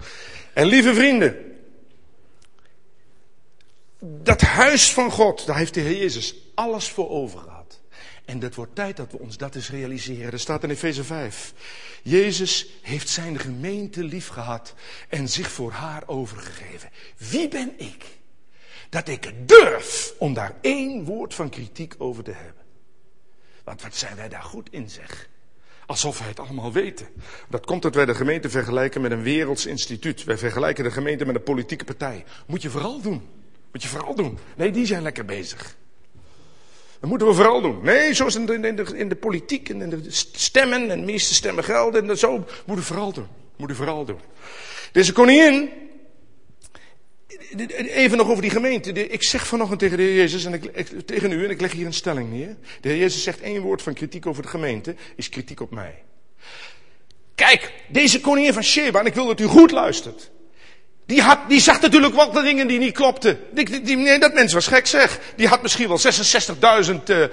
En 0.52 0.66
lieve 0.66 0.94
vrienden, 0.94 1.47
dat 3.98 4.40
huis 4.40 4.92
van 4.92 5.10
God, 5.10 5.46
daar 5.46 5.56
heeft 5.56 5.74
de 5.74 5.80
Heer 5.80 5.98
Jezus 5.98 6.34
alles 6.54 6.88
voor 6.88 7.10
over 7.10 7.38
gehad. 7.38 7.80
En 8.24 8.40
het 8.40 8.54
wordt 8.54 8.74
tijd 8.74 8.96
dat 8.96 9.12
we 9.12 9.18
ons 9.18 9.36
dat 9.36 9.54
eens 9.54 9.70
realiseren. 9.70 10.32
Er 10.32 10.40
staat 10.40 10.62
in 10.62 10.70
Efeze 10.70 11.04
5. 11.04 11.52
Jezus 12.02 12.66
heeft 12.82 13.08
zijn 13.08 13.38
gemeente 13.38 14.04
lief 14.04 14.28
gehad 14.28 14.74
en 15.08 15.28
zich 15.28 15.50
voor 15.50 15.70
haar 15.70 16.02
overgegeven. 16.06 16.90
Wie 17.16 17.48
ben 17.48 17.72
ik? 17.76 18.04
Dat 18.88 19.08
ik 19.08 19.48
durf 19.48 20.14
om 20.18 20.34
daar 20.34 20.54
één 20.60 21.04
woord 21.04 21.34
van 21.34 21.48
kritiek 21.50 21.94
over 21.98 22.24
te 22.24 22.30
hebben. 22.30 22.62
Want 23.64 23.82
wat 23.82 23.96
zijn 23.96 24.16
wij 24.16 24.28
daar 24.28 24.42
goed 24.42 24.68
in, 24.70 24.90
zeg. 24.90 25.28
Alsof 25.86 26.18
wij 26.18 26.28
het 26.28 26.40
allemaal 26.40 26.72
weten. 26.72 27.08
Dat 27.48 27.66
komt 27.66 27.82
dat 27.82 27.94
wij 27.94 28.04
de 28.04 28.14
gemeente 28.14 28.50
vergelijken 28.50 29.00
met 29.00 29.10
een 29.10 29.22
werelds 29.22 29.66
instituut. 29.66 30.24
Wij 30.24 30.38
vergelijken 30.38 30.84
de 30.84 30.90
gemeente 30.90 31.24
met 31.24 31.34
een 31.34 31.42
politieke 31.42 31.84
partij. 31.84 32.24
Moet 32.46 32.62
je 32.62 32.70
vooral 32.70 33.00
doen. 33.00 33.37
Moet 33.72 33.82
je 33.82 33.88
vooral 33.88 34.14
doen. 34.14 34.38
Nee, 34.56 34.70
die 34.70 34.86
zijn 34.86 35.02
lekker 35.02 35.24
bezig. 35.24 35.76
Dat 37.00 37.10
moeten 37.10 37.28
we 37.28 37.34
vooral 37.34 37.60
doen. 37.60 37.80
Nee, 37.82 38.14
zoals 38.14 38.34
in 38.34 38.46
de, 38.46 38.54
in 38.54 38.76
de, 38.76 38.96
in 38.96 39.08
de 39.08 39.16
politiek 39.16 39.68
en 39.68 39.82
in 39.82 39.90
de 39.90 40.04
stemmen 40.32 40.90
en 40.90 41.00
de 41.00 41.06
meeste 41.06 41.34
stemmen 41.34 41.64
gelden. 41.64 42.10
En 42.10 42.18
zo 42.18 42.30
moeten 42.38 42.74
we 42.74 42.82
vooral 42.82 43.12
doen. 43.12 43.26
Moeten 43.56 43.76
vooral 43.76 44.04
doen. 44.04 44.20
Deze 44.92 45.12
koningin, 45.12 45.70
Even 47.76 48.16
nog 48.16 48.28
over 48.28 48.42
die 48.42 48.50
gemeente. 48.50 49.08
Ik 49.08 49.22
zeg 49.22 49.46
vanochtend 49.46 49.78
tegen 49.78 49.96
de 49.96 50.02
Heer 50.02 50.14
Jezus 50.14 50.44
en 50.44 50.52
ik, 50.52 50.86
tegen 51.06 51.32
u, 51.32 51.44
en 51.44 51.50
ik 51.50 51.60
leg 51.60 51.72
hier 51.72 51.86
een 51.86 51.92
stelling 51.92 52.30
neer. 52.30 52.56
De 52.80 52.88
Heer 52.88 52.98
Jezus 52.98 53.22
zegt 53.22 53.40
één 53.40 53.62
woord 53.62 53.82
van 53.82 53.94
kritiek 53.94 54.26
over 54.26 54.42
de 54.42 54.48
gemeente, 54.48 54.94
is 55.16 55.28
kritiek 55.28 55.60
op 55.60 55.70
mij. 55.70 56.02
Kijk, 57.34 57.72
deze 57.88 58.20
koningin 58.20 58.52
van 58.52 58.62
Sheba, 58.62 59.00
en 59.00 59.06
ik 59.06 59.14
wil 59.14 59.26
dat 59.26 59.40
u 59.40 59.44
goed 59.44 59.70
luistert. 59.70 60.30
Die, 61.08 61.22
had, 61.22 61.38
die 61.48 61.60
zag 61.60 61.80
natuurlijk 61.80 62.14
wat 62.14 62.34
dingen 62.34 62.66
die 62.66 62.78
niet 62.78 62.94
klopten. 62.94 63.38
Die, 63.50 63.82
die, 63.82 63.96
nee, 63.96 64.18
dat 64.18 64.34
mens 64.34 64.52
was 64.52 64.66
gek 64.66 64.86
zeg. 64.86 65.20
Die 65.36 65.48
had 65.48 65.62
misschien 65.62 65.88
wel 65.88 66.00
66.000 66.86 67.02
uh, 67.06 67.18
uh, 67.18 67.28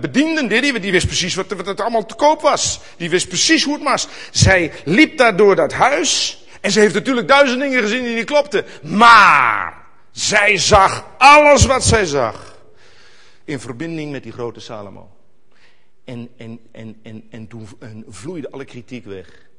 bedienden. 0.00 0.48
Die, 0.48 0.80
die 0.80 0.92
wist 0.92 1.06
precies 1.06 1.34
wat, 1.34 1.52
wat 1.52 1.66
het 1.66 1.80
allemaal 1.80 2.06
te 2.06 2.14
koop 2.14 2.40
was. 2.40 2.80
Die 2.96 3.10
wist 3.10 3.28
precies 3.28 3.64
hoe 3.64 3.74
het 3.74 3.82
was. 3.82 4.08
Zij 4.30 4.72
liep 4.84 5.16
daar 5.16 5.36
door 5.36 5.56
dat 5.56 5.72
huis. 5.72 6.44
En 6.60 6.70
ze 6.70 6.80
heeft 6.80 6.94
natuurlijk 6.94 7.28
duizend 7.28 7.60
dingen 7.60 7.82
gezien 7.82 8.02
die 8.02 8.14
niet 8.14 8.24
klopten. 8.24 8.64
Maar 8.82 9.86
zij 10.10 10.58
zag 10.58 11.06
alles 11.18 11.64
wat 11.64 11.84
zij 11.84 12.04
zag. 12.04 12.58
In 13.44 13.60
verbinding 13.60 14.12
met 14.12 14.22
die 14.22 14.32
grote 14.32 14.60
Salomo. 14.60 15.10
En, 16.04 16.28
en, 16.36 16.60
en, 16.72 16.96
en, 17.02 17.24
en 17.30 17.48
toen 17.48 17.68
en 17.78 18.04
vloeide 18.08 18.50
alle 18.50 18.64
kritiek 18.64 19.04
weg. 19.04 19.49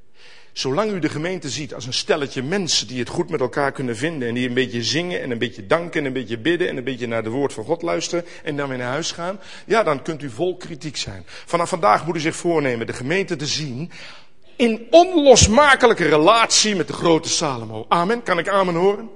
Zolang 0.54 0.92
u 0.92 1.00
de 1.00 1.10
gemeente 1.10 1.50
ziet 1.50 1.74
als 1.74 1.86
een 1.86 1.94
stelletje 1.94 2.44
mensen 2.44 2.88
die 2.88 3.00
het 3.00 3.10
goed 3.10 3.30
met 3.30 3.40
elkaar 3.40 3.72
kunnen 3.72 3.98
vinden 3.98 4.28
en 4.28 4.34
die 4.34 4.48
een 4.48 4.54
beetje 4.54 4.84
zingen 4.84 5.22
en 5.22 5.32
een 5.32 5.38
beetje 5.38 5.68
danken 5.68 6.00
en 6.00 6.06
een 6.06 6.14
beetje 6.14 6.38
bidden 6.38 6.70
en 6.70 6.78
een 6.78 6.84
beetje 6.84 7.08
naar 7.08 7.24
de 7.24 7.30
woord 7.30 7.54
van 7.54 7.64
God 7.64 7.82
luisteren 7.82 8.26
en 8.44 8.56
dan 8.56 8.70
weer 8.70 8.78
naar 8.78 8.92
huis 8.92 9.12
gaan, 9.12 9.40
ja, 9.66 9.84
dan 9.84 10.02
kunt 10.02 10.24
u 10.24 10.30
vol 10.30 10.58
kritiek 10.58 10.98
zijn. 10.98 11.24
Vanaf 11.26 11.70
vandaag 11.70 12.06
moet 12.06 12.16
u 12.16 12.20
zich 12.20 12.36
voornemen 12.36 12.88
de 12.88 12.94
gemeente 12.94 13.36
te 13.36 13.46
zien 13.46 13.92
in 14.56 14.88
onlosmakelijke 14.90 16.08
relatie 16.08 16.76
met 16.76 16.88
de 16.88 16.94
grote 16.94 17.30
Salomo. 17.30 17.86
Amen. 17.88 18.24
Kan 18.24 18.40
ik 18.40 18.48
amen 18.48 18.76
horen? 18.76 19.10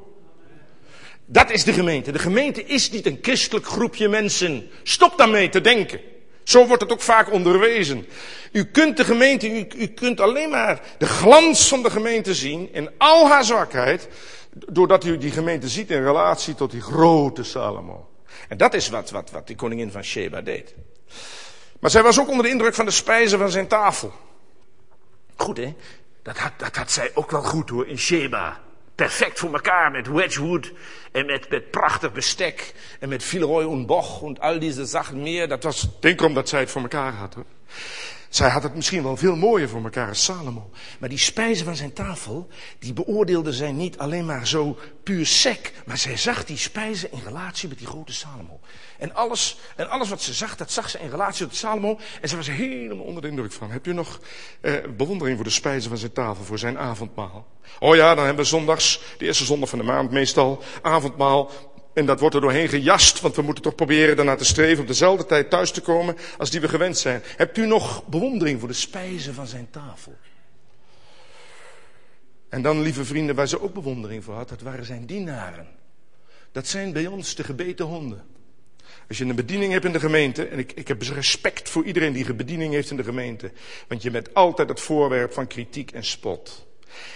Dat 1.25 1.51
is 1.51 1.63
de 1.63 1.73
gemeente. 1.73 2.11
De 2.11 2.19
gemeente 2.19 2.63
is 2.63 2.91
niet 2.91 3.05
een 3.05 3.19
christelijk 3.21 3.65
groepje 3.65 4.07
mensen. 4.07 4.67
Stop 4.83 5.17
daarmee 5.17 5.49
te 5.49 5.61
denken. 5.61 5.99
Zo 6.45 6.67
wordt 6.67 6.81
het 6.81 6.91
ook 6.91 7.01
vaak 7.01 7.31
onderwezen. 7.31 8.07
U 8.51 8.63
kunt 8.63 8.97
de 8.97 9.03
gemeente, 9.03 9.49
u, 9.49 9.67
u, 9.75 9.87
kunt 9.87 10.19
alleen 10.19 10.49
maar 10.49 10.81
de 10.97 11.05
glans 11.05 11.67
van 11.67 11.83
de 11.83 11.89
gemeente 11.89 12.33
zien 12.33 12.73
in 12.73 12.89
al 12.97 13.27
haar 13.27 13.43
zwakheid, 13.43 14.07
doordat 14.53 15.03
u 15.03 15.17
die 15.17 15.31
gemeente 15.31 15.67
ziet 15.67 15.89
in 15.89 16.03
relatie 16.03 16.55
tot 16.55 16.71
die 16.71 16.81
grote 16.81 17.43
Salomo. 17.43 18.09
En 18.47 18.57
dat 18.57 18.73
is 18.73 18.89
wat, 18.89 19.09
wat, 19.09 19.31
wat 19.31 19.47
die 19.47 19.55
koningin 19.55 19.91
van 19.91 20.03
Sheba 20.03 20.41
deed. 20.41 20.73
Maar 21.79 21.91
zij 21.91 22.03
was 22.03 22.19
ook 22.19 22.29
onder 22.29 22.45
de 22.45 22.51
indruk 22.51 22.73
van 22.73 22.85
de 22.85 22.91
spijzen 22.91 23.39
van 23.39 23.49
zijn 23.49 23.67
tafel. 23.67 24.13
Goed 25.35 25.57
hè, 25.57 25.73
dat 26.23 26.37
had, 26.37 26.51
dat 26.57 26.75
had 26.75 26.91
zij 26.91 27.11
ook 27.13 27.31
wel 27.31 27.43
goed 27.43 27.69
hoor, 27.69 27.87
in 27.87 27.97
Sheba 27.97 28.61
perfect 28.95 29.39
voor 29.39 29.53
elkaar 29.53 29.91
met 29.91 30.07
Wedgwood 30.07 30.71
en 31.11 31.25
met, 31.25 31.71
prachtig 31.71 32.11
bestek 32.11 32.73
en 32.99 33.09
met 33.09 33.23
Villeroy 33.23 33.63
und 33.63 33.87
Boch 33.87 34.23
en 34.23 34.39
al 34.39 34.59
deze 34.59 34.85
zaken 34.85 35.21
meer. 35.21 35.47
Dat 35.47 35.63
was, 35.63 35.87
denk 35.99 36.19
erom 36.19 36.33
dat 36.33 36.49
zij 36.49 36.59
het 36.59 36.71
voor 36.71 36.81
elkaar 36.81 37.13
had. 37.13 37.33
Hoor. 37.33 37.45
Zij 38.35 38.49
had 38.49 38.63
het 38.63 38.75
misschien 38.75 39.03
wel 39.03 39.17
veel 39.17 39.35
mooier 39.35 39.69
voor 39.69 39.83
elkaar 39.83 40.07
als 40.07 40.23
Salomo. 40.23 40.69
Maar 40.99 41.09
die 41.09 41.17
spijzen 41.17 41.65
van 41.65 41.75
zijn 41.75 41.93
tafel, 41.93 42.47
die 42.79 42.93
beoordeelde 42.93 43.53
zij 43.53 43.71
niet 43.71 43.97
alleen 43.97 44.25
maar 44.25 44.47
zo 44.47 44.77
puur 45.03 45.25
sec. 45.25 45.71
Maar 45.85 45.97
zij 45.97 46.17
zag 46.17 46.45
die 46.45 46.57
spijzen 46.57 47.11
in 47.11 47.21
relatie 47.25 47.69
met 47.69 47.77
die 47.77 47.87
grote 47.87 48.13
Salomo. 48.13 48.59
En 48.97 49.13
alles, 49.13 49.57
en 49.75 49.89
alles 49.89 50.09
wat 50.09 50.21
ze 50.21 50.33
zag, 50.33 50.55
dat 50.55 50.71
zag 50.71 50.89
ze 50.89 50.99
in 50.99 51.09
relatie 51.09 51.45
tot 51.45 51.55
Salomo. 51.55 51.99
En 52.21 52.29
ze 52.29 52.35
was 52.35 52.47
helemaal 52.47 53.05
onder 53.05 53.21
de 53.21 53.27
indruk 53.27 53.51
van. 53.51 53.71
Hebt 53.71 53.87
u 53.87 53.93
nog 53.93 54.19
eh, 54.61 54.73
bewondering 54.97 55.35
voor 55.35 55.45
de 55.45 55.51
spijzen 55.51 55.89
van 55.89 55.99
zijn 55.99 56.11
tafel, 56.11 56.43
voor 56.43 56.59
zijn 56.59 56.77
avondmaal? 56.77 57.47
Oh 57.79 57.95
ja, 57.95 58.15
dan 58.15 58.25
hebben 58.25 58.43
we 58.43 58.49
zondags, 58.49 59.01
de 59.17 59.25
eerste 59.25 59.45
zondag 59.45 59.69
van 59.69 59.79
de 59.79 59.85
maand 59.85 60.11
meestal, 60.11 60.63
avondmaal. 60.81 61.51
En 61.93 62.05
dat 62.05 62.19
wordt 62.19 62.35
er 62.35 62.41
doorheen 62.41 62.69
gejast, 62.69 63.21
want 63.21 63.35
we 63.35 63.41
moeten 63.41 63.63
toch 63.63 63.75
proberen 63.75 64.15
daarna 64.15 64.35
te 64.35 64.45
streven 64.45 64.79
om 64.79 64.87
dezelfde 64.87 65.25
tijd 65.25 65.49
thuis 65.49 65.71
te 65.71 65.81
komen 65.81 66.17
als 66.37 66.49
die 66.49 66.59
we 66.59 66.67
gewend 66.67 66.97
zijn. 66.97 67.21
Hebt 67.37 67.57
u 67.57 67.65
nog 67.65 68.05
bewondering 68.05 68.59
voor 68.59 68.67
de 68.67 68.73
spijzen 68.73 69.33
van 69.33 69.47
zijn 69.47 69.67
tafel? 69.71 70.17
En 72.49 72.61
dan, 72.61 72.81
lieve 72.81 73.05
vrienden, 73.05 73.35
waar 73.35 73.47
ze 73.47 73.61
ook 73.61 73.73
bewondering 73.73 74.23
voor 74.23 74.33
had, 74.33 74.49
dat 74.49 74.61
waren 74.61 74.85
zijn 74.85 75.05
dienaren. 75.05 75.67
Dat 76.51 76.67
zijn 76.67 76.93
bij 76.93 77.07
ons 77.07 77.35
de 77.35 77.43
gebeten 77.43 77.85
honden. 77.85 78.34
Als 79.07 79.17
je 79.17 79.25
een 79.25 79.35
bediening 79.35 79.71
hebt 79.71 79.85
in 79.85 79.91
de 79.91 79.99
gemeente, 79.99 80.47
en 80.47 80.59
ik, 80.59 80.71
ik 80.71 80.87
heb 80.87 81.01
respect 81.01 81.69
voor 81.69 81.83
iedereen 81.83 82.13
die 82.13 82.29
een 82.29 82.35
bediening 82.35 82.73
heeft 82.73 82.89
in 82.89 82.97
de 82.97 83.03
gemeente, 83.03 83.51
want 83.87 84.01
je 84.01 84.11
bent 84.11 84.33
altijd 84.33 84.69
het 84.69 84.79
voorwerp 84.79 85.33
van 85.33 85.47
kritiek 85.47 85.91
en 85.91 86.03
spot. 86.03 86.65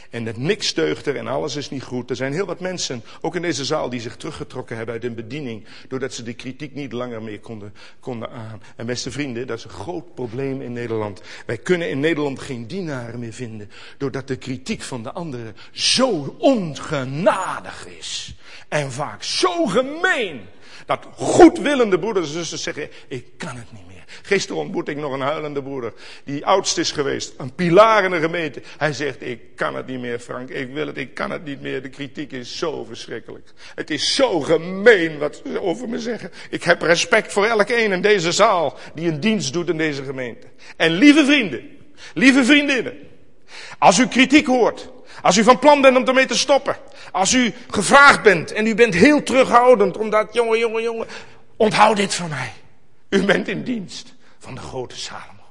En 0.09 0.25
het 0.25 0.37
niks 0.37 0.73
deugt 0.73 1.05
er 1.05 1.15
en 1.15 1.27
alles 1.27 1.55
is 1.55 1.69
niet 1.69 1.83
goed. 1.83 2.09
Er 2.09 2.15
zijn 2.15 2.33
heel 2.33 2.45
wat 2.45 2.59
mensen, 2.59 3.03
ook 3.21 3.35
in 3.35 3.41
deze 3.41 3.65
zaal, 3.65 3.89
die 3.89 3.99
zich 3.99 4.15
teruggetrokken 4.15 4.75
hebben 4.75 4.93
uit 4.93 5.03
hun 5.03 5.15
bediening. 5.15 5.65
Doordat 5.87 6.13
ze 6.13 6.23
de 6.23 6.33
kritiek 6.33 6.73
niet 6.73 6.91
langer 6.91 7.21
meer 7.21 7.39
konden, 7.39 7.73
konden 7.99 8.29
aan. 8.29 8.61
En 8.75 8.85
beste 8.85 9.11
vrienden, 9.11 9.47
dat 9.47 9.57
is 9.57 9.63
een 9.63 9.69
groot 9.69 10.13
probleem 10.15 10.61
in 10.61 10.73
Nederland. 10.73 11.21
Wij 11.45 11.57
kunnen 11.57 11.89
in 11.89 11.99
Nederland 11.99 12.39
geen 12.39 12.67
dienaren 12.67 13.19
meer 13.19 13.33
vinden. 13.33 13.71
Doordat 13.97 14.27
de 14.27 14.35
kritiek 14.35 14.81
van 14.81 15.03
de 15.03 15.11
anderen 15.11 15.55
zo 15.71 16.35
ongenadig 16.37 17.87
is. 17.87 18.35
En 18.67 18.91
vaak 18.91 19.23
zo 19.23 19.65
gemeen. 19.65 20.41
Dat 20.89 21.07
goedwillende 21.15 21.99
broeders 21.99 22.27
en 22.27 22.33
zusters 22.33 22.63
zeggen, 22.63 22.89
ik 23.07 23.25
kan 23.37 23.55
het 23.55 23.71
niet 23.71 23.87
meer. 23.87 24.03
Gisteren 24.21 24.61
ontmoette 24.61 24.91
ik 24.91 24.97
nog 24.97 25.13
een 25.13 25.21
huilende 25.21 25.63
broeder. 25.63 25.93
Die 26.23 26.45
oudst 26.45 26.77
is 26.77 26.91
geweest. 26.91 27.33
Een 27.37 27.55
pilaar 27.55 28.03
in 28.03 28.11
de 28.11 28.19
gemeente. 28.19 28.61
Hij 28.77 28.93
zegt, 28.93 29.21
ik 29.21 29.39
kan 29.55 29.75
het 29.75 29.87
niet 29.87 29.99
meer 29.99 30.19
Frank. 30.19 30.49
Ik 30.49 30.73
wil 30.73 30.87
het, 30.87 30.97
ik 30.97 31.13
kan 31.13 31.31
het 31.31 31.45
niet 31.45 31.61
meer. 31.61 31.81
De 31.81 31.89
kritiek 31.89 32.31
is 32.31 32.57
zo 32.57 32.83
verschrikkelijk. 32.83 33.49
Het 33.75 33.89
is 33.89 34.15
zo 34.15 34.39
gemeen 34.39 35.17
wat 35.17 35.41
ze 35.45 35.61
over 35.61 35.89
me 35.89 35.99
zeggen. 35.99 36.31
Ik 36.49 36.63
heb 36.63 36.81
respect 36.81 37.33
voor 37.33 37.45
elk 37.45 37.69
een 37.69 37.91
in 37.91 38.01
deze 38.01 38.31
zaal. 38.31 38.77
Die 38.93 39.07
een 39.07 39.19
dienst 39.19 39.53
doet 39.53 39.69
in 39.69 39.77
deze 39.77 40.03
gemeente. 40.03 40.47
En 40.77 40.91
lieve 40.91 41.25
vrienden. 41.25 41.69
Lieve 42.13 42.43
vriendinnen. 42.43 42.93
Als 43.79 43.99
u 43.99 44.07
kritiek 44.07 44.45
hoort. 44.45 44.89
Als 45.21 45.37
u 45.37 45.43
van 45.43 45.59
plan 45.59 45.81
bent 45.81 45.97
om 45.97 46.07
ermee 46.07 46.25
te 46.25 46.37
stoppen. 46.37 46.75
Als 47.11 47.33
u 47.33 47.53
gevraagd 47.69 48.21
bent 48.23 48.51
en 48.51 48.67
u 48.67 48.75
bent 48.75 48.93
heel 48.93 49.23
terughoudend 49.23 49.97
omdat, 49.97 50.33
jongen, 50.33 50.59
jongen, 50.59 50.83
jongen, 50.83 51.07
onthoud 51.57 51.95
dit 51.95 52.15
van 52.15 52.29
mij. 52.29 52.53
U 53.09 53.25
bent 53.25 53.47
in 53.47 53.63
dienst 53.63 54.13
van 54.39 54.55
de 54.55 54.61
grote 54.61 54.97
Salomo. 54.97 55.43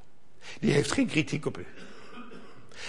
Die 0.60 0.72
heeft 0.72 0.92
geen 0.92 1.06
kritiek 1.06 1.46
op 1.46 1.58
u. 1.58 1.66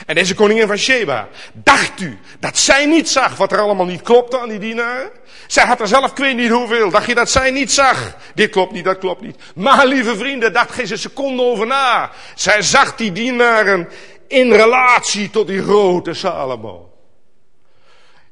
En 0.05 0.15
deze 0.15 0.35
koningin 0.35 0.67
van 0.67 0.77
Sheba, 0.77 1.27
dacht 1.53 2.01
u 2.01 2.19
dat 2.39 2.57
zij 2.57 2.85
niet 2.85 3.09
zag 3.09 3.37
wat 3.37 3.51
er 3.51 3.59
allemaal 3.59 3.85
niet 3.85 4.01
klopte 4.01 4.39
aan 4.39 4.49
die 4.49 4.59
dienaren? 4.59 5.09
Zij 5.47 5.65
had 5.65 5.79
er 5.79 5.87
zelf, 5.87 6.11
ik 6.11 6.17
weet 6.17 6.35
niet 6.35 6.49
hoeveel, 6.49 6.89
dacht 6.89 7.05
je 7.05 7.15
dat 7.15 7.29
zij 7.29 7.51
niet 7.51 7.71
zag? 7.71 8.15
Dit 8.35 8.49
klopt 8.49 8.71
niet, 8.71 8.83
dat 8.83 8.97
klopt 8.97 9.21
niet. 9.21 9.35
Maar 9.55 9.87
lieve 9.87 10.17
vrienden, 10.17 10.53
dacht 10.53 10.71
geen 10.71 10.97
seconde 10.97 11.43
over 11.43 11.67
na. 11.67 12.11
Zij 12.35 12.61
zag 12.61 12.95
die 12.95 13.11
dienaren 13.11 13.89
in 14.27 14.51
relatie 14.51 15.29
tot 15.29 15.47
die 15.47 15.63
grote 15.63 16.13
Salomo. 16.13 16.88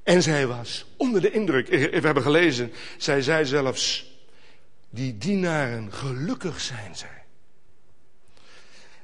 En 0.08 0.24
zij 0.24 0.48
was 0.48 0.86
onder 0.98 1.22
de 1.22 1.32
indruk, 1.32 1.68
we 1.68 2.00
hebben 2.02 2.24
gelezen, 2.24 2.72
zij 2.98 3.22
zei 3.22 3.46
zelfs, 3.46 4.12
die 4.90 5.18
dienaren, 5.18 5.94
gelukkig 5.94 6.62
zijn 6.62 6.96
zij. 6.96 7.24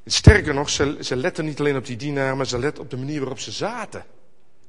Sterker 0.05 0.53
nog, 0.53 0.69
ze, 0.69 0.97
ze 0.99 1.15
letten 1.15 1.45
niet 1.45 1.59
alleen 1.59 1.75
op 1.75 1.85
die 1.85 1.95
dienaren, 1.95 2.37
maar 2.37 2.47
ze 2.47 2.59
letten 2.59 2.83
op 2.83 2.89
de 2.89 2.97
manier 2.97 3.19
waarop 3.19 3.39
ze 3.39 3.51
zaten. 3.51 4.05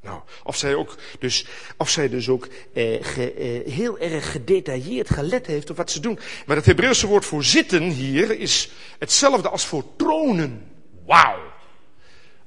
Nou, 0.00 0.20
of 0.42 0.56
zij, 0.56 0.74
ook, 0.74 0.96
dus, 1.18 1.46
of 1.76 1.90
zij 1.90 2.08
dus 2.08 2.28
ook 2.28 2.48
eh, 2.72 2.94
eh, 2.94 3.66
heel 3.66 3.98
erg 3.98 4.30
gedetailleerd 4.30 5.10
gelet 5.10 5.46
heeft 5.46 5.70
op 5.70 5.76
wat 5.76 5.90
ze 5.90 6.00
doen. 6.00 6.18
Maar 6.46 6.56
het 6.56 6.66
Hebreeuwse 6.66 7.06
woord 7.06 7.24
voor 7.24 7.44
zitten 7.44 7.82
hier 7.82 8.38
is 8.38 8.70
hetzelfde 8.98 9.48
als 9.48 9.66
voor 9.66 9.84
tronen. 9.96 10.66
Wauw! 11.06 11.52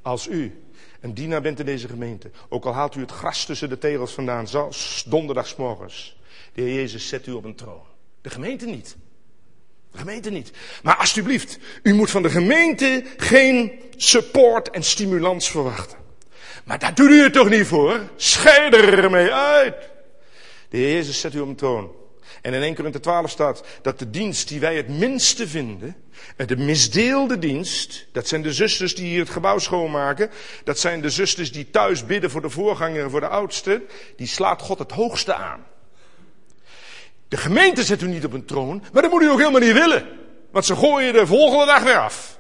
Als 0.01 0.27
u 0.27 0.61
een 1.07 1.13
dienaar 1.13 1.41
bent 1.41 1.59
in 1.59 1.65
deze 1.65 1.87
gemeente, 1.87 2.31
ook 2.49 2.65
al 2.65 2.73
haalt 2.73 2.95
u 2.95 2.99
het 2.99 3.11
gras 3.11 3.45
tussen 3.45 3.69
de 3.69 3.77
tegels 3.77 4.11
vandaan, 4.11 4.47
zoals 4.47 5.03
donderdagsmorgens, 5.07 6.17
de 6.53 6.61
Heer 6.61 6.73
Jezus 6.73 7.07
zet 7.07 7.27
u 7.27 7.31
op 7.31 7.43
een 7.43 7.55
troon. 7.55 7.81
De 8.21 8.29
gemeente 8.29 8.65
niet. 8.65 8.95
De 9.91 9.97
gemeente 9.97 10.29
niet. 10.29 10.51
Maar 10.83 10.95
alsjeblieft, 10.95 11.59
u 11.83 11.93
moet 11.93 12.11
van 12.11 12.21
de 12.21 12.29
gemeente 12.29 13.03
geen 13.17 13.79
support 13.95 14.69
en 14.69 14.83
stimulans 14.83 15.51
verwachten. 15.51 15.97
Maar 16.65 16.79
daar 16.79 16.95
doet 16.95 17.09
u 17.09 17.23
het 17.23 17.33
toch 17.33 17.49
niet 17.49 17.67
voor? 17.67 18.01
Scheid 18.15 18.73
ermee 18.73 19.31
uit. 19.31 19.89
De 20.69 20.77
Heer 20.77 20.93
Jezus 20.93 21.19
zet 21.19 21.33
u 21.33 21.39
op 21.39 21.47
een 21.47 21.55
troon. 21.55 21.91
En 22.41 22.53
in 22.53 22.61
1 22.61 22.75
Korinther 22.75 23.01
12 23.01 23.29
staat 23.29 23.63
dat 23.81 23.99
de 23.99 24.09
dienst 24.09 24.47
die 24.47 24.59
wij 24.59 24.75
het 24.75 24.87
minste 24.87 25.47
vinden, 25.47 25.95
de 26.35 26.57
misdeelde 26.57 27.39
dienst, 27.39 28.07
dat 28.11 28.27
zijn 28.27 28.41
de 28.41 28.53
zusters 28.53 28.95
die 28.95 29.05
hier 29.05 29.19
het 29.19 29.29
gebouw 29.29 29.57
schoonmaken, 29.57 30.29
dat 30.63 30.79
zijn 30.79 31.01
de 31.01 31.09
zusters 31.09 31.51
die 31.51 31.69
thuis 31.69 32.05
bidden 32.05 32.29
voor 32.29 32.41
de 32.41 32.49
voorganger 32.49 33.03
en 33.03 33.09
voor 33.09 33.19
de 33.19 33.27
oudste, 33.27 33.81
die 34.15 34.27
slaat 34.27 34.61
God 34.61 34.79
het 34.79 34.91
hoogste 34.91 35.33
aan. 35.33 35.65
De 37.27 37.37
gemeente 37.37 37.83
zet 37.83 38.01
u 38.01 38.07
niet 38.07 38.25
op 38.25 38.33
een 38.33 38.45
troon, 38.45 38.83
maar 38.93 39.01
dat 39.01 39.11
moet 39.11 39.21
u 39.21 39.29
ook 39.29 39.39
helemaal 39.39 39.61
niet 39.61 39.73
willen. 39.73 40.05
Want 40.51 40.65
ze 40.65 40.75
gooien 40.75 41.13
de 41.13 41.27
volgende 41.27 41.65
dag 41.65 41.83
weer 41.83 41.97
af. 41.97 42.39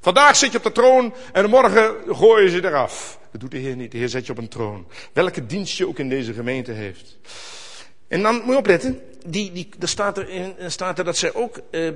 Vandaag 0.00 0.36
zit 0.36 0.52
je 0.52 0.58
op 0.58 0.64
de 0.64 0.72
troon 0.72 1.14
en 1.32 1.50
morgen 1.50 1.96
gooien 2.08 2.50
ze 2.50 2.64
eraf. 2.64 3.18
Dat 3.32 3.40
doet 3.40 3.50
de 3.50 3.58
Heer 3.58 3.76
niet. 3.76 3.92
De 3.92 3.98
Heer 3.98 4.08
zet 4.08 4.26
je 4.26 4.32
op 4.32 4.38
een 4.38 4.48
troon. 4.48 4.86
Welke 5.12 5.46
dienst 5.46 5.76
je 5.76 5.88
ook 5.88 5.98
in 5.98 6.08
deze 6.08 6.32
gemeente 6.32 6.72
heeft. 6.72 7.18
En 8.10 8.22
dan 8.22 8.34
moet 8.34 8.46
je 8.46 8.56
opletten. 8.56 9.00
Die, 9.26 9.52
die, 9.52 9.68
daar 9.78 9.88
staat 9.88 10.18
er, 10.18 10.28
in, 10.28 10.54
staat 10.66 10.98
er 10.98 11.04
dat 11.04 11.16
zij 11.16 11.34
ook 11.34 11.60
eh, 11.70 11.88
eh, 11.88 11.94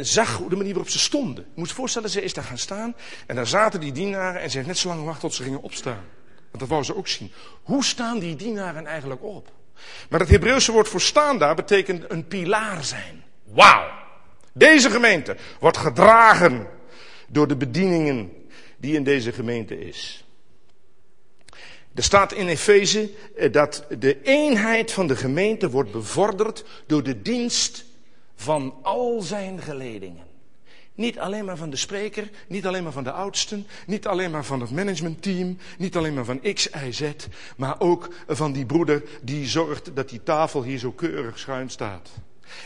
zag 0.00 0.40
de 0.48 0.56
manier 0.56 0.72
waarop 0.72 0.90
ze 0.90 0.98
stonden. 0.98 1.44
Je 1.44 1.60
moet 1.60 1.68
je 1.68 1.74
voorstellen, 1.74 2.10
ze 2.10 2.22
is 2.22 2.34
daar 2.34 2.44
gaan 2.44 2.58
staan. 2.58 2.96
En 3.26 3.36
daar 3.36 3.46
zaten 3.46 3.80
die 3.80 3.92
dienaren 3.92 4.40
en 4.40 4.50
ze 4.50 4.56
heeft 4.56 4.68
net 4.68 4.78
zo 4.78 4.88
lang 4.88 5.00
gewacht 5.00 5.20
tot 5.20 5.34
ze 5.34 5.42
gingen 5.42 5.62
opstaan. 5.62 6.04
Want 6.50 6.58
dat 6.58 6.68
wou 6.68 6.82
ze 6.82 6.96
ook 6.96 7.08
zien. 7.08 7.32
Hoe 7.62 7.84
staan 7.84 8.18
die 8.18 8.36
dienaren 8.36 8.86
eigenlijk 8.86 9.22
op? 9.22 9.50
Maar 10.08 10.20
het 10.20 10.28
Hebreeuwse 10.28 10.72
woord 10.72 10.88
voor 10.88 11.00
staan 11.00 11.38
daar 11.38 11.54
betekent 11.54 12.10
een 12.10 12.28
pilaar 12.28 12.84
zijn. 12.84 13.24
Wauw! 13.44 13.90
Deze 14.52 14.90
gemeente 14.90 15.36
wordt 15.60 15.76
gedragen 15.76 16.66
door 17.28 17.48
de 17.48 17.56
bedieningen 17.56 18.32
die 18.76 18.94
in 18.94 19.04
deze 19.04 19.32
gemeente 19.32 19.80
is. 19.80 20.27
Er 21.98 22.04
staat 22.04 22.32
in 22.32 22.48
Efeze 22.48 23.10
eh, 23.36 23.52
dat 23.52 23.86
de 23.98 24.22
eenheid 24.22 24.92
van 24.92 25.06
de 25.06 25.16
gemeente 25.16 25.70
wordt 25.70 25.92
bevorderd 25.92 26.64
door 26.86 27.02
de 27.02 27.22
dienst 27.22 27.84
van 28.34 28.74
al 28.82 29.22
zijn 29.22 29.62
geledingen. 29.62 30.24
Niet 30.94 31.18
alleen 31.18 31.44
maar 31.44 31.56
van 31.56 31.70
de 31.70 31.76
spreker, 31.76 32.30
niet 32.48 32.66
alleen 32.66 32.82
maar 32.82 32.92
van 32.92 33.04
de 33.04 33.12
oudsten, 33.12 33.66
niet 33.86 34.06
alleen 34.06 34.30
maar 34.30 34.44
van 34.44 34.60
het 34.60 34.70
managementteam, 34.70 35.58
niet 35.78 35.96
alleen 35.96 36.14
maar 36.14 36.24
van 36.24 36.40
X, 36.54 36.68
Y, 36.86 36.90
Z, 36.92 37.02
maar 37.56 37.80
ook 37.80 38.08
van 38.26 38.52
die 38.52 38.66
broeder 38.66 39.02
die 39.22 39.46
zorgt 39.46 39.96
dat 39.96 40.08
die 40.08 40.22
tafel 40.22 40.62
hier 40.62 40.78
zo 40.78 40.90
keurig 40.90 41.38
schuin 41.38 41.70
staat. 41.70 42.10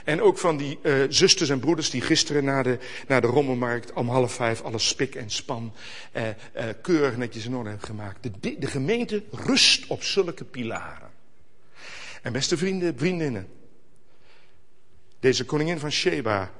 En 0.05 0.21
ook 0.21 0.39
van 0.39 0.57
die 0.57 0.79
uh, 0.83 1.05
zusters 1.09 1.49
en 1.49 1.61
broeders 1.61 1.91
die 1.91 2.01
gisteren 2.01 2.45
naar 2.45 2.63
de, 2.63 2.79
naar 3.09 3.21
de 3.21 3.27
rommelmarkt 3.27 3.93
om 3.93 4.09
half 4.09 4.33
vijf 4.33 4.61
alles 4.61 4.89
spik 4.89 5.15
en 5.15 5.31
span 5.31 5.73
uh, 6.17 6.23
uh, 6.29 6.65
keurig 6.83 7.17
netjes 7.17 7.45
in 7.45 7.55
orde 7.55 7.69
hebben 7.69 7.87
gemaakt. 7.87 8.23
De, 8.41 8.59
de 8.59 8.67
gemeente 8.67 9.23
rust 9.31 9.87
op 9.87 10.03
zulke 10.03 10.45
pilaren. 10.45 11.11
En 12.23 12.33
beste 12.33 12.57
vrienden, 12.57 12.99
vriendinnen, 12.99 13.49
deze 15.21 15.45
koningin 15.45 15.79
van 15.79 15.91
Sheba, 15.91 16.51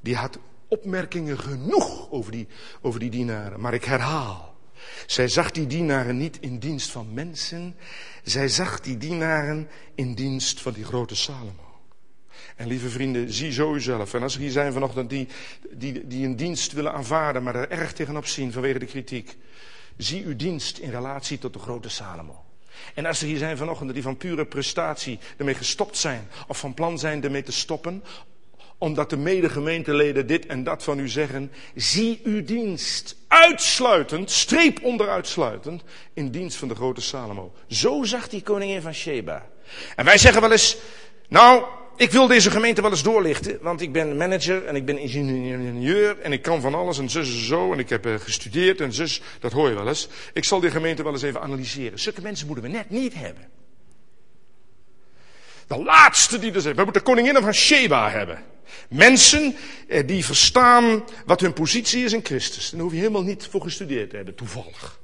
die 0.00 0.16
had 0.16 0.38
opmerkingen 0.68 1.38
genoeg 1.38 2.10
over 2.10 2.32
die, 2.32 2.46
over 2.80 3.00
die 3.00 3.10
dienaren. 3.10 3.60
Maar 3.60 3.74
ik 3.74 3.84
herhaal. 3.84 4.54
Zij 5.06 5.28
zag 5.28 5.50
die 5.50 5.66
dienaren 5.66 6.16
niet 6.16 6.38
in 6.40 6.58
dienst 6.58 6.90
van 6.90 7.14
mensen. 7.14 7.76
Zij 8.22 8.48
zag 8.48 8.80
die 8.80 8.96
dienaren 8.96 9.68
in 9.94 10.14
dienst 10.14 10.60
van 10.60 10.72
die 10.72 10.84
grote 10.84 11.16
Salomo. 11.16 11.73
En 12.56 12.66
lieve 12.66 12.88
vrienden, 12.88 13.32
zie 13.32 13.52
zo 13.52 13.74
uzelf. 13.74 14.14
En 14.14 14.22
als 14.22 14.34
er 14.34 14.40
hier 14.40 14.50
zijn 14.50 14.72
vanochtend 14.72 15.10
die, 15.10 15.28
die, 15.70 16.06
die 16.06 16.26
een 16.26 16.36
dienst 16.36 16.72
willen 16.72 16.92
aanvaarden, 16.92 17.42
maar 17.42 17.54
er 17.54 17.70
erg 17.70 17.92
tegenop 17.92 18.26
zien 18.26 18.52
vanwege 18.52 18.78
de 18.78 18.86
kritiek. 18.86 19.36
Zie 19.96 20.24
uw 20.24 20.36
dienst 20.36 20.78
in 20.78 20.90
relatie 20.90 21.38
tot 21.38 21.52
de 21.52 21.58
grote 21.58 21.88
Salomo. 21.88 22.44
En 22.94 23.06
als 23.06 23.20
er 23.20 23.26
hier 23.26 23.38
zijn 23.38 23.56
vanochtend 23.56 23.92
die 23.92 24.02
van 24.02 24.16
pure 24.16 24.46
prestatie 24.46 25.18
ermee 25.36 25.54
gestopt 25.54 25.96
zijn, 25.96 26.28
of 26.46 26.58
van 26.58 26.74
plan 26.74 26.98
zijn 26.98 27.24
ermee 27.24 27.42
te 27.42 27.52
stoppen, 27.52 28.02
omdat 28.78 29.10
de 29.10 29.16
medegemeenteleden 29.16 30.26
dit 30.26 30.46
en 30.46 30.64
dat 30.64 30.82
van 30.82 30.98
u 30.98 31.08
zeggen. 31.08 31.52
Zie 31.74 32.20
uw 32.24 32.44
dienst 32.44 33.16
uitsluitend, 33.28 34.30
streep 34.30 34.82
onder 34.82 35.08
uitsluitend, 35.08 35.82
in 36.12 36.30
dienst 36.30 36.56
van 36.56 36.68
de 36.68 36.74
grote 36.74 37.00
Salomo. 37.00 37.52
Zo 37.68 38.02
zag 38.02 38.28
die 38.28 38.42
koningin 38.42 38.82
van 38.82 38.94
Sheba. 38.94 39.46
En 39.96 40.04
wij 40.04 40.18
zeggen 40.18 40.40
wel 40.40 40.52
eens, 40.52 40.76
nou, 41.28 41.64
ik 41.96 42.10
wil 42.10 42.26
deze 42.26 42.50
gemeente 42.50 42.82
wel 42.82 42.90
eens 42.90 43.02
doorlichten, 43.02 43.58
want 43.62 43.80
ik 43.80 43.92
ben 43.92 44.16
manager 44.16 44.64
en 44.64 44.76
ik 44.76 44.84
ben 44.84 44.98
ingenieur 44.98 46.20
en 46.20 46.32
ik 46.32 46.42
kan 46.42 46.60
van 46.60 46.74
alles 46.74 46.98
en 46.98 47.10
zus 47.10 47.28
en 47.28 47.44
zo 47.44 47.72
en 47.72 47.78
ik 47.78 47.88
heb 47.88 48.06
eh, 48.06 48.14
gestudeerd 48.14 48.80
en 48.80 48.92
zus, 48.92 49.20
dat 49.40 49.52
hoor 49.52 49.68
je 49.68 49.74
wel 49.74 49.88
eens. 49.88 50.08
Ik 50.32 50.44
zal 50.44 50.60
die 50.60 50.70
gemeente 50.70 51.02
wel 51.02 51.12
eens 51.12 51.22
even 51.22 51.40
analyseren. 51.40 51.98
Zulke 51.98 52.20
mensen 52.20 52.46
moeten 52.46 52.64
we 52.64 52.70
net 52.70 52.90
niet 52.90 53.14
hebben. 53.14 53.48
De 55.66 55.82
laatste 55.82 56.38
die 56.38 56.52
er 56.52 56.60
zijn. 56.60 56.76
We 56.76 56.84
moeten 56.84 57.02
koninginnen 57.02 57.42
van 57.42 57.54
Sheba 57.54 58.10
hebben. 58.10 58.42
Mensen 58.88 59.56
eh, 59.88 60.06
die 60.06 60.24
verstaan 60.24 61.04
wat 61.26 61.40
hun 61.40 61.52
positie 61.52 62.04
is 62.04 62.12
in 62.12 62.24
Christus. 62.24 62.70
Daar 62.70 62.80
hoef 62.80 62.92
je 62.92 62.98
helemaal 62.98 63.22
niet 63.22 63.48
voor 63.50 63.60
gestudeerd 63.60 64.10
te 64.10 64.16
hebben, 64.16 64.34
toevallig. 64.34 65.02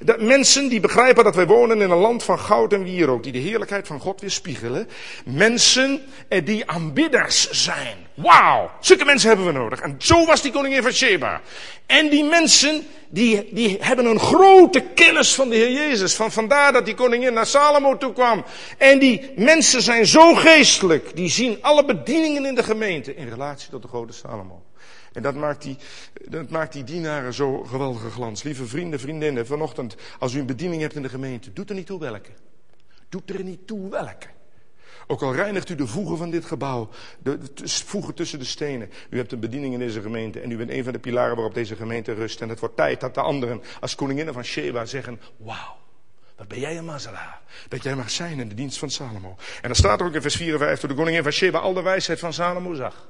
De 0.00 0.16
mensen 0.18 0.68
die 0.68 0.80
begrijpen 0.80 1.24
dat 1.24 1.34
wij 1.34 1.46
wonen 1.46 1.80
in 1.80 1.90
een 1.90 1.98
land 1.98 2.22
van 2.22 2.38
goud 2.38 2.72
en 2.72 2.82
wierook, 2.82 3.22
die 3.22 3.32
de 3.32 3.38
heerlijkheid 3.38 3.86
van 3.86 4.00
God 4.00 4.20
weerspiegelen. 4.20 4.88
Mensen 5.24 6.02
eh, 6.28 6.44
die 6.44 6.70
aanbidders 6.70 7.50
zijn. 7.50 7.96
Wauw, 8.14 8.70
zulke 8.80 9.04
mensen 9.04 9.28
hebben 9.28 9.46
we 9.46 9.52
nodig. 9.52 9.80
En 9.80 9.94
zo 9.98 10.26
was 10.26 10.42
die 10.42 10.52
koningin 10.52 10.82
van 10.82 10.92
Sheba. 10.92 11.40
En 11.86 12.08
die 12.08 12.24
mensen, 12.24 12.86
die, 13.08 13.48
die 13.50 13.76
hebben 13.80 14.06
een 14.06 14.20
grote 14.20 14.80
kennis 14.80 15.34
van 15.34 15.48
de 15.48 15.56
Heer 15.56 15.72
Jezus. 15.72 16.14
Van 16.14 16.32
vandaar 16.32 16.72
dat 16.72 16.84
die 16.84 16.94
koningin 16.94 17.32
naar 17.32 17.46
Salomo 17.46 17.96
toe 17.96 18.12
kwam. 18.12 18.44
En 18.78 18.98
die 18.98 19.30
mensen 19.36 19.82
zijn 19.82 20.06
zo 20.06 20.34
geestelijk, 20.34 21.16
die 21.16 21.30
zien 21.30 21.58
alle 21.60 21.84
bedieningen 21.84 22.46
in 22.46 22.54
de 22.54 22.62
gemeente 22.62 23.14
in 23.14 23.28
relatie 23.28 23.70
tot 23.70 23.82
de 23.82 23.88
grote 23.88 24.12
Salomo. 24.12 24.62
En 25.18 25.24
dat 25.24 25.34
maakt, 25.34 25.62
die, 25.62 25.76
dat 26.28 26.50
maakt 26.50 26.72
die 26.72 26.84
dienaren 26.84 27.34
zo 27.34 27.64
geweldige 27.64 28.10
glans. 28.10 28.42
Lieve 28.42 28.66
vrienden, 28.66 29.00
vriendinnen, 29.00 29.46
vanochtend, 29.46 29.96
als 30.18 30.34
u 30.34 30.38
een 30.38 30.46
bediening 30.46 30.82
hebt 30.82 30.94
in 30.94 31.02
de 31.02 31.08
gemeente, 31.08 31.52
doet 31.52 31.68
er 31.68 31.74
niet 31.74 31.86
toe 31.86 32.00
welke. 32.00 32.30
Doet 33.08 33.30
er 33.30 33.42
niet 33.42 33.66
toe 33.66 33.90
welke. 33.90 34.26
Ook 35.06 35.22
al 35.22 35.34
reinigt 35.34 35.68
u 35.68 35.74
de 35.74 35.86
voegen 35.86 36.16
van 36.16 36.30
dit 36.30 36.44
gebouw, 36.44 36.88
de, 37.22 37.38
voegen 37.64 38.14
tussen 38.14 38.38
de 38.38 38.44
stenen. 38.44 38.90
U 39.10 39.16
hebt 39.16 39.32
een 39.32 39.40
bediening 39.40 39.72
in 39.72 39.78
deze 39.78 40.00
gemeente 40.00 40.40
en 40.40 40.50
u 40.50 40.56
bent 40.56 40.70
een 40.70 40.84
van 40.84 40.92
de 40.92 40.98
pilaren 40.98 41.34
waarop 41.34 41.54
deze 41.54 41.76
gemeente 41.76 42.12
rust. 42.12 42.40
En 42.40 42.48
het 42.48 42.60
wordt 42.60 42.76
tijd 42.76 43.00
dat 43.00 43.14
de 43.14 43.20
anderen 43.20 43.62
als 43.80 43.94
koninginnen 43.94 44.34
van 44.34 44.44
Sheba 44.44 44.84
zeggen, 44.84 45.20
wauw. 45.36 45.76
Wat 46.36 46.48
ben 46.48 46.60
jij 46.60 46.76
een 46.76 46.84
mazelaar. 46.84 47.40
Dat 47.68 47.82
jij 47.82 47.94
mag 47.94 48.10
zijn 48.10 48.40
in 48.40 48.48
de 48.48 48.54
dienst 48.54 48.78
van 48.78 48.90
Salomo. 48.90 49.36
En 49.60 49.68
dan 49.68 49.74
staat 49.74 50.00
er 50.00 50.06
ook 50.06 50.14
in 50.14 50.22
vers 50.22 50.36
54, 50.36 50.80
toen 50.80 50.88
de 50.88 51.02
koningin 51.02 51.22
van 51.22 51.32
Sheba 51.32 51.58
al 51.58 51.72
de 51.72 51.82
wijsheid 51.82 52.18
van 52.18 52.32
Salomo 52.32 52.74
zag. 52.74 53.08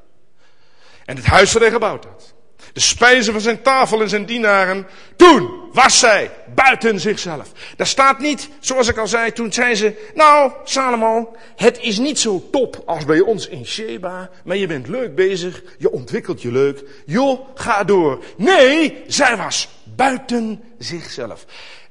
En 1.08 1.16
het 1.16 1.26
huis 1.26 1.52
dat 1.52 1.62
hij 1.62 1.70
gebouwd 1.70 2.04
had. 2.04 2.34
De 2.72 2.80
spijzen 2.80 3.32
van 3.32 3.42
zijn 3.42 3.62
tafel 3.62 4.00
en 4.00 4.08
zijn 4.08 4.26
dienaren. 4.26 4.86
Toen 5.16 5.50
was 5.72 5.98
zij 5.98 6.30
buiten 6.54 7.00
zichzelf. 7.00 7.52
Daar 7.76 7.86
staat 7.86 8.18
niet, 8.18 8.48
zoals 8.60 8.88
ik 8.88 8.96
al 8.96 9.06
zei, 9.06 9.32
toen 9.32 9.52
zei 9.52 9.74
ze, 9.74 10.10
nou 10.14 10.52
Salomo, 10.64 11.36
het 11.56 11.78
is 11.80 11.98
niet 11.98 12.18
zo 12.18 12.48
top 12.50 12.82
als 12.86 13.04
bij 13.04 13.20
ons 13.20 13.48
in 13.48 13.66
Sheba, 13.66 14.30
maar 14.44 14.56
je 14.56 14.66
bent 14.66 14.88
leuk 14.88 15.14
bezig, 15.14 15.62
je 15.78 15.90
ontwikkelt 15.90 16.42
je 16.42 16.52
leuk, 16.52 16.84
joh, 17.06 17.48
ga 17.54 17.84
door. 17.84 18.24
Nee, 18.36 19.02
zij 19.06 19.36
was 19.36 19.68
buiten 19.84 20.62
zichzelf. 20.78 21.44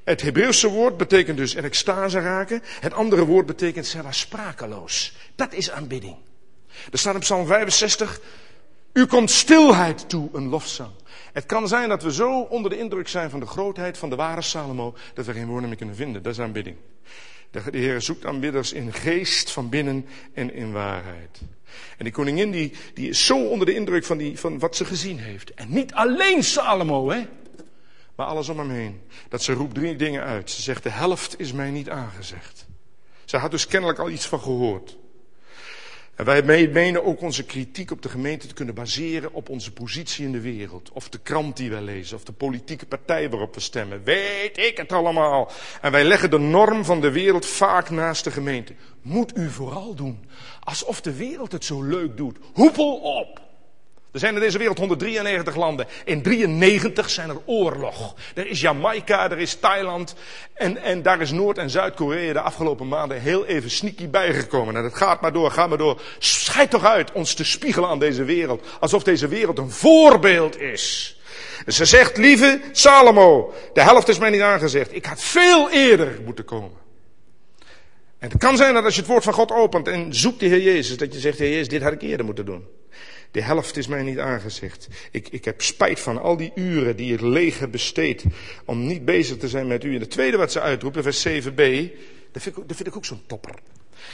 Het 0.04 0.22
Hebreeuwse 0.22 0.68
woord 0.68 0.96
betekent 0.96 1.36
dus 1.36 1.54
in 1.54 1.64
extase 1.64 2.20
raken. 2.20 2.62
Het 2.80 2.94
andere 2.94 3.24
woord 3.24 3.46
betekent 3.46 3.86
zij 3.86 4.02
was 4.02 4.18
sprakeloos. 4.18 5.16
Dat 5.34 5.52
is 5.52 5.70
aanbidding. 5.70 6.16
Er 6.92 6.98
staat 6.98 7.14
in 7.14 7.20
Psalm 7.20 7.46
65, 7.46 8.20
u 8.92 9.06
komt 9.06 9.30
stilheid 9.30 10.08
toe, 10.08 10.28
een 10.32 10.48
lofzang. 10.48 10.90
Het 11.32 11.46
kan 11.46 11.68
zijn 11.68 11.88
dat 11.88 12.02
we 12.02 12.12
zo 12.12 12.40
onder 12.40 12.70
de 12.70 12.78
indruk 12.78 13.08
zijn 13.08 13.30
van 13.30 13.40
de 13.40 13.46
grootheid 13.46 13.98
van 13.98 14.10
de 14.10 14.16
ware 14.16 14.42
Salomo, 14.42 14.94
dat 15.14 15.26
we 15.26 15.32
geen 15.32 15.46
woorden 15.46 15.68
meer 15.68 15.78
kunnen 15.78 15.94
vinden. 15.94 16.22
Dat 16.22 16.32
is 16.32 16.40
aanbidding. 16.40 16.76
De 17.50 17.62
Heer 17.70 18.00
zoekt 18.00 18.26
aanbidders 18.26 18.72
in 18.72 18.92
geest 18.92 19.50
van 19.50 19.68
binnen 19.68 20.06
en 20.34 20.54
in 20.54 20.72
waarheid. 20.72 21.40
En 21.96 22.04
die 22.04 22.12
koningin 22.12 22.50
die, 22.50 22.72
die 22.94 23.08
is 23.08 23.26
zo 23.26 23.46
onder 23.46 23.66
de 23.66 23.74
indruk 23.74 24.04
van, 24.04 24.18
die, 24.18 24.38
van 24.38 24.58
wat 24.58 24.76
ze 24.76 24.84
gezien 24.84 25.18
heeft. 25.18 25.54
En 25.54 25.72
niet 25.72 25.94
alleen 25.94 26.44
Salomo, 26.44 27.10
hè. 27.10 27.26
Maar 28.14 28.26
alles 28.26 28.48
om 28.48 28.58
hem 28.58 28.70
heen. 28.70 29.00
Dat 29.28 29.42
ze 29.42 29.52
roept 29.52 29.74
drie 29.74 29.96
dingen 29.96 30.22
uit. 30.22 30.50
Ze 30.50 30.62
zegt, 30.62 30.82
de 30.82 30.90
helft 30.90 31.40
is 31.40 31.52
mij 31.52 31.70
niet 31.70 31.90
aangezegd. 31.90 32.66
Ze 33.24 33.36
had 33.36 33.50
dus 33.50 33.66
kennelijk 33.66 33.98
al 33.98 34.10
iets 34.10 34.26
van 34.26 34.40
gehoord. 34.40 34.96
En 36.18 36.24
wij 36.24 36.68
menen 36.68 37.04
ook 37.04 37.20
onze 37.20 37.44
kritiek 37.44 37.90
op 37.90 38.02
de 38.02 38.08
gemeente 38.08 38.46
te 38.46 38.54
kunnen 38.54 38.74
baseren 38.74 39.32
op 39.32 39.48
onze 39.48 39.72
positie 39.72 40.24
in 40.24 40.32
de 40.32 40.40
wereld. 40.40 40.90
Of 40.92 41.08
de 41.08 41.18
krant 41.18 41.56
die 41.56 41.70
wij 41.70 41.80
lezen, 41.80 42.16
of 42.16 42.24
de 42.24 42.32
politieke 42.32 42.86
partij 42.86 43.30
waarop 43.30 43.54
we 43.54 43.60
stemmen. 43.60 44.04
Weet 44.04 44.58
ik 44.58 44.76
het 44.76 44.92
allemaal. 44.92 45.50
En 45.80 45.92
wij 45.92 46.04
leggen 46.04 46.30
de 46.30 46.38
norm 46.38 46.84
van 46.84 47.00
de 47.00 47.10
wereld 47.10 47.46
vaak 47.46 47.90
naast 47.90 48.24
de 48.24 48.30
gemeente. 48.30 48.74
Moet 49.02 49.36
u 49.36 49.50
vooral 49.50 49.94
doen. 49.94 50.24
Alsof 50.60 51.00
de 51.00 51.12
wereld 51.12 51.52
het 51.52 51.64
zo 51.64 51.82
leuk 51.82 52.16
doet. 52.16 52.36
Hoepel 52.52 52.96
op. 52.96 53.47
Er 54.12 54.18
zijn 54.18 54.34
in 54.34 54.40
deze 54.40 54.58
wereld 54.58 54.78
193 54.78 55.56
landen. 55.56 55.86
In 56.04 56.22
93 56.22 57.10
zijn 57.10 57.28
er 57.28 57.40
oorlog. 57.44 58.14
Er 58.34 58.46
is 58.46 58.60
Jamaica, 58.60 59.30
er 59.30 59.38
is 59.38 59.54
Thailand. 59.54 60.14
En, 60.54 60.82
en 60.82 61.02
daar 61.02 61.20
is 61.20 61.30
Noord- 61.30 61.58
en 61.58 61.70
Zuid-Korea 61.70 62.32
de 62.32 62.40
afgelopen 62.40 62.88
maanden 62.88 63.20
heel 63.20 63.46
even 63.46 63.70
sneaky 63.70 64.08
bijgekomen. 64.08 64.76
En 64.76 64.84
het 64.84 64.94
gaat 64.94 65.20
maar 65.20 65.32
door, 65.32 65.50
gaat 65.50 65.68
maar 65.68 65.78
door. 65.78 66.00
Scheid 66.18 66.70
toch 66.70 66.84
uit 66.84 67.12
ons 67.12 67.34
te 67.34 67.44
spiegelen 67.44 67.88
aan 67.88 67.98
deze 67.98 68.24
wereld. 68.24 68.66
Alsof 68.80 69.02
deze 69.02 69.28
wereld 69.28 69.58
een 69.58 69.70
voorbeeld 69.70 70.60
is. 70.60 71.16
Ze 71.66 71.84
zegt, 71.84 72.16
lieve 72.16 72.60
Salomo, 72.72 73.54
de 73.72 73.82
helft 73.82 74.08
is 74.08 74.18
mij 74.18 74.30
niet 74.30 74.40
aangezegd. 74.40 74.94
Ik 74.94 75.06
had 75.06 75.22
veel 75.22 75.70
eerder 75.70 76.20
moeten 76.24 76.44
komen. 76.44 76.78
En 78.18 78.30
het 78.30 78.38
kan 78.38 78.56
zijn 78.56 78.74
dat 78.74 78.84
als 78.84 78.94
je 78.94 79.00
het 79.00 79.10
woord 79.10 79.24
van 79.24 79.32
God 79.32 79.52
opent 79.52 79.88
en 79.88 80.14
zoekt 80.14 80.40
de 80.40 80.46
Heer 80.46 80.62
Jezus, 80.62 80.96
dat 80.96 81.14
je 81.14 81.20
zegt, 81.20 81.38
Heer 81.38 81.50
Jezus, 81.50 81.68
dit 81.68 81.82
had 81.82 81.92
ik 81.92 82.02
eerder 82.02 82.26
moeten 82.26 82.46
doen. 82.46 82.77
De 83.30 83.42
helft 83.42 83.76
is 83.76 83.86
mij 83.86 84.02
niet 84.02 84.18
aangezegd. 84.18 84.88
Ik, 85.10 85.28
ik 85.28 85.44
heb 85.44 85.62
spijt 85.62 86.00
van 86.00 86.22
al 86.22 86.36
die 86.36 86.52
uren 86.54 86.96
die 86.96 87.12
ik 87.12 87.20
leeg 87.20 87.58
heb 87.58 87.70
besteed 87.70 88.24
om 88.64 88.86
niet 88.86 89.04
bezig 89.04 89.36
te 89.36 89.48
zijn 89.48 89.66
met 89.66 89.84
u. 89.84 89.94
En 89.94 90.00
de 90.00 90.06
tweede 90.06 90.36
wat 90.36 90.52
ze 90.52 90.60
uitroept, 90.60 90.98
vers 91.02 91.28
7b, 91.28 91.62
dat 92.32 92.42
vind 92.42 92.56
ik, 92.56 92.68
dat 92.68 92.76
vind 92.76 92.88
ik 92.88 92.96
ook 92.96 93.04
zo'n 93.04 93.22
topper. 93.26 93.54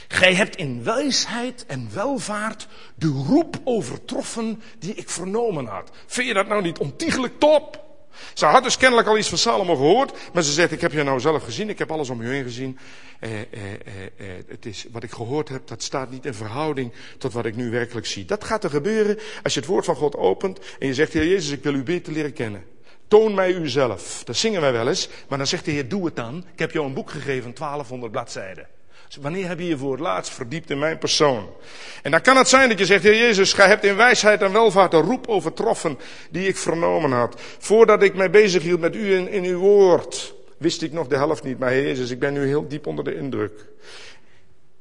Gij 0.07 0.33
hebt 0.33 0.55
in 0.55 0.83
wijsheid 0.83 1.65
en 1.65 1.89
welvaart 1.93 2.67
de 2.95 3.07
roep 3.07 3.61
overtroffen 3.63 4.61
die 4.79 4.93
ik 4.93 5.09
vernomen 5.09 5.65
had. 5.65 5.91
Vind 6.05 6.27
je 6.27 6.33
dat 6.33 6.47
nou 6.47 6.61
niet 6.61 6.77
ontiegelijk 6.77 7.39
top? 7.39 7.84
Ze 8.33 8.45
had 8.45 8.63
dus 8.63 8.77
kennelijk 8.77 9.07
al 9.07 9.17
iets 9.17 9.29
van 9.29 9.37
Salomo 9.37 9.75
gehoord, 9.75 10.13
maar 10.33 10.43
ze 10.43 10.51
zegt, 10.51 10.71
ik 10.71 10.81
heb 10.81 10.91
je 10.91 11.03
nou 11.03 11.19
zelf 11.19 11.43
gezien, 11.43 11.69
ik 11.69 11.79
heb 11.79 11.91
alles 11.91 12.09
om 12.09 12.21
je 12.21 12.29
heen 12.29 12.43
gezien. 12.43 12.77
Eh, 13.19 13.31
eh, 13.31 13.45
eh, 13.51 14.05
eh, 14.17 14.27
het 14.47 14.65
is, 14.65 14.85
wat 14.91 15.03
ik 15.03 15.11
gehoord 15.11 15.49
heb, 15.49 15.67
dat 15.67 15.83
staat 15.83 16.11
niet 16.11 16.25
in 16.25 16.33
verhouding 16.33 16.93
tot 17.17 17.33
wat 17.33 17.45
ik 17.45 17.55
nu 17.55 17.69
werkelijk 17.69 18.05
zie. 18.05 18.25
Dat 18.25 18.43
gaat 18.43 18.63
er 18.63 18.69
gebeuren 18.69 19.19
als 19.43 19.53
je 19.53 19.59
het 19.59 19.69
woord 19.69 19.85
van 19.85 19.95
God 19.95 20.15
opent 20.15 20.59
en 20.79 20.87
je 20.87 20.93
zegt, 20.93 21.13
Heer 21.13 21.27
Jezus, 21.27 21.51
ik 21.51 21.63
wil 21.63 21.73
u 21.73 21.83
beter 21.83 22.13
leren 22.13 22.33
kennen. 22.33 22.63
Toon 23.07 23.33
mij 23.33 23.53
uzelf. 23.53 24.23
Dat 24.23 24.35
zingen 24.35 24.61
wij 24.61 24.71
wel 24.71 24.87
eens, 24.87 25.09
maar 25.29 25.37
dan 25.37 25.47
zegt 25.47 25.65
de 25.65 25.71
Heer, 25.71 25.87
doe 25.87 26.05
het 26.05 26.15
dan. 26.15 26.45
Ik 26.53 26.59
heb 26.59 26.71
jou 26.71 26.85
een 26.85 26.93
boek 26.93 27.09
gegeven, 27.09 27.53
1200 27.53 28.11
bladzijden. 28.11 28.67
Wanneer 29.21 29.47
heb 29.47 29.59
je 29.59 29.67
je 29.67 29.77
voor 29.77 29.91
het 29.91 29.99
laatst 29.99 30.33
verdiept 30.33 30.69
in 30.69 30.79
mijn 30.79 30.97
persoon? 30.97 31.49
En 32.03 32.11
dan 32.11 32.21
kan 32.21 32.37
het 32.37 32.47
zijn 32.47 32.69
dat 32.69 32.79
je 32.79 32.85
zegt, 32.85 33.03
Heer 33.03 33.17
Jezus, 33.17 33.53
gij 33.53 33.67
hebt 33.67 33.83
in 33.83 33.95
wijsheid 33.95 34.41
en 34.41 34.51
welvaart 34.51 34.93
een 34.93 35.01
roep 35.01 35.27
overtroffen 35.27 35.97
die 36.31 36.47
ik 36.47 36.57
vernomen 36.57 37.11
had. 37.11 37.41
Voordat 37.59 38.03
ik 38.03 38.15
mij 38.15 38.29
bezig 38.29 38.63
hield 38.63 38.79
met 38.79 38.95
u 38.95 39.15
in, 39.15 39.29
in 39.29 39.43
uw 39.43 39.59
woord, 39.59 40.35
wist 40.57 40.81
ik 40.81 40.91
nog 40.91 41.07
de 41.07 41.15
helft 41.15 41.43
niet. 41.43 41.59
Maar 41.59 41.69
Heer 41.69 41.83
Jezus, 41.83 42.09
ik 42.09 42.19
ben 42.19 42.33
nu 42.33 42.45
heel 42.45 42.67
diep 42.67 42.87
onder 42.87 43.03
de 43.03 43.15
indruk. 43.15 43.65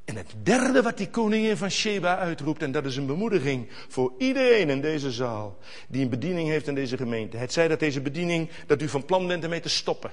En 0.04 0.16
het 0.16 0.34
derde 0.42 0.82
wat 0.82 0.96
die 0.96 1.10
koningin 1.10 1.56
van 1.56 1.70
Sheba 1.70 2.18
uitroept, 2.18 2.62
en 2.62 2.72
dat 2.72 2.84
is 2.84 2.96
een 2.96 3.06
bemoediging 3.06 3.68
voor 3.88 4.12
iedereen 4.18 4.70
in 4.70 4.80
deze 4.80 5.10
zaal, 5.10 5.58
die 5.88 6.02
een 6.02 6.08
bediening 6.08 6.48
heeft 6.48 6.68
in 6.68 6.74
deze 6.74 6.96
gemeente. 6.96 7.36
Het 7.36 7.52
zij 7.52 7.68
dat 7.68 7.78
deze 7.78 8.00
bediening, 8.00 8.50
dat 8.66 8.82
u 8.82 8.88
van 8.88 9.04
plan 9.04 9.26
bent 9.26 9.42
ermee 9.42 9.60
te 9.60 9.68
stoppen. 9.68 10.12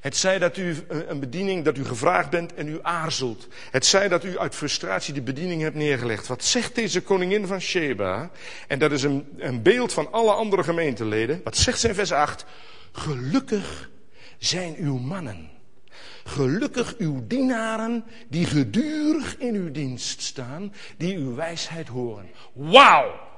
Het 0.00 0.16
zij 0.16 0.38
dat 0.38 0.56
u 0.56 0.76
een 0.88 1.20
bediening, 1.20 1.64
dat 1.64 1.78
u 1.78 1.84
gevraagd 1.84 2.30
bent 2.30 2.54
en 2.54 2.68
u 2.68 2.78
aarzelt. 2.82 3.48
Het 3.70 3.86
zij 3.86 4.08
dat 4.08 4.24
u 4.24 4.38
uit 4.38 4.54
frustratie 4.54 5.14
de 5.14 5.22
bediening 5.22 5.62
hebt 5.62 5.74
neergelegd. 5.76 6.26
Wat 6.26 6.44
zegt 6.44 6.74
deze 6.74 7.02
koningin 7.02 7.46
van 7.46 7.60
Sheba? 7.60 8.30
En 8.68 8.78
dat 8.78 8.92
is 8.92 9.02
een, 9.02 9.26
een 9.36 9.62
beeld 9.62 9.92
van 9.92 10.12
alle 10.12 10.32
andere 10.32 10.62
gemeenteleden. 10.62 11.40
Wat 11.44 11.56
zegt 11.56 11.80
ze 11.80 11.88
in 11.88 11.94
vers 11.94 12.12
8? 12.12 12.44
Gelukkig 12.92 13.90
zijn 14.38 14.76
uw 14.78 14.98
mannen. 14.98 15.50
Gelukkig 16.24 16.94
uw 16.98 17.26
dienaren 17.26 18.04
die 18.28 18.46
gedurig 18.46 19.36
in 19.38 19.54
uw 19.54 19.70
dienst 19.70 20.22
staan, 20.22 20.72
die 20.96 21.16
uw 21.16 21.34
wijsheid 21.34 21.88
horen. 21.88 22.30
Wauw! 22.52 23.32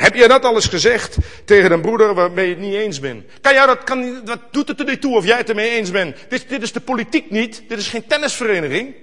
Heb 0.00 0.14
je 0.14 0.28
dat 0.28 0.44
al 0.44 0.54
eens 0.54 0.66
gezegd 0.66 1.16
tegen 1.44 1.72
een 1.72 1.80
broeder 1.80 2.14
waarmee 2.14 2.48
je 2.48 2.54
het 2.54 2.62
niet 2.62 2.74
eens 2.74 3.00
bent? 3.00 3.24
Kan 3.40 3.52
jij 3.52 3.66
dat, 3.66 3.84
kan, 3.84 4.24
wat 4.24 4.38
doet 4.50 4.68
het 4.68 4.80
er 4.80 4.86
niet 4.86 5.00
toe 5.00 5.16
of 5.16 5.24
jij 5.24 5.36
het 5.36 5.48
ermee 5.48 5.70
eens 5.70 5.90
bent? 5.90 6.16
Dit, 6.28 6.48
dit 6.48 6.62
is 6.62 6.72
de 6.72 6.80
politiek 6.80 7.30
niet. 7.30 7.62
Dit 7.68 7.78
is 7.78 7.88
geen 7.88 8.06
tennisvereniging. 8.06 8.94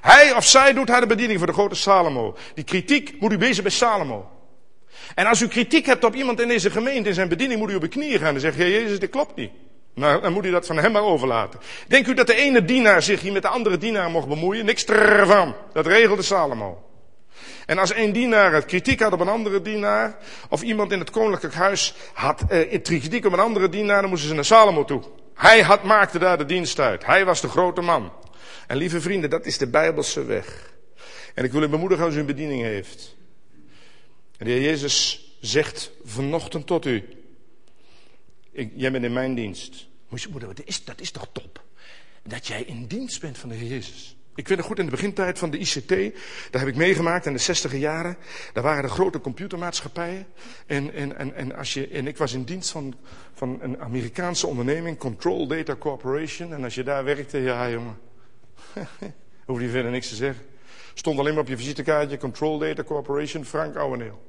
Hij 0.00 0.36
of 0.36 0.44
zij 0.46 0.72
doet 0.72 0.88
haar 0.88 1.00
de 1.00 1.06
bediening 1.06 1.38
voor 1.38 1.46
de 1.46 1.52
grote 1.52 1.74
Salomo. 1.74 2.36
Die 2.54 2.64
kritiek 2.64 3.20
moet 3.20 3.32
u 3.32 3.38
bezig 3.38 3.62
bij 3.62 3.72
Salomo. 3.72 4.30
En 5.14 5.26
als 5.26 5.40
u 5.40 5.48
kritiek 5.48 5.86
hebt 5.86 6.04
op 6.04 6.14
iemand 6.14 6.40
in 6.40 6.48
deze 6.48 6.70
gemeente 6.70 7.08
in 7.08 7.14
zijn 7.14 7.28
bediening, 7.28 7.60
moet 7.60 7.70
u 7.70 7.74
op 7.74 7.80
de 7.80 7.88
knieën 7.88 8.18
gaan 8.18 8.34
en 8.34 8.40
zeggen, 8.40 8.70
Jezus, 8.70 8.98
dit 8.98 9.10
klopt 9.10 9.36
niet. 9.36 9.50
Nou, 9.94 10.22
dan 10.22 10.32
moet 10.32 10.46
u 10.46 10.50
dat 10.50 10.66
van 10.66 10.78
hem 10.78 10.92
maar 10.92 11.02
overlaten. 11.02 11.60
Denkt 11.86 12.08
u 12.08 12.14
dat 12.14 12.26
de 12.26 12.34
ene 12.34 12.64
dienaar 12.64 13.02
zich 13.02 13.20
hier 13.20 13.32
met 13.32 13.42
de 13.42 13.48
andere 13.48 13.78
dienaar 13.78 14.10
mocht 14.10 14.28
bemoeien? 14.28 14.64
Niks 14.64 14.84
ervan. 14.84 15.54
Dat 15.72 15.86
regelde 15.86 16.22
Salomo. 16.22 16.89
En 17.70 17.78
als 17.78 17.94
een 17.94 18.12
dienaar 18.12 18.52
het 18.52 18.64
kritiek 18.64 19.00
had 19.00 19.12
op 19.12 19.20
een 19.20 19.28
andere 19.28 19.62
dienaar, 19.62 20.18
of 20.48 20.62
iemand 20.62 20.92
in 20.92 20.98
het 20.98 21.10
koninklijk 21.10 21.54
huis 21.54 21.94
had 22.12 22.44
eh, 22.48 22.82
kritiek 22.82 23.26
op 23.26 23.32
een 23.32 23.38
andere 23.38 23.68
dienaar, 23.68 24.00
dan 24.00 24.10
moesten 24.10 24.28
ze 24.28 24.34
naar 24.34 24.44
Salomo 24.44 24.84
toe. 24.84 25.02
Hij 25.34 25.62
had, 25.62 25.82
maakte 25.82 26.18
daar 26.18 26.38
de 26.38 26.44
dienst 26.44 26.78
uit. 26.78 27.06
Hij 27.06 27.24
was 27.24 27.40
de 27.40 27.48
grote 27.48 27.80
man. 27.80 28.12
En 28.66 28.76
lieve 28.76 29.00
vrienden, 29.00 29.30
dat 29.30 29.46
is 29.46 29.58
de 29.58 29.66
Bijbelse 29.66 30.24
weg. 30.24 30.74
En 31.34 31.44
ik 31.44 31.52
wil 31.52 31.62
u 31.62 31.68
bemoedigen 31.68 32.04
als 32.04 32.14
u 32.14 32.18
een 32.18 32.26
bediening 32.26 32.62
heeft. 32.62 33.16
En 34.36 34.46
de 34.46 34.52
Heer 34.52 34.62
Jezus 34.62 35.26
zegt 35.40 35.90
vanochtend 36.04 36.66
tot 36.66 36.86
u. 36.86 37.04
ik, 38.52 38.72
jij 38.76 38.92
bent 38.92 39.04
in 39.04 39.12
mijn 39.12 39.34
dienst. 39.34 39.86
Moeder, 40.08 40.54
dat 40.54 40.66
is, 40.66 40.84
dat 40.84 41.00
is 41.00 41.10
toch 41.10 41.28
top? 41.32 41.62
Dat 42.22 42.46
jij 42.46 42.62
in 42.62 42.86
dienst 42.86 43.20
bent 43.20 43.38
van 43.38 43.48
de 43.48 43.54
Heer 43.54 43.68
Jezus. 43.68 44.16
Ik 44.34 44.48
weet 44.48 44.56
nog 44.56 44.66
goed 44.66 44.78
in 44.78 44.84
de 44.84 44.90
begintijd 44.90 45.38
van 45.38 45.50
de 45.50 45.58
ICT, 45.58 45.88
daar 46.50 46.60
heb 46.60 46.68
ik 46.68 46.76
meegemaakt 46.76 47.26
in 47.26 47.32
de 47.32 47.38
zestiger 47.38 47.78
jaren. 47.78 48.16
Daar 48.52 48.62
waren 48.62 48.84
er 48.84 48.90
grote 48.90 49.20
computermaatschappijen. 49.20 50.26
En, 50.66 50.92
en, 50.92 51.16
en, 51.16 51.34
en, 51.34 51.56
als 51.56 51.74
je, 51.74 51.88
en 51.88 52.06
ik 52.06 52.16
was 52.16 52.32
in 52.32 52.44
dienst 52.44 52.70
van, 52.70 52.94
van 53.34 53.58
een 53.60 53.80
Amerikaanse 53.80 54.46
onderneming, 54.46 54.98
Control 54.98 55.46
Data 55.46 55.76
Corporation. 55.76 56.52
En 56.52 56.64
als 56.64 56.74
je 56.74 56.82
daar 56.82 57.04
werkte, 57.04 57.38
ja 57.38 57.70
jongen, 57.70 57.98
hoef 59.46 59.60
je 59.60 59.68
verder 59.68 59.90
niks 59.90 60.08
te 60.08 60.14
zeggen. 60.14 60.44
Stond 60.94 61.18
alleen 61.18 61.32
maar 61.32 61.42
op 61.42 61.48
je 61.48 61.56
visitekaartje, 61.56 62.18
Control 62.18 62.58
Data 62.58 62.82
Corporation, 62.82 63.44
Frank 63.44 63.76
Ouweneel. 63.76 64.22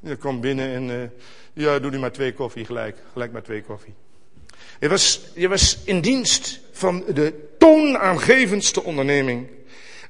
Je 0.00 0.16
kwam 0.16 0.40
binnen 0.40 0.68
en, 0.68 0.88
uh, 0.88 1.08
ja, 1.52 1.78
doe 1.78 1.90
nu 1.90 1.98
maar 1.98 2.12
twee 2.12 2.34
koffie 2.34 2.64
gelijk. 2.64 2.96
Gelijk 3.12 3.32
maar 3.32 3.42
twee 3.42 3.62
koffie. 3.62 3.94
Je 4.80 4.88
was, 4.88 5.30
je 5.34 5.48
was 5.48 5.78
in 5.84 6.00
dienst 6.00 6.60
van 6.72 7.04
de 7.14 7.47
toonaangevendste 7.58 8.82
onderneming 8.82 9.46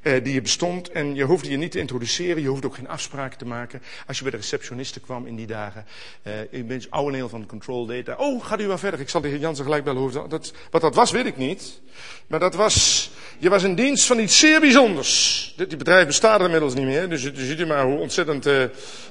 eh, 0.03 0.25
die 0.25 0.35
je 0.35 0.41
bestond. 0.41 0.91
En 0.91 1.15
je 1.15 1.25
hoefde 1.25 1.51
je 1.51 1.57
niet 1.57 1.71
te 1.71 1.79
introduceren, 1.79 2.43
je 2.43 2.49
hoefde 2.49 2.67
ook 2.67 2.75
geen 2.75 2.89
afspraken 2.89 3.39
te 3.39 3.47
maken. 3.47 3.83
Als 4.07 4.17
je 4.17 4.23
bij 4.23 4.33
de 4.33 4.39
receptioniste 4.39 5.01
kwam 5.01 5.27
in 5.27 5.37
die 5.37 5.47
dagen. 5.47 5.85
Uh, 6.23 6.33
ik 6.51 6.69
ben 6.69 6.83
oude 6.91 7.17
neel 7.17 7.29
van 7.29 7.47
Control 7.47 7.87
Data. 7.87 8.15
Oh, 8.17 8.45
gaat 8.45 8.61
u 8.61 8.67
maar 8.67 8.79
verder. 8.79 9.01
Ik 9.01 9.09
zal 9.09 9.21
de 9.21 9.29
heer 9.29 9.39
Jansen 9.39 9.65
gelijk 9.65 9.85
bellen. 9.85 10.29
Dat, 10.29 10.53
wat 10.71 10.81
dat 10.81 10.95
was, 10.95 11.11
weet 11.11 11.27
ik 11.27 11.37
niet. 11.37 11.81
Maar 12.27 12.41
dat 12.41 12.55
was, 12.55 13.11
je 13.39 13.49
was 13.49 13.63
in 13.63 13.75
dienst 13.75 14.07
van 14.07 14.19
iets 14.19 14.39
zeer 14.39 14.61
bijzonders. 14.61 15.55
Dit 15.57 15.69
die 15.69 15.79
bedrijf 15.79 16.07
bestaat 16.07 16.41
inmiddels 16.41 16.75
niet 16.75 16.87
meer. 16.87 17.09
Dus, 17.09 17.23
dus 17.23 17.47
ziet 17.47 17.61
u 17.61 17.67
maar 17.67 17.85
hoe 17.85 17.99
ontzettend, 17.99 18.47
uh, 18.47 18.63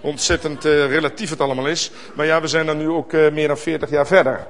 ontzettend 0.02 0.64
relatief 0.64 1.30
het 1.30 1.42
allemaal 1.42 1.68
is. 1.68 1.92
Maar 2.16 2.26
ja, 2.26 2.42
we 2.42 2.48
zijn 2.48 2.66
dan 2.66 2.78
nu 2.78 2.88
ook 2.88 3.12
meer 3.12 3.48
dan 3.48 3.58
40 3.58 3.90
jaar 3.90 4.08
verder. 4.08 4.48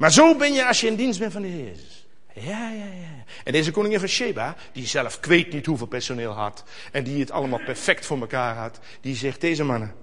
Maar 0.00 0.12
zo 0.12 0.36
ben 0.36 0.52
je 0.52 0.66
als 0.66 0.80
je 0.80 0.86
in 0.86 0.94
dienst 0.94 1.18
bent 1.18 1.32
van 1.32 1.42
de 1.42 1.48
Heer 1.48 1.64
Jezus. 1.64 2.06
Ja, 2.34 2.70
ja, 2.70 2.84
ja. 2.84 3.24
En 3.44 3.52
deze 3.52 3.70
koningin 3.70 3.98
van 3.98 4.08
Sheba, 4.08 4.56
die 4.72 4.86
zelf 4.86 5.18
weet 5.20 5.52
niet 5.52 5.66
hoeveel 5.66 5.86
personeel 5.86 6.32
had. 6.32 6.64
En 6.92 7.04
die 7.04 7.20
het 7.20 7.30
allemaal 7.30 7.64
perfect 7.64 8.06
voor 8.06 8.20
elkaar 8.20 8.56
had. 8.56 8.80
Die 9.00 9.16
zegt, 9.16 9.40
deze 9.40 9.64
mannen, 9.64 9.94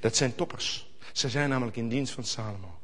dat 0.00 0.16
zijn 0.16 0.34
toppers. 0.34 0.90
Ze 1.12 1.28
zijn 1.28 1.48
namelijk 1.48 1.76
in 1.76 1.88
dienst 1.88 2.12
van 2.12 2.24
Salomo. 2.24 2.78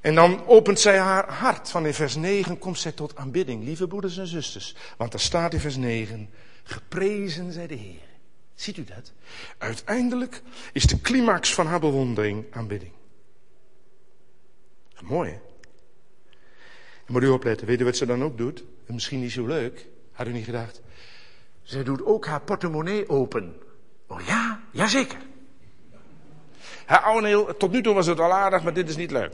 En 0.00 0.14
dan 0.14 0.46
opent 0.46 0.80
zij 0.80 0.98
haar 0.98 1.32
hart. 1.32 1.70
Van 1.70 1.86
in 1.86 1.94
vers 1.94 2.16
9 2.16 2.58
komt 2.58 2.78
zij 2.78 2.92
tot 2.92 3.16
aanbidding. 3.16 3.64
Lieve 3.64 3.86
broeders 3.86 4.18
en 4.18 4.26
zusters. 4.26 4.74
Want 4.96 5.12
er 5.12 5.20
staat 5.20 5.52
in 5.52 5.60
vers 5.60 5.76
9, 5.76 6.30
geprezen 6.62 7.52
zij 7.52 7.66
de 7.66 7.74
Heer. 7.74 8.08
Ziet 8.54 8.76
u 8.76 8.84
dat? 8.84 9.12
Uiteindelijk 9.58 10.42
is 10.72 10.84
de 10.84 11.00
climax 11.00 11.54
van 11.54 11.66
haar 11.66 11.80
bewondering 11.80 12.44
aanbidding. 12.50 12.92
Mooi 15.00 15.30
hè? 15.30 15.47
Moet 17.08 17.22
u 17.22 17.28
opletten, 17.28 17.66
weet 17.66 17.80
u 17.80 17.84
wat 17.84 17.96
ze 17.96 18.06
dan 18.06 18.24
ook 18.24 18.38
doet? 18.38 18.64
En 18.86 18.94
misschien 18.94 19.20
niet 19.20 19.32
zo 19.32 19.46
leuk, 19.46 19.86
had 20.12 20.26
u 20.26 20.32
niet 20.32 20.44
gedacht. 20.44 20.80
Zij 21.62 21.84
doet 21.84 22.04
ook 22.04 22.26
haar 22.26 22.40
portemonnee 22.40 23.08
open. 23.08 23.56
Oh 24.06 24.20
ja, 24.20 24.60
jazeker. 24.70 25.18
Haar 26.84 27.00
oude 27.00 27.54
tot 27.58 27.72
nu 27.72 27.82
toe 27.82 27.94
was 27.94 28.06
het 28.06 28.20
al 28.20 28.32
aardig, 28.32 28.62
maar 28.62 28.74
dit 28.74 28.88
is 28.88 28.96
niet 28.96 29.10
leuk. 29.10 29.32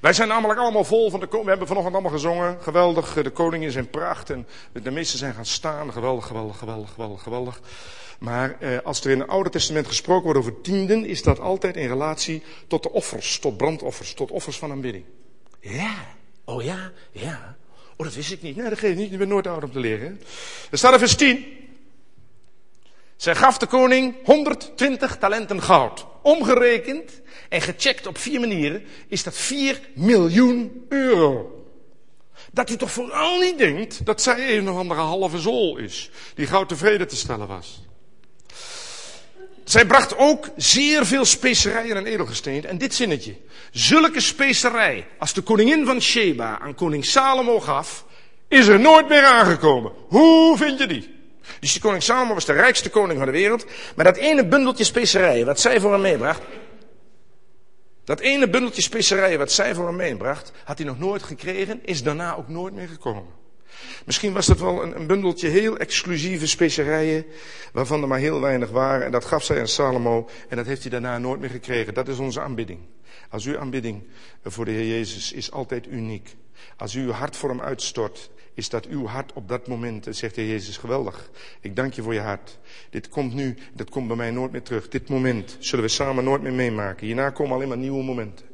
Wij 0.00 0.12
zijn 0.12 0.28
namelijk 0.28 0.60
allemaal 0.60 0.84
vol 0.84 1.10
van 1.10 1.20
de 1.20 1.26
koning. 1.26 1.44
We 1.44 1.50
hebben 1.50 1.68
vanochtend 1.68 1.94
allemaal 1.94 2.18
gezongen. 2.18 2.56
Geweldig, 2.60 3.22
de 3.22 3.30
koning 3.30 3.64
is 3.64 3.74
in 3.74 3.90
pracht. 3.90 4.30
En 4.30 4.46
de 4.72 4.90
meesten 4.90 5.18
zijn 5.18 5.34
gaan 5.34 5.46
staan. 5.46 5.92
Geweldig, 5.92 6.26
geweldig, 6.26 6.58
geweldig, 6.58 6.90
geweldig, 6.90 7.22
geweldig. 7.22 7.60
Maar 8.18 8.56
eh, 8.60 8.78
als 8.84 9.04
er 9.04 9.10
in 9.10 9.20
het 9.20 9.28
Oude 9.28 9.50
Testament 9.50 9.86
gesproken 9.86 10.24
wordt 10.24 10.38
over 10.38 10.60
tienden, 10.60 11.04
is 11.04 11.22
dat 11.22 11.40
altijd 11.40 11.76
in 11.76 11.88
relatie 11.88 12.42
tot 12.66 12.82
de 12.82 12.92
offers, 12.92 13.38
tot 13.38 13.56
brandoffers, 13.56 14.14
tot 14.14 14.30
offers 14.30 14.58
van 14.58 14.70
aanbidding. 14.70 15.04
Ja. 15.62 15.94
Oh 16.44 16.62
ja, 16.62 16.92
ja. 17.12 17.56
Oh, 17.96 18.06
dat 18.06 18.14
wist 18.14 18.32
ik 18.32 18.42
niet. 18.42 18.56
Nee, 18.56 18.68
dat 18.68 18.78
geeft 18.78 18.96
niet. 18.96 19.10
Je 19.10 19.16
bent 19.16 19.30
nooit 19.30 19.46
oud 19.46 19.64
om 19.64 19.72
te 19.72 19.78
leren. 19.78 20.20
Er 20.70 20.78
staat 20.78 20.92
in 20.92 20.98
vers 20.98 21.16
10. 21.16 21.44
Zij 23.16 23.34
gaf 23.34 23.58
de 23.58 23.66
koning 23.66 24.14
120 24.24 25.16
talenten 25.16 25.62
goud. 25.62 26.06
Omgerekend 26.22 27.20
en 27.48 27.60
gecheckt 27.60 28.06
op 28.06 28.18
vier 28.18 28.40
manieren 28.40 28.84
is 29.08 29.22
dat 29.22 29.36
4 29.36 29.80
miljoen 29.94 30.86
euro. 30.88 31.56
Dat 32.52 32.70
u 32.70 32.76
toch 32.76 32.90
vooral 32.90 33.38
niet 33.38 33.58
denkt 33.58 34.06
dat 34.06 34.22
zij 34.22 34.56
een 34.56 34.68
of 34.68 34.76
andere 34.76 35.00
halve 35.00 35.38
zool 35.38 35.76
is. 35.76 36.10
Die 36.34 36.46
gauw 36.46 36.66
tevreden 36.66 37.08
te 37.08 37.16
stellen 37.16 37.46
was. 37.46 37.82
Zij 39.64 39.86
bracht 39.86 40.16
ook 40.16 40.48
zeer 40.56 41.06
veel 41.06 41.24
specerijen 41.24 41.96
en 41.96 42.06
edelgesteenten. 42.06 42.70
En 42.70 42.78
dit 42.78 42.94
zinnetje. 42.94 43.36
Zulke 43.70 44.20
specerij 44.20 45.06
als 45.18 45.32
de 45.32 45.40
koningin 45.40 45.86
van 45.86 46.00
Sheba 46.00 46.58
aan 46.58 46.74
koning 46.74 47.04
Salomo 47.04 47.60
gaf, 47.60 48.04
is 48.48 48.66
er 48.66 48.80
nooit 48.80 49.08
meer 49.08 49.24
aangekomen. 49.24 49.92
Hoe 50.08 50.56
vind 50.56 50.78
je 50.78 50.86
die? 50.86 51.14
Dus 51.60 51.78
koning 51.78 52.02
Salomo 52.02 52.34
was 52.34 52.44
de 52.44 52.52
rijkste 52.52 52.90
koning 52.90 53.18
van 53.18 53.26
de 53.26 53.32
wereld. 53.32 53.66
Maar 53.96 54.04
dat 54.04 54.16
ene 54.16 54.46
bundeltje 54.46 54.84
specerijen 54.84 55.46
wat 55.46 55.60
zij 55.60 55.80
voor 55.80 55.92
hem 55.92 56.00
meebracht, 56.00 56.42
dat 58.04 58.20
ene 58.20 58.48
bundeltje 58.48 58.82
specerijen 58.82 59.38
wat 59.38 59.52
zij 59.52 59.74
voor 59.74 59.86
hem 59.86 59.96
meebracht, 59.96 60.52
had 60.64 60.78
hij 60.78 60.86
nog 60.86 60.98
nooit 60.98 61.22
gekregen, 61.22 61.80
is 61.84 62.02
daarna 62.02 62.36
ook 62.36 62.48
nooit 62.48 62.74
meer 62.74 62.88
gekomen. 62.88 63.41
Misschien 64.04 64.32
was 64.32 64.46
dat 64.46 64.58
wel 64.58 64.82
een, 64.82 64.96
een, 64.96 65.06
bundeltje 65.06 65.48
heel 65.48 65.76
exclusieve 65.76 66.46
specerijen, 66.46 67.24
waarvan 67.72 68.02
er 68.02 68.08
maar 68.08 68.18
heel 68.18 68.40
weinig 68.40 68.70
waren. 68.70 69.06
En 69.06 69.12
dat 69.12 69.24
gaf 69.24 69.44
zij 69.44 69.60
aan 69.60 69.68
Salomo 69.68 70.28
en 70.48 70.56
dat 70.56 70.66
heeft 70.66 70.82
hij 70.82 70.90
daarna 70.90 71.18
nooit 71.18 71.40
meer 71.40 71.50
gekregen. 71.50 71.94
Dat 71.94 72.08
is 72.08 72.18
onze 72.18 72.40
aanbidding. 72.40 72.80
Als 73.30 73.44
uw 73.44 73.58
aanbidding 73.58 74.02
voor 74.44 74.64
de 74.64 74.70
Heer 74.70 74.88
Jezus 74.88 75.32
is 75.32 75.50
altijd 75.50 75.86
uniek. 75.86 76.36
Als 76.76 76.94
u 76.94 77.02
uw 77.02 77.10
hart 77.10 77.36
voor 77.36 77.48
hem 77.48 77.60
uitstort, 77.60 78.30
is 78.54 78.68
dat 78.68 78.86
uw 78.86 79.06
hart 79.06 79.32
op 79.32 79.48
dat 79.48 79.66
moment, 79.66 80.06
zegt 80.10 80.34
de 80.34 80.40
Heer 80.40 80.50
Jezus, 80.50 80.76
geweldig. 80.76 81.30
Ik 81.60 81.76
dank 81.76 81.92
je 81.92 82.02
voor 82.02 82.14
je 82.14 82.20
hart. 82.20 82.58
Dit 82.90 83.08
komt 83.08 83.34
nu, 83.34 83.56
dat 83.72 83.90
komt 83.90 84.06
bij 84.06 84.16
mij 84.16 84.30
nooit 84.30 84.52
meer 84.52 84.62
terug. 84.62 84.88
Dit 84.88 85.08
moment 85.08 85.56
zullen 85.58 85.84
we 85.84 85.90
samen 85.90 86.24
nooit 86.24 86.42
meer 86.42 86.52
meemaken. 86.52 87.06
Hierna 87.06 87.30
komen 87.30 87.54
alleen 87.54 87.68
maar 87.68 87.76
nieuwe 87.76 88.04
momenten. 88.04 88.46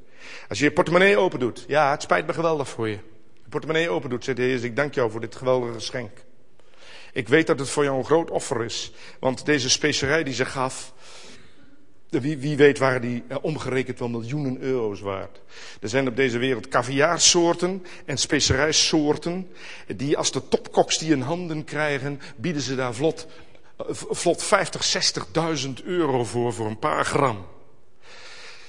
Als 0.49 0.59
je 0.59 0.65
je 0.65 0.73
portemonnee 0.73 1.17
open 1.17 1.39
doet, 1.39 1.65
ja, 1.69 1.91
het 1.91 2.03
spijt 2.03 2.27
me 2.27 2.33
geweldig 2.33 2.69
voor 2.69 2.89
je 2.89 2.99
portemonnee 3.49 3.91
open 3.91 4.11
doet, 4.11 4.25
zegt 4.25 4.37
de 4.37 4.43
Heer, 4.43 4.65
ik 4.65 4.77
dank 4.77 4.95
jou 4.95 5.11
voor 5.11 5.21
dit 5.21 5.37
geweldige 5.37 5.73
geschenk. 5.73 6.11
Ik 7.13 7.29
weet 7.29 7.47
dat 7.47 7.59
het 7.59 7.69
voor 7.69 7.85
jou 7.85 7.99
een 7.99 8.05
groot 8.05 8.31
offer 8.31 8.65
is, 8.65 8.93
want 9.21 9.47
deze 9.47 9.71
specerij 9.71 10.25
die 10.25 10.35
ze 10.35 10.45
gaf, 10.45 10.93
wie, 12.09 12.39
wie 12.39 12.57
weet 12.57 12.79
waren 12.79 13.01
die 13.01 13.25
eh, 13.29 13.37
omgerekend 13.41 13.99
wel 13.99 14.09
miljoenen 14.09 14.61
euro's 14.61 15.01
waard. 15.01 15.41
Er 15.81 15.89
zijn 15.89 16.09
op 16.09 16.17
deze 16.17 16.39
wereld 16.39 16.69
caviarsoorten 16.69 17.85
en 18.05 18.17
specerijsoorten, 18.17 19.51
die 19.97 20.17
als 20.17 20.33
de 20.33 20.49
topkoks 20.49 20.99
die 20.99 21.13
in 21.13 21.21
handen 21.21 21.65
krijgen, 21.65 22.21
bieden 22.37 22.63
ze 22.63 22.75
daar 22.75 22.95
vlot, 22.95 23.27
eh, 23.77 23.87
vlot 23.91 24.43
50, 24.43 24.85
60.000 24.85 25.85
euro 25.85 26.25
voor, 26.25 26.53
voor 26.53 26.67
een 26.67 26.79
paar 26.79 27.05
gram. 27.05 27.47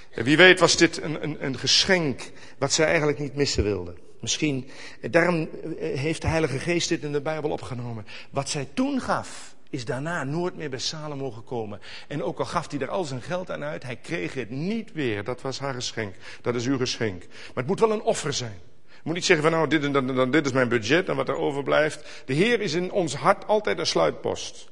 En 0.10 0.24
wie 0.24 0.38
weet 0.38 0.60
was 0.60 0.78
dit 0.78 1.02
een, 1.02 1.24
een, 1.24 1.46
een 1.46 1.58
geschenk 1.58 2.32
wat 2.58 2.74
zij 2.74 2.86
eigenlijk 2.86 3.20
niet 3.20 3.36
missen 3.36 3.64
wilden. 3.64 4.09
Misschien, 4.20 4.70
daarom 5.02 5.50
eh, 5.80 6.00
heeft 6.00 6.22
de 6.22 6.28
Heilige 6.28 6.60
Geest 6.60 6.90
dit 6.90 7.04
in 7.04 7.12
de 7.12 7.22
Bijbel 7.22 7.50
opgenomen. 7.50 8.06
Wat 8.30 8.50
zij 8.50 8.68
toen 8.74 9.02
gaf, 9.02 9.56
is 9.70 9.86
daarna 9.86 10.24
nooit 10.24 10.56
meer 10.56 10.70
bij 10.70 10.80
Salomo 10.80 11.32
gekomen. 11.32 11.80
En 12.08 12.24
ook 12.24 12.40
al 12.40 12.46
gaf 12.46 12.72
hij 12.72 12.80
er 12.80 12.90
al 12.90 13.04
zijn 13.04 13.22
geld 13.22 13.52
aan 13.52 13.64
uit, 13.64 13.84
hij 13.84 13.96
kreeg 13.96 14.34
het 14.34 14.50
niet 14.50 14.92
weer. 14.94 15.24
Dat 15.24 15.42
was 15.42 15.60
haar 15.60 15.74
geschenk. 15.74 16.16
Dat 16.42 16.56
is 16.56 16.66
uw 16.66 16.78
geschenk. 16.78 17.20
Maar 17.28 17.56
het 17.56 17.68
moet 17.68 17.80
wel 17.80 17.92
een 17.92 18.02
offer 18.02 18.34
zijn. 18.34 18.60
Je 18.88 19.06
moet 19.06 19.14
niet 19.14 19.26
zeggen 19.26 19.50
van 19.50 19.58
nou, 19.58 19.70
dit, 19.70 19.94
dan, 19.94 20.08
dan, 20.08 20.32
dit 20.32 20.46
is 20.46 20.52
mijn 20.52 20.70
budget 20.70 21.10
en 21.10 21.16
wat 21.16 21.28
er 21.28 21.36
overblijft. 21.36 22.24
De 22.26 22.34
Heer 22.34 22.62
is 22.62 22.74
in 22.74 22.92
ons 22.92 23.16
hart 23.16 23.48
altijd 23.48 23.80
een 23.80 23.86
sluitpost. 23.86 24.70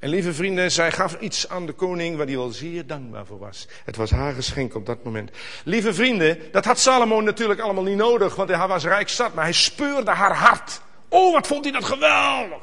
En 0.00 0.08
lieve 0.08 0.34
vrienden, 0.34 0.72
zij 0.72 0.92
gaf 0.92 1.16
iets 1.20 1.48
aan 1.48 1.66
de 1.66 1.72
koning 1.72 2.16
waar 2.16 2.26
hij 2.26 2.36
wel 2.36 2.50
zeer 2.50 2.86
dankbaar 2.86 3.26
voor 3.26 3.38
was. 3.38 3.66
Het 3.84 3.96
was 3.96 4.10
haar 4.10 4.32
geschenk 4.32 4.74
op 4.74 4.86
dat 4.86 5.04
moment. 5.04 5.30
Lieve 5.64 5.94
vrienden, 5.94 6.38
dat 6.52 6.64
had 6.64 6.78
Salomo 6.78 7.20
natuurlijk 7.20 7.60
allemaal 7.60 7.84
niet 7.84 7.96
nodig, 7.96 8.34
want 8.34 8.48
hij 8.48 8.66
was 8.66 8.84
rijk 8.84 9.08
zat, 9.08 9.34
maar 9.34 9.44
hij 9.44 9.52
speurde 9.52 10.10
haar 10.10 10.34
hart. 10.36 10.80
Oh, 11.08 11.32
wat 11.32 11.46
vond 11.46 11.64
hij 11.64 11.72
dat 11.72 11.84
geweldig. 11.84 12.58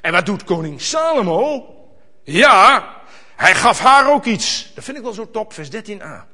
En 0.00 0.12
wat 0.12 0.26
doet 0.26 0.44
koning 0.44 0.80
Salomo? 0.80 1.66
Ja, 2.22 2.96
hij 3.36 3.54
gaf 3.54 3.78
haar 3.78 4.12
ook 4.12 4.24
iets. 4.24 4.72
Dat 4.74 4.84
vind 4.84 4.96
ik 4.96 5.02
wel 5.02 5.12
zo 5.12 5.30
top, 5.30 5.52
vers 5.52 5.68
13a. 5.70 6.26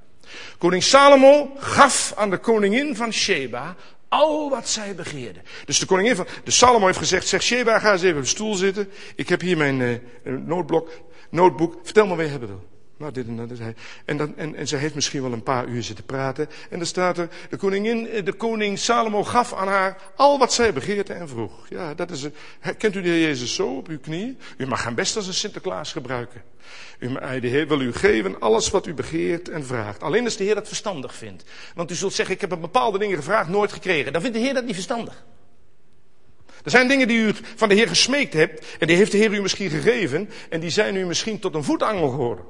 Koning 0.59 0.83
Salomo 0.83 1.53
gaf 1.57 2.13
aan 2.17 2.31
de 2.31 2.39
koningin 2.39 2.97
van 2.97 3.13
Sheba 3.13 3.77
al 4.09 4.51
wat 4.51 4.69
zij 4.69 4.95
begeerden. 4.95 5.43
Dus 5.65 5.79
de 5.79 5.87
koningin 5.87 6.17
van, 6.17 6.27
de 6.45 6.51
Salomo 6.51 6.87
heeft 6.87 6.99
gezegd, 6.99 7.27
zeg 7.27 7.43
Sheba, 7.43 7.79
ga 7.79 7.93
eens 7.93 8.03
even 8.03 8.17
op 8.17 8.23
de 8.23 8.29
stoel 8.29 8.55
zitten. 8.55 8.89
Ik 9.15 9.29
heb 9.29 9.41
hier 9.41 9.57
mijn 9.57 9.81
uh, 9.81 9.99
noodblok, 10.23 10.91
notebook. 11.31 11.75
Vertel 11.83 12.07
me 12.07 12.17
wat 12.17 12.25
je 12.25 12.31
hebben 12.31 12.49
wil. 12.49 12.78
Nou, 12.99 13.13
dit 13.13 13.27
en 13.27 13.37
dat. 13.37 13.59
En, 14.05 14.17
dan, 14.17 14.37
en, 14.37 14.55
en 14.55 14.69
ze 14.69 14.77
heeft 14.77 14.95
misschien 14.95 15.23
wel 15.23 15.33
een 15.33 15.43
paar 15.43 15.67
uur 15.67 15.83
zitten 15.83 16.05
praten. 16.05 16.49
En 16.71 16.79
dan 16.79 16.87
staat 16.87 17.19
er, 17.19 17.29
de 17.51 17.57
koningin, 17.57 18.09
eh, 18.09 18.25
de 18.25 18.33
koning 18.33 18.79
Salomo 18.79 19.25
gaf 19.25 19.55
aan 19.55 19.69
haar 19.69 19.97
al 20.17 20.39
wat 20.39 20.53
zij 20.53 20.73
begeerte 20.73 21.13
en 21.13 21.29
vroeg. 21.29 21.69
Ja, 21.69 21.95
dat 21.95 22.11
is 22.11 22.23
het. 22.23 22.35
Kent 22.79 22.95
u 22.95 23.03
de 23.03 23.09
Heer 23.09 23.21
Jezus 23.21 23.55
zo 23.55 23.77
op 23.77 23.89
uw 23.89 23.99
knieën? 23.99 24.39
U 24.57 24.67
mag 24.67 24.85
hem 24.85 24.95
best 24.95 25.17
als 25.17 25.27
een 25.27 25.35
Sinterklaas 25.35 25.93
gebruiken. 25.93 26.43
U, 26.99 27.13
de 27.41 27.49
Heer 27.49 27.69
wil 27.69 27.81
u 27.81 27.93
geven 27.93 28.41
alles 28.41 28.71
wat 28.71 28.87
u 28.87 28.95
begeert 28.95 29.49
en 29.49 29.67
vraagt. 29.67 30.03
Alleen 30.03 30.25
als 30.25 30.37
de 30.37 30.45
Heer 30.45 30.55
dat 30.55 30.69
verstandig 30.69 31.15
vindt. 31.15 31.45
Want 31.75 31.91
u 31.91 31.95
zult 31.95 32.13
zeggen, 32.13 32.35
ik 32.35 32.41
heb 32.41 32.51
een 32.51 32.61
bepaalde 32.61 32.99
dingen 32.99 33.17
gevraagd, 33.17 33.49
nooit 33.49 33.73
gekregen. 33.73 34.13
Dan 34.13 34.23
vindt 34.23 34.37
de 34.37 34.43
Heer 34.43 34.55
dat 34.55 34.65
niet 34.65 34.75
verstandig. 34.75 35.25
Er 36.65 36.71
zijn 36.71 36.89
dingen 36.89 37.09
die 37.09 37.19
u 37.19 37.33
van 37.57 37.69
de 37.69 37.75
Heer 37.75 37.89
gesmeekt 37.89 38.33
hebt. 38.33 38.67
En 38.79 38.87
die 38.87 38.97
heeft 38.97 39.13
de 39.13 39.19
Heer 39.19 39.33
u 39.33 39.43
misschien 39.43 39.71
gegeven. 39.71 40.31
En 40.51 40.61
die 40.61 40.71
zijn 40.71 40.97
u 40.97 41.07
misschien 41.07 41.39
tot 41.39 41.55
een 41.55 41.65
voetangel 41.65 42.09
geworden. 42.09 42.45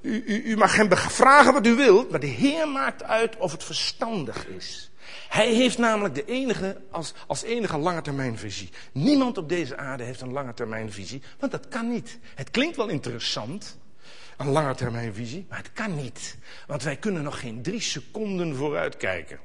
U, 0.00 0.56
mag 0.56 0.76
hem 0.76 0.96
vragen 0.96 1.52
wat 1.52 1.66
u 1.66 1.74
wilt, 1.74 2.10
maar 2.10 2.20
de 2.20 2.26
Heer 2.26 2.68
maakt 2.68 3.02
uit 3.02 3.36
of 3.36 3.52
het 3.52 3.64
verstandig 3.64 4.46
is. 4.46 4.90
Hij 5.28 5.52
heeft 5.52 5.78
namelijk 5.78 6.14
de 6.14 6.24
enige, 6.24 6.80
als, 6.90 7.14
als 7.26 7.42
enige 7.42 7.78
lange 7.78 8.02
termijnvisie. 8.02 8.70
Niemand 8.92 9.38
op 9.38 9.48
deze 9.48 9.76
aarde 9.76 10.04
heeft 10.04 10.20
een 10.20 10.32
lange 10.32 10.54
termijnvisie, 10.54 11.22
want 11.38 11.52
dat 11.52 11.68
kan 11.68 11.90
niet. 11.92 12.18
Het 12.34 12.50
klinkt 12.50 12.76
wel 12.76 12.88
interessant, 12.88 13.78
een 14.36 14.48
lange 14.48 14.74
termijnvisie, 14.74 15.46
maar 15.48 15.58
het 15.58 15.72
kan 15.72 15.94
niet. 15.94 16.36
Want 16.66 16.82
wij 16.82 16.96
kunnen 16.96 17.22
nog 17.22 17.40
geen 17.40 17.62
drie 17.62 17.80
seconden 17.80 18.56
vooruit 18.56 18.96
kijken. 18.96 19.38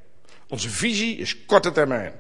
Onze 0.49 0.69
visie 0.69 1.17
is 1.17 1.45
korte 1.45 1.71
termijn. 1.71 2.13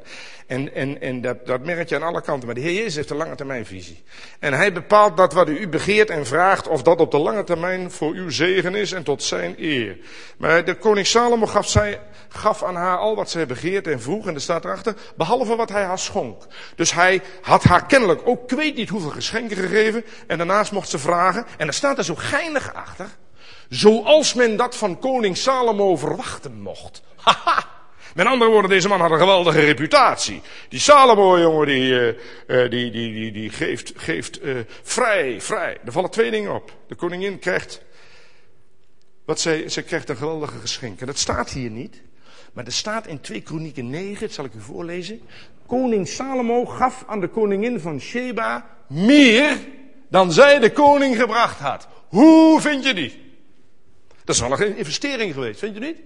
En, 0.47 0.73
en, 0.73 1.01
en 1.01 1.21
dat, 1.21 1.45
dat 1.45 1.65
merk 1.65 1.89
je 1.89 1.95
aan 1.95 2.03
alle 2.03 2.21
kanten. 2.21 2.45
Maar 2.45 2.55
de 2.55 2.61
Heer 2.61 2.73
Jezus 2.73 2.95
heeft 2.95 3.09
een 3.09 3.17
lange 3.17 3.35
termijnvisie. 3.35 4.03
En 4.39 4.53
hij 4.53 4.73
bepaalt 4.73 5.17
dat 5.17 5.33
wat 5.33 5.49
u 5.49 5.67
begeert 5.67 6.09
en 6.09 6.25
vraagt, 6.25 6.67
of 6.67 6.81
dat 6.81 6.99
op 6.99 7.11
de 7.11 7.17
lange 7.17 7.43
termijn 7.43 7.91
voor 7.91 8.13
uw 8.13 8.29
zegen 8.29 8.75
is 8.75 8.91
en 8.91 9.03
tot 9.03 9.23
zijn 9.23 9.55
eer. 9.57 9.97
Maar 10.37 10.65
de 10.65 10.75
koning 10.75 11.07
Salomo 11.07 11.45
gaf, 11.45 11.69
zij, 11.69 12.01
gaf 12.29 12.63
aan 12.63 12.75
haar 12.75 12.97
al 12.97 13.15
wat 13.15 13.29
zij 13.29 13.45
begeert 13.45 13.87
en 13.87 14.01
vroeg. 14.01 14.27
En 14.27 14.33
er 14.33 14.41
staat 14.41 14.65
erachter, 14.65 14.95
behalve 15.15 15.55
wat 15.55 15.69
hij 15.69 15.83
haar 15.83 15.99
schonk. 15.99 16.47
Dus 16.75 16.93
hij 16.93 17.21
had 17.41 17.63
haar 17.63 17.85
kennelijk 17.85 18.21
ook, 18.25 18.51
ik 18.51 18.57
weet 18.57 18.75
niet 18.75 18.89
hoeveel 18.89 19.09
geschenken 19.09 19.57
gegeven. 19.57 20.05
En 20.27 20.37
daarnaast 20.37 20.71
mocht 20.71 20.89
ze 20.89 20.99
vragen. 20.99 21.45
En 21.57 21.67
er 21.67 21.73
staat 21.73 21.97
er 21.97 22.03
zo 22.03 22.15
geinig 22.15 22.73
achter. 22.73 23.07
Zoals 23.69 24.33
men 24.33 24.57
dat 24.57 24.75
van 24.75 24.99
koning 24.99 25.37
Salomo 25.37 25.95
verwachten 25.95 26.61
mocht. 26.61 27.01
Haha! 27.23 27.74
Met 28.15 28.25
andere 28.25 28.51
woorden, 28.51 28.69
deze 28.69 28.87
man 28.87 29.01
had 29.01 29.11
een 29.11 29.17
geweldige 29.17 29.59
reputatie. 29.59 30.41
Die 30.69 30.79
Salomo, 30.79 31.39
jongen, 31.39 31.67
die, 31.67 31.91
uh, 31.91 32.69
die, 32.69 32.91
die, 32.91 32.91
die, 32.91 33.31
die 33.31 33.49
geeft, 33.49 33.93
geeft 33.95 34.43
uh, 34.43 34.59
vrij, 34.83 35.41
vrij. 35.41 35.77
Er 35.85 35.91
vallen 35.91 36.09
twee 36.09 36.31
dingen 36.31 36.53
op. 36.53 36.71
De 36.87 36.95
koningin 36.95 37.39
krijgt, 37.39 37.81
wat 39.25 39.39
zij, 39.39 39.69
zij 39.69 39.83
krijgt 39.83 40.09
een 40.09 40.17
geweldige 40.17 40.57
geschenk. 40.59 40.99
En 40.99 41.05
dat 41.05 41.17
staat 41.17 41.49
hier 41.49 41.69
niet. 41.69 42.01
Maar 42.53 42.65
er 42.65 42.71
staat 42.71 43.07
in 43.07 43.21
2 43.21 43.41
Kronieken 43.41 43.89
9, 43.89 44.19
dat 44.19 44.31
zal 44.31 44.45
ik 44.45 44.53
u 44.53 44.61
voorlezen. 44.61 45.21
Koning 45.67 46.07
Salomo 46.07 46.65
gaf 46.65 47.03
aan 47.07 47.19
de 47.19 47.27
koningin 47.27 47.79
van 47.79 47.99
Sheba 47.99 48.69
meer 48.87 49.57
dan 50.09 50.31
zij 50.31 50.59
de 50.59 50.71
koning 50.71 51.17
gebracht 51.17 51.59
had. 51.59 51.87
Hoe 52.07 52.61
vind 52.61 52.83
je 52.85 52.93
die? 52.93 53.24
Dat 54.25 54.35
is 54.35 54.41
wel 54.41 54.61
een 54.61 54.77
investering 54.77 55.33
geweest, 55.33 55.59
vind 55.59 55.73
je 55.73 55.79
niet? 55.79 55.97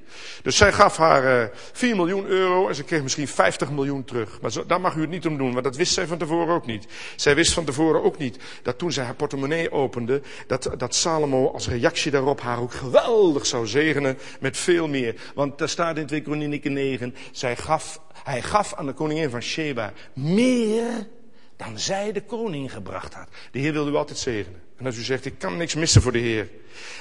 Dus 0.41 0.57
zij 0.57 0.74
gaf 0.74 0.97
haar 0.97 1.24
uh, 1.24 1.43
eh, 1.43 1.49
4 1.72 1.95
miljoen 1.95 2.26
euro 2.26 2.67
en 2.67 2.76
ze 2.76 2.84
kreeg 2.84 3.03
misschien 3.03 3.28
50 3.28 3.72
miljoen 3.72 4.03
terug. 4.03 4.41
Maar 4.41 4.51
zo, 4.51 4.65
daar 4.65 4.82
mag 4.82 4.95
u 4.95 5.01
het 5.01 5.09
niet 5.09 5.26
om 5.26 5.38
doen, 5.38 5.51
want 5.51 5.63
dat 5.63 5.76
wist 5.76 5.93
zij 5.93 6.07
van 6.07 6.17
tevoren 6.17 6.53
ook 6.53 6.65
niet. 6.65 6.88
Zij 7.15 7.36
wist 7.36 7.53
van 7.53 7.65
tevoren 7.65 8.03
ook 8.03 8.17
niet 8.17 8.38
dat 8.63 8.78
toen 8.78 8.91
zij 8.91 9.03
haar 9.03 9.15
portemonnee 9.15 9.72
opende, 9.72 10.22
dat, 10.47 10.70
dat 10.78 10.95
Salomo 10.95 11.51
als 11.51 11.67
reactie 11.67 12.11
daarop 12.11 12.41
haar 12.41 12.59
ook 12.59 12.74
geweldig 12.74 13.45
zou 13.45 13.67
zegenen 13.67 14.17
met 14.39 14.57
veel 14.57 14.88
meer. 14.88 15.15
Want 15.36 15.57
daar 15.57 15.70
staat 15.70 15.97
in 15.97 16.05
2 16.05 16.22
Kronieken 16.22 16.74
9, 16.74 17.15
zij 17.32 17.55
gaf, 17.55 18.01
hij 18.24 18.41
gaf 18.41 18.74
aan 18.74 18.86
de 18.86 18.93
koningin 18.93 19.30
van 19.30 19.41
Sheba 19.41 19.93
meer 20.13 21.07
dan 21.55 21.80
zij 21.80 22.11
de 22.11 22.22
koning 22.22 22.74
gebracht 22.74 23.13
had. 23.13 23.28
De 23.51 23.59
Heer 23.59 23.74
wil 23.74 23.88
u 23.88 23.95
altijd 23.95 24.17
zegenen. 24.17 24.68
En 24.80 24.86
als 24.86 24.97
u 24.97 25.01
zegt, 25.01 25.25
ik 25.25 25.34
kan 25.38 25.57
niks 25.57 25.75
missen 25.75 26.01
voor 26.01 26.11
de 26.11 26.19
Heer. 26.19 26.49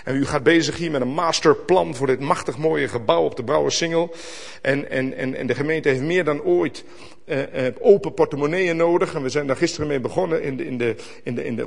En 0.04 0.16
u 0.16 0.26
gaat 0.26 0.42
bezig 0.42 0.76
hier 0.76 0.90
met 0.90 1.00
een 1.00 1.08
masterplan 1.08 1.94
voor 1.94 2.06
dit 2.06 2.20
machtig 2.20 2.58
mooie 2.58 2.88
gebouw 2.88 3.24
op 3.24 3.36
de 3.36 3.44
Brouwersingel. 3.44 4.14
En, 4.62 4.90
en, 4.90 5.16
en, 5.16 5.34
en 5.34 5.46
de 5.46 5.54
gemeente 5.54 5.88
heeft 5.88 6.00
meer 6.00 6.24
dan 6.24 6.42
ooit 6.42 6.84
uh, 7.24 7.38
uh, 7.38 7.74
open 7.80 8.14
portemonneeën 8.14 8.76
nodig. 8.76 9.14
En 9.14 9.22
we 9.22 9.28
zijn 9.28 9.46
daar 9.46 9.56
gisteren 9.56 9.86
mee 9.86 10.00
begonnen 10.00 10.42
in 10.42 10.56
de, 10.56 10.64
in 10.64 10.78
de, 10.78 10.96
in 11.22 11.34
de, 11.34 11.44
in 11.44 11.56
de. 11.56 11.66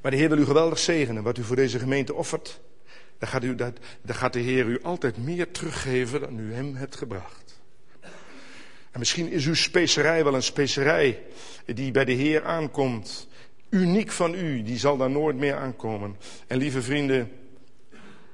Maar 0.00 0.10
de 0.10 0.16
Heer 0.16 0.28
wil 0.28 0.38
u 0.38 0.44
geweldig 0.44 0.78
zegenen 0.78 1.22
wat 1.22 1.38
u 1.38 1.42
voor 1.42 1.56
deze 1.56 1.78
gemeente 1.78 2.14
offert. 2.14 2.60
Dan 3.18 3.28
gaat, 3.28 3.44
u, 3.44 3.54
dat, 3.54 3.72
dan 4.02 4.16
gaat 4.16 4.32
de 4.32 4.40
Heer 4.40 4.66
u 4.66 4.82
altijd 4.82 5.24
meer 5.24 5.50
teruggeven 5.50 6.20
dan 6.20 6.38
u 6.38 6.54
hem 6.54 6.76
hebt 6.76 6.96
gebracht. 6.96 7.60
En 8.90 8.98
misschien 8.98 9.30
is 9.30 9.46
uw 9.46 9.54
specerij 9.54 10.24
wel 10.24 10.34
een 10.34 10.42
specerij 10.42 11.22
die 11.64 11.90
bij 11.90 12.04
de 12.04 12.12
Heer 12.12 12.44
aankomt 12.44 13.28
uniek 13.70 14.10
van 14.10 14.34
u, 14.34 14.62
die 14.62 14.78
zal 14.78 14.96
daar 14.96 15.10
nooit 15.10 15.36
meer 15.36 15.56
aankomen. 15.56 16.16
En 16.46 16.58
lieve 16.58 16.82
vrienden, 16.82 17.32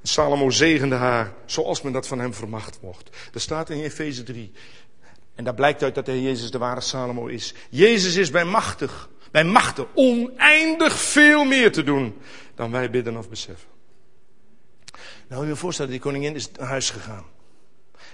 Salomo 0.02 0.50
zegende 0.50 0.94
haar 0.94 1.32
zoals 1.46 1.82
men 1.82 1.92
dat 1.92 2.06
van 2.06 2.18
hem 2.18 2.34
vermacht 2.34 2.78
mocht. 2.82 3.16
Er 3.34 3.40
staat 3.40 3.70
in 3.70 3.82
Efeze 3.82 4.22
3. 4.22 4.52
En 5.34 5.44
daar 5.44 5.54
blijkt 5.54 5.82
uit 5.82 5.94
dat 5.94 6.06
de 6.06 6.12
Heer 6.12 6.22
Jezus 6.22 6.50
de 6.50 6.58
ware 6.58 6.80
Salomo 6.80 7.26
is. 7.26 7.54
Jezus 7.68 8.16
is 8.16 8.30
bij 8.30 8.44
machtig, 8.44 9.08
bij 9.30 9.44
machten 9.44 9.86
oneindig 9.94 10.98
veel 10.98 11.44
meer 11.44 11.72
te 11.72 11.82
doen 11.82 12.14
dan 12.54 12.70
wij 12.70 12.90
bidden 12.90 13.16
of 13.16 13.28
beseffen. 13.28 13.68
Nou, 15.28 15.42
je 15.42 15.48
je 15.48 15.56
voorstellen, 15.56 15.90
die 15.90 16.00
koningin 16.00 16.34
is 16.34 16.50
naar 16.50 16.68
huis 16.68 16.90
gegaan. 16.90 17.24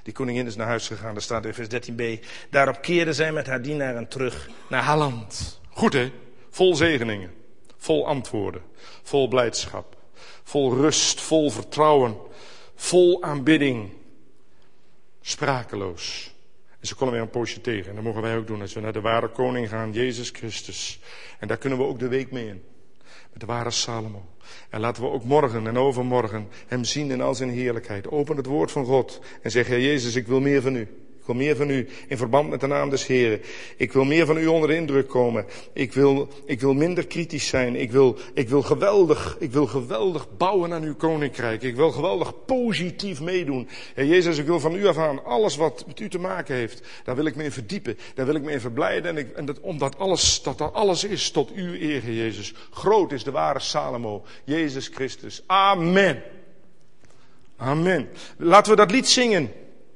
Die 0.02 0.12
koningin 0.12 0.46
is 0.46 0.56
naar 0.56 0.66
huis 0.66 0.86
gegaan, 0.86 1.12
daar 1.12 1.22
staat 1.22 1.46
in 1.46 1.54
vers 1.54 1.68
13b. 1.68 2.26
Daarop 2.50 2.82
keerde 2.82 3.12
zij 3.12 3.32
met 3.32 3.46
haar 3.46 3.62
dienaren 3.62 4.08
terug 4.08 4.48
naar 4.68 4.82
haar 4.82 4.98
land. 4.98 5.60
Goed 5.70 5.92
hè? 5.92 6.12
Vol 6.52 6.76
zegeningen, 6.76 7.30
vol 7.76 8.06
antwoorden, 8.06 8.62
vol 9.02 9.28
blijdschap, 9.28 9.96
vol 10.42 10.74
rust, 10.74 11.20
vol 11.20 11.50
vertrouwen, 11.50 12.16
vol 12.74 13.22
aanbidding, 13.22 13.90
sprakeloos. 15.20 16.34
En 16.80 16.86
ze 16.86 16.94
konden 16.94 17.14
weer 17.14 17.24
een 17.24 17.30
poosje 17.30 17.60
tegen. 17.60 17.88
En 17.88 17.94
dat 17.94 18.04
mogen 18.04 18.22
wij 18.22 18.36
ook 18.36 18.46
doen 18.46 18.60
als 18.60 18.72
we 18.72 18.80
naar 18.80 18.92
de 18.92 19.00
ware 19.00 19.28
koning 19.28 19.68
gaan, 19.68 19.92
Jezus 19.92 20.30
Christus. 20.30 21.00
En 21.38 21.48
daar 21.48 21.56
kunnen 21.56 21.78
we 21.78 21.84
ook 21.84 21.98
de 21.98 22.08
week 22.08 22.30
mee 22.30 22.46
in. 22.46 22.62
Met 23.30 23.40
de 23.40 23.46
ware 23.46 23.70
Salomo. 23.70 24.24
En 24.70 24.80
laten 24.80 25.02
we 25.02 25.08
ook 25.08 25.24
morgen 25.24 25.66
en 25.66 25.78
overmorgen 25.78 26.48
hem 26.66 26.84
zien 26.84 27.10
in 27.10 27.20
al 27.20 27.34
zijn 27.34 27.50
heerlijkheid. 27.50 28.08
Open 28.08 28.36
het 28.36 28.46
woord 28.46 28.70
van 28.70 28.84
God 28.84 29.20
en 29.42 29.50
zeg, 29.50 29.66
Heer 29.66 29.80
Jezus, 29.80 30.14
ik 30.14 30.26
wil 30.26 30.40
meer 30.40 30.62
van 30.62 30.76
u. 30.76 31.01
Ik 31.22 31.28
wil 31.28 31.36
meer 31.36 31.56
van 31.56 31.70
u 31.70 31.88
in 32.08 32.16
verband 32.16 32.50
met 32.50 32.60
de 32.60 32.66
naam 32.66 32.90
des 32.90 33.06
Heren. 33.06 33.40
Ik 33.76 33.92
wil 33.92 34.04
meer 34.04 34.26
van 34.26 34.36
u 34.36 34.46
onder 34.46 34.68
de 34.68 34.74
indruk 34.74 35.08
komen. 35.08 35.46
Ik 35.72 35.92
wil, 35.92 36.28
ik 36.46 36.60
wil 36.60 36.74
minder 36.74 37.06
kritisch 37.06 37.46
zijn. 37.46 37.76
Ik 37.76 37.90
wil, 37.90 38.16
ik 38.34 38.48
wil 38.48 38.62
geweldig, 38.62 39.36
ik 39.38 39.52
wil 39.52 39.66
geweldig 39.66 40.36
bouwen 40.36 40.72
aan 40.72 40.82
uw 40.82 40.94
koninkrijk. 40.94 41.62
Ik 41.62 41.76
wil 41.76 41.90
geweldig 41.90 42.44
positief 42.44 43.20
meedoen. 43.20 43.68
Heer 43.94 44.06
Jezus, 44.06 44.38
ik 44.38 44.46
wil 44.46 44.60
van 44.60 44.74
u 44.74 44.86
af 44.86 44.98
aan 44.98 45.24
alles 45.24 45.56
wat 45.56 45.84
met 45.86 46.00
u 46.00 46.08
te 46.08 46.18
maken 46.18 46.54
heeft. 46.54 46.82
Daar 47.04 47.16
wil 47.16 47.26
ik 47.26 47.36
me 47.36 47.44
in 47.44 47.52
verdiepen. 47.52 47.98
Daar 48.14 48.26
wil 48.26 48.34
ik 48.34 48.42
me 48.42 48.52
in 48.52 48.60
verblijden. 48.60 49.10
En, 49.10 49.16
ik, 49.16 49.32
en 49.36 49.44
dat, 49.44 49.60
omdat 49.60 49.98
alles, 49.98 50.42
dat 50.42 50.58
dat 50.58 50.74
alles 50.74 51.04
is 51.04 51.30
tot 51.30 51.52
uw 51.52 51.74
eer, 51.74 52.12
Jezus. 52.12 52.54
Groot 52.70 53.12
is 53.12 53.24
de 53.24 53.30
ware 53.30 53.60
Salomo. 53.60 54.24
Jezus 54.44 54.88
Christus. 54.88 55.42
Amen. 55.46 56.22
Amen. 57.56 58.08
Laten 58.36 58.70
we 58.70 58.76
dat 58.76 58.90
lied 58.90 59.08
zingen. 59.08 59.50